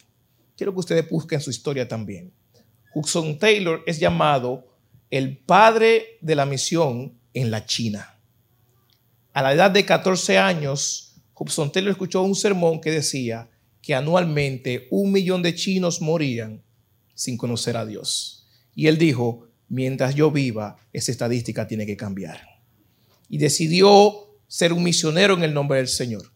Quiero 0.57 0.73
que 0.73 0.81
ustedes 0.81 1.09
busquen 1.09 1.41
su 1.41 1.51
historia 1.51 1.87
también. 1.87 2.33
Hudson 2.93 3.39
Taylor 3.39 3.85
es 3.87 4.01
llamado 4.01 4.67
el 5.11 5.39
padre 5.39 6.19
de 6.23 6.35
la 6.35 6.45
misión 6.45 7.15
en 7.33 7.53
la 7.53 7.65
China. 7.65 8.20
A 9.41 9.43
la 9.43 9.55
edad 9.55 9.71
de 9.71 9.87
14 9.87 10.37
años, 10.37 11.15
Hudson 11.35 11.73
Taylor 11.73 11.93
escuchó 11.93 12.21
un 12.21 12.35
sermón 12.35 12.79
que 12.79 12.91
decía 12.91 13.49
que 13.81 13.95
anualmente 13.95 14.87
un 14.91 15.11
millón 15.13 15.43
de 15.43 15.55
chinos 15.55 16.03
morían 16.03 16.63
sin 17.15 17.39
conocer 17.39 17.79
a 17.79 17.87
Dios. 17.87 18.47
Y 18.75 18.87
él 18.89 18.99
dijo, 18.99 19.49
mientras 19.67 20.15
yo 20.15 20.31
viva, 20.31 20.77
esa 20.93 21.11
estadística 21.11 21.67
tiene 21.67 21.87
que 21.87 21.97
cambiar. 21.97 22.43
Y 23.31 23.39
decidió 23.39 24.37
ser 24.47 24.75
un 24.75 24.83
misionero 24.83 25.33
en 25.33 25.43
el 25.43 25.55
nombre 25.55 25.79
del 25.79 25.89
Señor. 25.89 26.31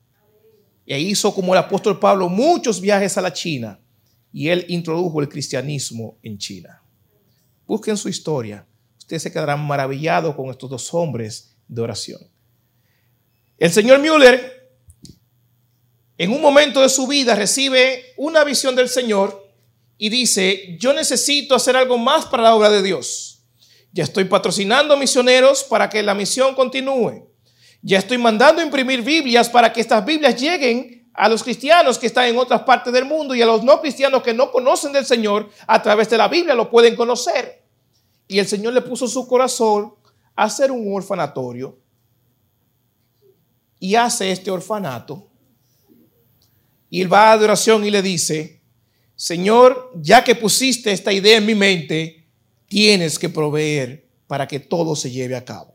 E 0.87 0.99
hizo 0.99 1.35
como 1.35 1.53
el 1.53 1.59
apóstol 1.59 2.01
Pablo 2.01 2.31
muchos 2.31 2.81
viajes 2.81 3.19
a 3.19 3.21
la 3.21 3.35
China 3.35 3.81
y 4.33 4.49
él 4.49 4.65
introdujo 4.71 5.21
el 5.21 5.29
cristianismo 5.29 6.17
en 6.23 6.39
China. 6.39 6.83
Busquen 7.67 7.99
su 7.99 8.09
historia. 8.09 8.67
Ustedes 8.97 9.25
se 9.25 9.31
quedarán 9.31 9.63
maravillados 9.67 10.35
con 10.35 10.49
estos 10.49 10.71
dos 10.71 10.95
hombres 10.95 11.55
de 11.69 11.83
oración. 11.83 12.34
El 13.57 13.73
señor 13.73 14.01
Müller, 14.01 14.69
en 16.19 16.33
un 16.33 16.41
momento 16.41 16.81
de 16.81 16.89
su 16.89 17.07
vida, 17.07 17.37
recibe 17.37 18.05
una 18.17 18.43
visión 18.43 18.75
del 18.75 18.89
Señor 18.89 19.49
y 19.97 20.09
dice, 20.09 20.77
yo 20.81 20.93
necesito 20.93 21.55
hacer 21.55 21.77
algo 21.77 21.97
más 21.97 22.27
para 22.27 22.43
la 22.43 22.55
obra 22.55 22.69
de 22.69 22.83
Dios. 22.83 23.45
Ya 23.93 24.03
estoy 24.03 24.25
patrocinando 24.25 24.97
misioneros 24.97 25.63
para 25.63 25.89
que 25.89 26.03
la 26.03 26.15
misión 26.15 26.57
continúe. 26.57 27.29
Ya 27.81 27.99
estoy 27.99 28.19
mandando 28.19 28.61
imprimir 28.61 29.03
Biblias 29.03 29.49
para 29.49 29.73
que 29.73 29.81
estas 29.81 30.05
Biblias 30.05 30.35
lleguen 30.35 31.09
a 31.15 31.29
los 31.29 31.45
cristianos 31.45 31.97
que 31.97 32.09
están 32.09 32.27
en 32.27 32.39
otras 32.39 32.63
partes 32.63 32.93
del 32.93 33.05
mundo 33.05 33.37
y 33.37 33.43
a 33.43 33.47
los 33.47 33.63
no 33.63 33.81
cristianos 33.81 34.25
que 34.25 34.35
no 34.35 34.51
conocen 34.51 34.91
del 34.93 35.07
Señor 35.07 35.49
a 35.69 35.81
través 35.81 36.11
de 36.11 36.19
la 36.19 36.27
Biblia 36.27 36.57
lo 36.57 36.69
pueden 36.69 36.97
conocer. 36.97 37.63
Y 38.27 38.41
el 38.41 38.49
Señor 38.49 38.73
le 38.73 38.81
puso 38.81 39.07
su 39.07 39.29
corazón 39.29 39.95
a 40.35 40.45
hacer 40.45 40.73
un 40.73 40.93
orfanatorio 40.93 41.84
y 43.85 43.97
hace 43.97 44.33
este 44.33 44.51
orfanato. 44.51 45.29
Y 46.89 47.03
él 47.03 47.13
va 47.13 47.29
a 47.29 47.33
adoración 47.33 47.85
y 47.85 47.91
le 47.91 48.01
dice, 48.01 48.63
Señor, 49.15 49.93
ya 49.97 50.25
que 50.25 50.35
pusiste 50.35 50.91
esta 50.91 51.13
idea 51.13 51.37
en 51.37 51.45
mi 51.45 51.55
mente, 51.55 52.27
tienes 52.67 53.19
que 53.19 53.29
proveer 53.29 54.09
para 54.27 54.49
que 54.49 54.59
todo 54.59 54.97
se 54.97 55.11
lleve 55.11 55.37
a 55.37 55.45
cabo. 55.45 55.75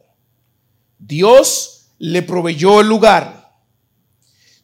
Dios 0.97 1.91
le 1.99 2.23
proveyó 2.23 2.81
el 2.81 2.87
lugar. 2.87 3.53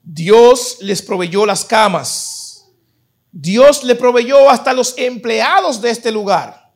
Dios 0.01 0.77
les 0.81 1.03
proveyó 1.03 1.45
las 1.45 1.65
camas. 1.65 2.65
Dios 3.31 3.83
le 3.83 3.93
proveyó 3.93 4.49
hasta 4.49 4.73
los 4.73 4.97
empleados 4.97 5.81
de 5.81 5.91
este 5.91 6.11
lugar. 6.11 6.73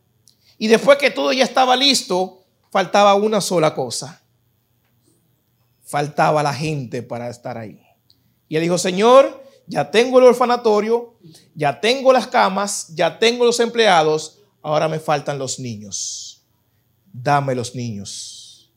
Y 0.59 0.67
después 0.67 0.99
que 0.99 1.09
todo 1.09 1.33
ya 1.33 1.45
estaba 1.45 1.75
listo, 1.75 2.45
faltaba 2.69 3.15
una 3.15 3.41
sola 3.41 3.73
cosa. 3.73 4.21
Faltaba 5.89 6.43
la 6.43 6.53
gente 6.53 7.01
para 7.01 7.31
estar 7.31 7.57
ahí. 7.57 7.81
Y 8.47 8.55
él 8.55 8.61
dijo, 8.61 8.77
Señor, 8.77 9.43
ya 9.65 9.89
tengo 9.89 10.19
el 10.19 10.25
orfanatorio, 10.25 11.17
ya 11.55 11.81
tengo 11.81 12.13
las 12.13 12.27
camas, 12.27 12.93
ya 12.93 13.17
tengo 13.17 13.43
los 13.43 13.59
empleados, 13.59 14.37
ahora 14.61 14.87
me 14.87 14.99
faltan 14.99 15.39
los 15.39 15.57
niños. 15.57 16.45
Dame 17.11 17.55
los 17.55 17.73
niños. 17.73 18.71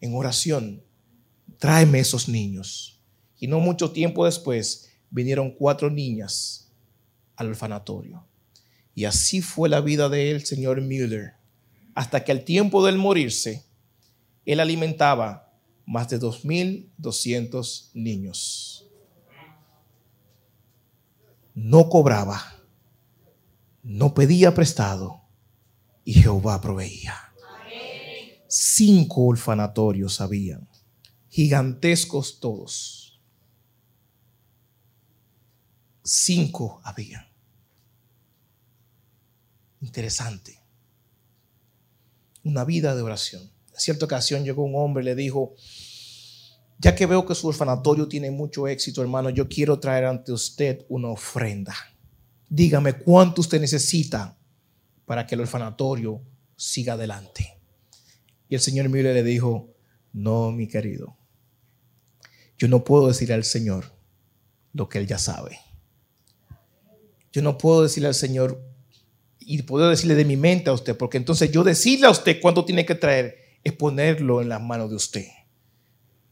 En 0.00 0.14
oración, 0.14 0.84
tráeme 1.58 1.98
esos 1.98 2.28
niños. 2.28 3.00
Y 3.40 3.48
no 3.48 3.58
mucho 3.58 3.90
tiempo 3.90 4.24
después 4.24 4.92
vinieron 5.10 5.50
cuatro 5.50 5.90
niñas 5.90 6.70
al 7.34 7.48
orfanatorio. 7.48 8.24
Y 8.94 9.06
así 9.06 9.42
fue 9.42 9.68
la 9.68 9.80
vida 9.80 10.08
de 10.08 10.30
él, 10.30 10.46
señor 10.46 10.80
Müller, 10.82 11.34
hasta 11.96 12.22
que 12.22 12.30
al 12.30 12.44
tiempo 12.44 12.84
de 12.84 12.92
él 12.92 12.98
morirse, 12.98 13.64
él 14.46 14.60
alimentaba 14.60 15.47
más 15.88 16.08
de 16.08 16.20
2.200 16.20 17.90
niños 17.94 18.78
no 21.60 21.88
cobraba, 21.88 22.40
no 23.82 24.14
pedía 24.14 24.54
prestado 24.54 25.22
y 26.04 26.12
Jehová 26.14 26.60
proveía. 26.60 27.16
Cinco 28.46 29.26
orfanatorios 29.26 30.20
habían, 30.20 30.68
gigantescos 31.28 32.38
todos. 32.38 33.20
Cinco 36.04 36.80
habían. 36.84 37.26
Interesante. 39.80 40.62
Una 42.44 42.64
vida 42.64 42.94
de 42.94 43.02
oración. 43.02 43.50
Cierta 43.78 44.04
ocasión 44.04 44.44
llegó 44.44 44.64
un 44.64 44.74
hombre 44.76 45.02
y 45.02 45.06
le 45.06 45.14
dijo, 45.14 45.54
ya 46.78 46.94
que 46.94 47.06
veo 47.06 47.24
que 47.26 47.34
su 47.34 47.48
orfanatorio 47.48 48.06
tiene 48.06 48.30
mucho 48.30 48.68
éxito, 48.68 49.02
hermano, 49.02 49.30
yo 49.30 49.48
quiero 49.48 49.78
traer 49.80 50.04
ante 50.04 50.32
usted 50.32 50.84
una 50.88 51.08
ofrenda. 51.08 51.74
Dígame 52.48 52.94
cuánto 52.94 53.40
usted 53.40 53.60
necesita 53.60 54.36
para 55.04 55.26
que 55.26 55.34
el 55.34 55.40
orfanatorio 55.40 56.22
siga 56.56 56.94
adelante. 56.94 57.58
Y 58.48 58.54
el 58.54 58.60
señor 58.60 58.88
Miller 58.88 59.14
le 59.14 59.22
dijo, 59.22 59.74
no, 60.12 60.50
mi 60.50 60.66
querido, 60.68 61.16
yo 62.58 62.68
no 62.68 62.84
puedo 62.84 63.08
decirle 63.08 63.34
al 63.34 63.44
Señor 63.44 63.92
lo 64.72 64.88
que 64.88 64.98
Él 64.98 65.06
ya 65.06 65.18
sabe. 65.18 65.58
Yo 67.32 67.42
no 67.42 67.56
puedo 67.56 67.82
decirle 67.82 68.08
al 68.08 68.14
Señor 68.14 68.60
y 69.38 69.62
puedo 69.62 69.88
decirle 69.88 70.14
de 70.14 70.24
mi 70.24 70.36
mente 70.36 70.70
a 70.70 70.72
usted, 70.72 70.96
porque 70.96 71.16
entonces 71.18 71.50
yo 71.52 71.62
decirle 71.62 72.06
a 72.06 72.10
usted 72.10 72.40
cuánto 72.40 72.64
tiene 72.64 72.84
que 72.84 72.94
traer 72.94 73.47
es 73.64 73.72
ponerlo 73.72 74.40
en 74.40 74.48
las 74.48 74.60
manos 74.60 74.90
de 74.90 74.96
usted 74.96 75.26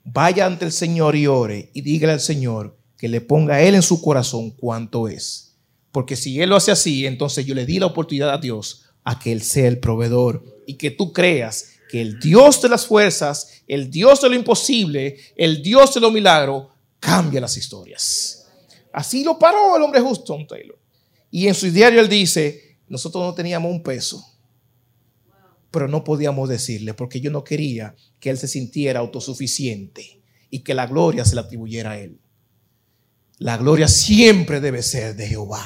vaya 0.07 0.47
ante 0.47 0.65
el 0.65 0.73
Señor 0.73 1.17
y 1.17 1.27
ore 1.27 1.71
y 1.75 1.83
dígale 1.83 2.15
al 2.15 2.21
Señor 2.21 2.79
que 2.97 3.09
le 3.09 3.21
ponga 3.21 3.57
a 3.57 3.63
Él 3.63 3.75
en 3.75 3.83
su 3.83 4.01
corazón 4.01 4.51
cuánto 4.51 5.09
es. 5.09 5.57
Porque 5.93 6.17
si 6.17 6.41
Él 6.41 6.51
lo 6.51 6.57
hace 6.57 6.71
así, 6.71 7.07
entonces 7.07 7.45
yo 7.45 7.55
le 7.55 7.67
di 7.67 7.79
la 7.79 7.87
oportunidad 7.87 8.31
a 8.31 8.39
Dios 8.39 8.85
a 9.05 9.19
que 9.19 9.33
Él 9.33 9.43
sea 9.43 9.69
el 9.69 9.79
proveedor 9.79 10.45
y 10.67 10.75
que 10.75 10.91
tú 10.91 11.13
creas 11.13 11.71
que 11.91 12.01
el 12.01 12.19
Dios 12.21 12.63
de 12.63 12.69
las 12.69 12.87
fuerzas, 12.87 13.63
el 13.67 13.91
Dios 13.91 14.21
de 14.21 14.29
lo 14.29 14.37
imposible, 14.37 15.19
el 15.37 15.63
Dios 15.63 15.95
de 15.95 16.01
lo 16.01 16.11
milagro, 16.11 16.71
cambia 17.01 17.41
las 17.41 17.57
historias. 17.57 18.47
Así 18.93 19.25
lo 19.25 19.39
paró 19.39 19.77
el 19.77 19.83
hombre 19.83 20.01
justo, 20.01 20.39
Taylor. 20.49 20.79
Y 21.31 21.49
en 21.49 21.55
su 21.55 21.71
diario 21.71 22.01
él 22.01 22.09
dice, 22.09 22.79
nosotros 22.89 23.23
no 23.23 23.35
teníamos 23.35 23.71
un 23.71 23.83
peso 23.83 24.25
pero 25.71 25.89
no 25.89 26.05
podíamos 26.05 26.49
decirle 26.49 26.95
porque 26.95 27.21
yo 27.21 27.31
no 27.31 27.45
quería 27.45 27.95
que 28.21 28.31
él 28.31 28.39
se 28.39 28.49
sintiera 28.49 29.01
autosuficiente 29.01 30.23
y 30.51 30.61
que 30.61 30.75
la 30.75 30.87
gloria 30.87 31.25
se 31.25 31.35
le 31.35 31.43
atribuyera 31.43 31.93
a 31.93 31.99
él. 31.99 32.21
La 33.39 33.57
gloria 33.57 33.89
siempre 33.89 34.61
debe 34.61 34.83
ser 34.83 35.17
de 35.17 35.27
Jehová. 35.27 35.65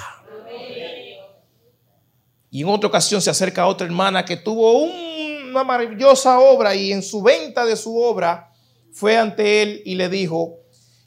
Y 2.51 2.63
en 2.63 2.69
otra 2.69 2.89
ocasión 2.89 3.23
se 3.23 3.31
acerca 3.31 3.63
a 3.63 3.69
otra 3.69 3.87
hermana 3.87 4.25
que 4.25 4.37
tuvo 4.37 4.83
una 4.83 5.63
maravillosa 5.63 6.41
obra 6.41 6.75
y 6.75 6.93
en 6.93 7.03
su 7.03 7.23
venta 7.23 7.65
de 7.65 7.77
su 7.77 7.97
obra 7.97 8.53
fue 8.93 9.17
ante 9.17 9.63
él 9.63 9.83
y 9.85 9.95
le 9.95 10.09
dijo, 10.09 10.61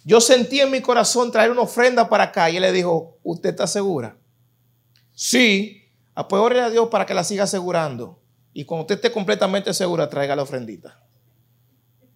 yo 0.06 0.22
sentí 0.22 0.60
en 0.62 0.72
mi 0.72 0.82
corazón 0.82 1.32
traer 1.32 1.52
una 1.52 1.62
ofrenda 1.62 2.08
para 2.10 2.26
acá. 2.26 2.50
Y 2.50 2.58
él 2.58 2.62
le 2.62 2.72
dijo, 2.72 3.18
¿usted 3.24 3.50
está 3.50 3.68
segura? 3.68 4.18
Sí, 5.14 5.84
pues 6.30 6.58
a 6.58 6.70
Dios 6.70 6.90
para 6.90 7.06
que 7.06 7.14
la 7.14 7.24
siga 7.24 7.44
asegurando. 7.44 8.23
Y 8.54 8.66
cuando 8.66 8.84
usted 8.84 8.96
esté 8.96 9.12
completamente 9.12 9.74
segura, 9.74 10.10
traiga 10.10 10.36
la 10.36 10.44
ofrendita. 10.44 11.04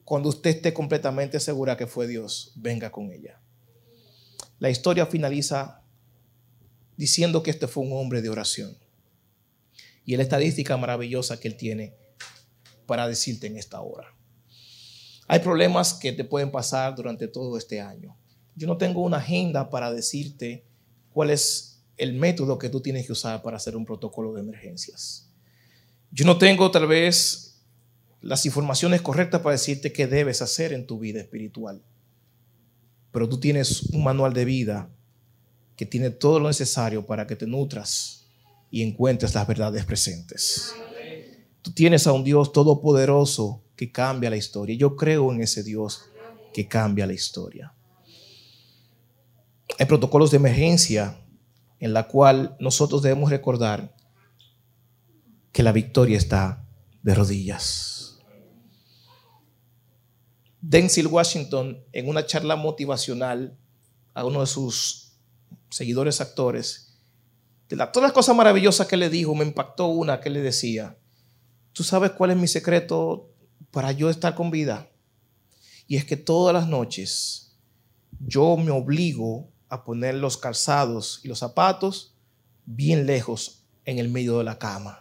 Cuando 0.04 0.30
usted 0.30 0.52
esté 0.52 0.74
completamente 0.74 1.40
segura 1.40 1.76
que 1.76 1.88
fue 1.88 2.08
Dios, 2.08 2.54
venga 2.56 2.92
con 2.92 3.12
ella. 3.12 3.42
La 4.60 4.70
historia 4.70 5.06
finaliza 5.06 5.84
diciendo 6.96 7.44
que 7.44 7.52
este 7.52 7.68
fue 7.68 7.84
un 7.84 7.94
hombre 7.94 8.22
de 8.22 8.30
oración. 8.30 8.78
Y 10.06 10.16
la 10.16 10.24
estadística 10.24 10.78
maravillosa 10.78 11.40
que 11.40 11.48
él 11.48 11.58
tiene 11.58 11.94
para 12.86 13.08
decirte 13.08 13.48
en 13.48 13.58
esta 13.58 13.82
hora. 13.82 14.16
Hay 15.28 15.40
problemas 15.40 15.94
que 15.94 16.14
te 16.14 16.24
pueden 16.24 16.52
pasar 16.52 16.96
durante 16.96 17.28
todo 17.28 17.58
este 17.58 17.82
año. 17.82 18.18
Yo 18.56 18.66
no 18.68 18.78
tengo 18.78 19.02
una 19.02 19.18
agenda 19.18 19.70
para 19.70 19.92
decirte 19.92 20.66
cuál 21.12 21.32
es 21.32 21.84
el 21.98 22.14
método 22.14 22.58
que 22.58 22.70
tú 22.70 22.80
tienes 22.80 23.06
que 23.06 23.12
usar 23.12 23.42
para 23.42 23.58
hacer 23.58 23.76
un 23.76 23.86
protocolo 23.86 24.34
de 24.34 24.42
emergencias. 24.42 25.27
Yo 26.12 26.26
no 26.26 26.38
tengo 26.38 26.72
tal 26.72 26.88
vez 26.88 27.62
las 28.22 28.46
informaciones 28.46 29.02
correctas 29.02 29.42
para 29.42 29.54
decirte 29.54 29.94
qué 29.94 30.08
debes 30.08 30.42
hacer 30.42 30.74
en 30.74 30.88
tu 30.88 31.00
vida 31.00 31.20
espiritual. 31.20 31.82
Pero 33.12 33.30
tú 33.30 33.40
tienes 33.40 33.84
un 33.94 34.04
manual 34.04 34.34
de 34.34 34.46
vida 34.46 34.90
que 35.76 35.86
tiene 35.86 36.10
todo 36.10 36.40
lo 36.40 36.48
necesario 36.48 37.06
para 37.06 37.28
que 37.28 37.36
te 37.36 37.46
nutras 37.46 38.28
y 38.72 38.84
encuentres 38.84 39.34
las 39.36 39.48
verdades 39.48 39.86
presentes. 39.86 40.74
Tú 41.62 41.72
tienes 41.72 42.08
a 42.08 42.14
un 42.14 42.24
Dios 42.24 42.52
todopoderoso 42.52 43.64
que 43.76 43.92
cambia 43.92 44.30
la 44.30 44.38
historia. 44.38 44.76
Yo 44.76 44.96
creo 44.96 45.32
en 45.32 45.42
ese 45.42 45.64
Dios 45.64 46.10
que 46.54 46.68
cambia 46.68 47.06
la 47.06 47.14
historia. 47.14 47.74
Hay 49.78 49.86
protocolos 49.86 50.32
de 50.32 50.38
emergencia 50.38 51.20
en 51.80 51.94
la 51.94 52.08
cual 52.08 52.56
nosotros 52.60 53.02
debemos 53.02 53.30
recordar 53.30 53.96
que 55.58 55.64
la 55.64 55.72
victoria 55.72 56.20
está 56.20 56.64
de 57.02 57.16
rodillas. 57.16 58.20
Denzel 60.62 61.08
Washington, 61.08 61.84
en 61.94 62.08
una 62.08 62.28
charla 62.28 62.56
motivacional 62.56 63.58
a 64.14 64.24
uno 64.24 64.42
de 64.42 64.46
sus 64.46 65.14
seguidores 65.72 66.22
actores, 66.22 67.00
de 67.70 67.76
todas 67.76 68.04
las 68.04 68.12
cosas 68.12 68.36
maravillosas 68.36 68.86
que 68.86 68.98
le 68.98 69.10
dijo, 69.10 69.34
me 69.34 69.46
impactó 69.46 69.88
una 69.88 70.20
que 70.20 70.30
le 70.30 70.44
decía, 70.44 70.96
¿tú 71.74 71.84
sabes 71.84 72.12
cuál 72.12 72.30
es 72.30 72.38
mi 72.38 72.48
secreto 72.48 73.34
para 73.72 73.92
yo 73.92 74.12
estar 74.12 74.36
con 74.36 74.52
vida? 74.52 74.92
Y 75.88 75.96
es 75.96 76.06
que 76.06 76.18
todas 76.18 76.54
las 76.54 76.68
noches 76.68 77.58
yo 78.20 78.58
me 78.58 78.70
obligo 78.70 79.50
a 79.70 79.84
poner 79.84 80.14
los 80.14 80.38
calzados 80.38 81.20
y 81.24 81.28
los 81.28 81.40
zapatos 81.40 82.14
bien 82.68 83.08
lejos 83.08 83.64
en 83.86 83.98
el 83.98 84.10
medio 84.10 84.38
de 84.38 84.44
la 84.44 84.60
cama. 84.60 85.00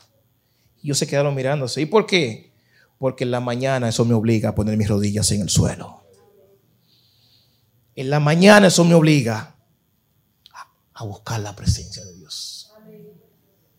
Y 0.87 0.91
ellos 0.91 0.99
se 0.99 1.09
quedaron 1.09 1.35
mirándose. 1.35 1.81
¿Y 1.81 1.87
por 1.87 2.07
qué? 2.07 2.53
Porque 2.97 3.25
en 3.25 3.33
la 3.33 3.41
mañana 3.41 3.89
eso 3.89 4.05
me 4.05 4.15
obliga 4.15 4.51
a 4.51 4.55
poner 4.55 4.77
mis 4.77 4.87
rodillas 4.87 5.33
en 5.33 5.41
el 5.41 5.49
suelo. 5.51 6.05
En 7.97 8.09
la 8.09 8.21
mañana 8.21 8.69
eso 8.69 8.85
me 8.85 8.95
obliga 8.95 9.57
a, 10.95 11.05
buscar 11.05 11.41
la 11.41 11.57
presencia 11.57 12.05
de 12.05 12.15
Dios. 12.15 12.71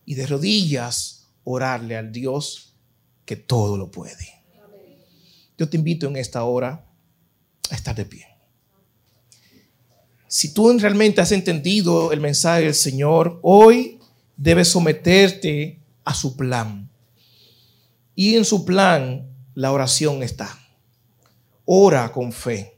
Y 0.04 0.16
de 0.16 0.26
rodillas 0.26 1.30
orarle 1.44 1.96
al 1.96 2.12
Dios 2.12 2.74
que 3.24 3.36
todo 3.36 3.78
lo 3.78 3.90
puede. 3.90 4.44
Yo 5.56 5.66
te 5.66 5.78
invito 5.78 6.08
en 6.08 6.16
esta 6.16 6.44
hora 6.44 6.84
a 7.70 7.74
estar 7.74 7.96
de 7.96 8.04
pie. 8.04 8.26
Si 10.26 10.52
tú 10.52 10.78
realmente 10.78 11.22
has 11.22 11.32
entendido 11.32 12.12
el 12.12 12.20
mensaje 12.20 12.64
del 12.64 12.74
Señor, 12.74 13.40
hoy 13.40 13.98
debes 14.36 14.68
someterte 14.68 15.80
a 16.04 16.12
su 16.12 16.36
plan. 16.36 16.87
Y 18.20 18.34
en 18.34 18.44
su 18.44 18.64
plan 18.64 19.32
la 19.54 19.70
oración 19.70 20.24
está. 20.24 20.58
Ora 21.64 22.10
con 22.10 22.32
fe 22.32 22.76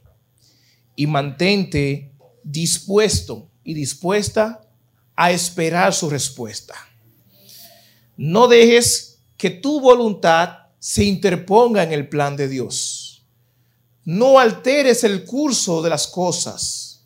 y 0.95 1.07
mantente 1.07 2.13
dispuesto 2.43 3.49
y 3.63 3.73
dispuesta 3.73 4.61
a 5.15 5.31
esperar 5.31 5.95
su 5.95 6.11
respuesta. 6.11 6.75
No 8.17 8.47
dejes 8.47 9.17
que 9.35 9.49
tu 9.49 9.81
voluntad 9.81 10.67
se 10.77 11.05
interponga 11.05 11.81
en 11.81 11.91
el 11.91 12.07
plan 12.07 12.37
de 12.37 12.47
Dios. 12.47 13.25
No 14.05 14.37
alteres 14.37 15.03
el 15.03 15.25
curso 15.25 15.81
de 15.81 15.89
las 15.89 16.05
cosas. 16.05 17.03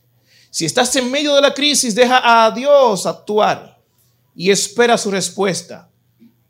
Si 0.50 0.66
estás 0.66 0.94
en 0.98 1.10
medio 1.10 1.36
de 1.36 1.42
la 1.42 1.54
crisis, 1.54 1.96
deja 1.96 2.46
a 2.46 2.52
Dios 2.52 3.06
actuar 3.06 3.82
y 4.36 4.52
espera 4.52 4.98
su 4.98 5.10
respuesta. 5.10 5.90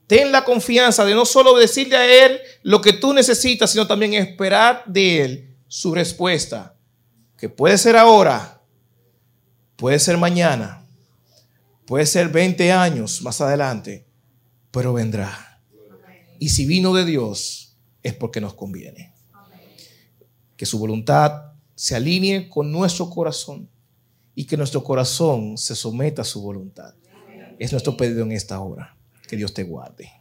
Ten 0.08 0.32
la 0.32 0.44
confianza 0.44 1.04
de 1.04 1.16
no 1.16 1.26
solo 1.26 1.58
decirle 1.58 1.98
a 1.98 2.26
Él 2.26 2.40
lo 2.64 2.82
que 2.82 2.94
tú 2.94 3.14
necesitas, 3.14 3.72
sino 3.72 3.88
también 3.88 4.14
esperar 4.14 4.84
de 4.86 5.22
Él 5.22 5.56
su 5.68 5.94
respuesta, 5.94 6.76
que 7.38 7.50
puede 7.50 7.78
ser 7.78 7.98
ahora, 7.98 8.62
puede 9.76 10.00
ser 10.00 10.18
mañana, 10.18 10.86
puede 11.86 12.06
ser 12.06 12.30
20 12.30 12.72
años 12.72 13.22
más 13.22 13.42
adelante, 13.42 14.06
pero 14.72 14.94
vendrá. 14.94 15.62
Y 16.40 16.50
si 16.50 16.66
vino 16.66 16.94
de 16.94 17.06
Dios, 17.06 17.78
es 18.04 18.14
porque 18.14 18.42
nos 18.42 18.54
conviene. 18.54 19.14
Que 20.56 20.66
su 20.66 20.78
voluntad 20.78 21.54
se 21.74 21.96
alinee 21.96 22.48
con 22.48 22.72
nuestro 22.72 23.10
corazón 23.10 23.70
y 24.36 24.46
que 24.46 24.58
nuestro 24.58 24.84
corazón 24.84 25.58
se 25.58 25.76
someta 25.76 26.22
a 26.22 26.26
su 26.26 26.42
voluntad. 26.42 26.94
Es 27.58 27.72
nuestro 27.72 27.98
pedido 27.98 28.24
en 28.24 28.34
esta 28.34 28.60
hora. 28.60 28.95
Que 29.28 29.38
Dios 29.38 29.54
te 29.54 29.64
guarde. 29.64 30.12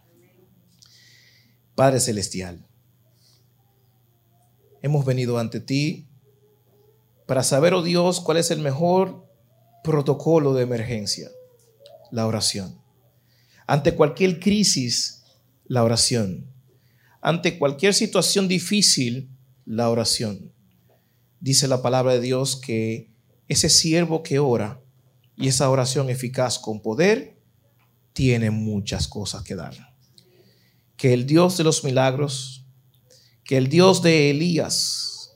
Padre 1.75 2.01
Celestial, 2.01 2.67
hemos 4.81 5.05
venido 5.05 5.39
ante 5.39 5.61
ti 5.61 6.09
para 7.27 7.43
saber, 7.43 7.75
oh 7.75 7.83
Dios, 7.83 8.21
cuál 8.21 8.37
es 8.37 8.51
el 8.51 8.61
mejor 8.61 9.27
protocolo 9.83 10.55
de 10.55 10.63
emergencia, 10.63 11.31
la 12.11 12.27
oración. 12.27 12.81
Ante 13.67 13.95
cualquier 13.95 14.41
crisis, 14.41 15.25
la 15.65 15.83
oración. 15.83 16.51
Ante 17.21 17.59
cualquier 17.59 17.95
situación 17.95 18.47
difícil, 18.47 19.31
la 19.65 19.91
oración. 19.91 20.53
Dice 21.41 21.67
la 21.67 21.83
palabra 21.83 22.13
de 22.13 22.21
Dios 22.21 22.57
que 22.57 23.11
ese 23.49 23.69
siervo 23.69 24.23
que 24.23 24.39
ora 24.39 24.81
y 25.37 25.49
esa 25.49 25.69
oración 25.71 26.09
eficaz 26.11 26.59
con 26.59 26.81
poder 26.81 27.34
tiene 28.15 28.51
muchas 28.51 29.07
cosas 29.07 29.43
que 29.43 29.55
dar. 29.55 29.75
Que 30.97 31.13
el 31.13 31.27
Dios 31.27 31.59
de 31.59 31.65
los 31.65 31.85
milagros, 31.85 32.65
que 33.45 33.59
el 33.59 33.69
Dios 33.69 34.01
de 34.03 34.31
Elías, 34.31 35.33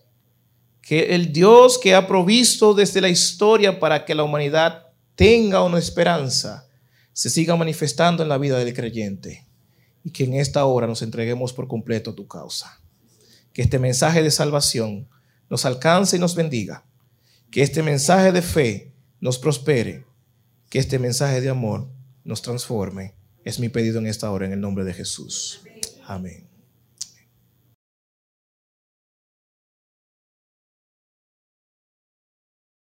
que 0.81 1.15
el 1.15 1.33
Dios 1.33 1.77
que 1.77 1.95
ha 1.95 2.07
provisto 2.07 2.73
desde 2.73 3.03
la 3.03 3.11
historia 3.11 3.79
para 3.79 4.07
que 4.07 4.15
la 4.15 4.23
humanidad 4.23 4.87
tenga 5.17 5.63
una 5.63 5.79
esperanza, 5.79 6.67
se 7.13 7.29
siga 7.29 7.57
manifestando 7.57 8.23
en 8.23 8.29
la 8.29 8.39
vida 8.39 8.59
del 8.59 8.73
creyente 8.73 9.47
y 10.05 10.11
que 10.11 10.25
en 10.25 10.35
esta 10.35 10.65
hora 10.65 10.87
nos 10.87 11.03
entreguemos 11.03 11.53
por 11.53 11.67
completo 11.67 12.13
a 12.13 12.15
tu 12.15 12.29
causa. 12.29 12.81
Que 13.53 13.63
este 13.63 13.81
mensaje 13.81 14.23
de 14.23 14.31
salvación 14.31 15.09
nos 15.51 15.65
alcance 15.65 16.17
y 16.17 16.21
nos 16.21 16.37
bendiga. 16.37 16.85
Que 17.51 17.63
este 17.63 17.83
mensaje 17.83 18.31
de 18.31 18.41
fe 18.41 18.93
nos 19.21 19.37
prospere. 19.37 20.07
Que 20.71 20.79
este 20.79 21.01
mensaje 21.01 21.41
de 21.41 21.49
amor 21.49 21.89
nos 22.29 22.43
transforme. 22.43 23.15
Es 23.43 23.59
mi 23.59 23.71
pedido 23.71 23.99
en 23.99 24.07
esta 24.07 24.31
hora 24.31 24.45
en 24.45 24.53
el 24.53 24.61
nombre 24.61 24.85
de 24.85 24.93
Jesús. 24.93 25.63
Amén. 26.07 26.48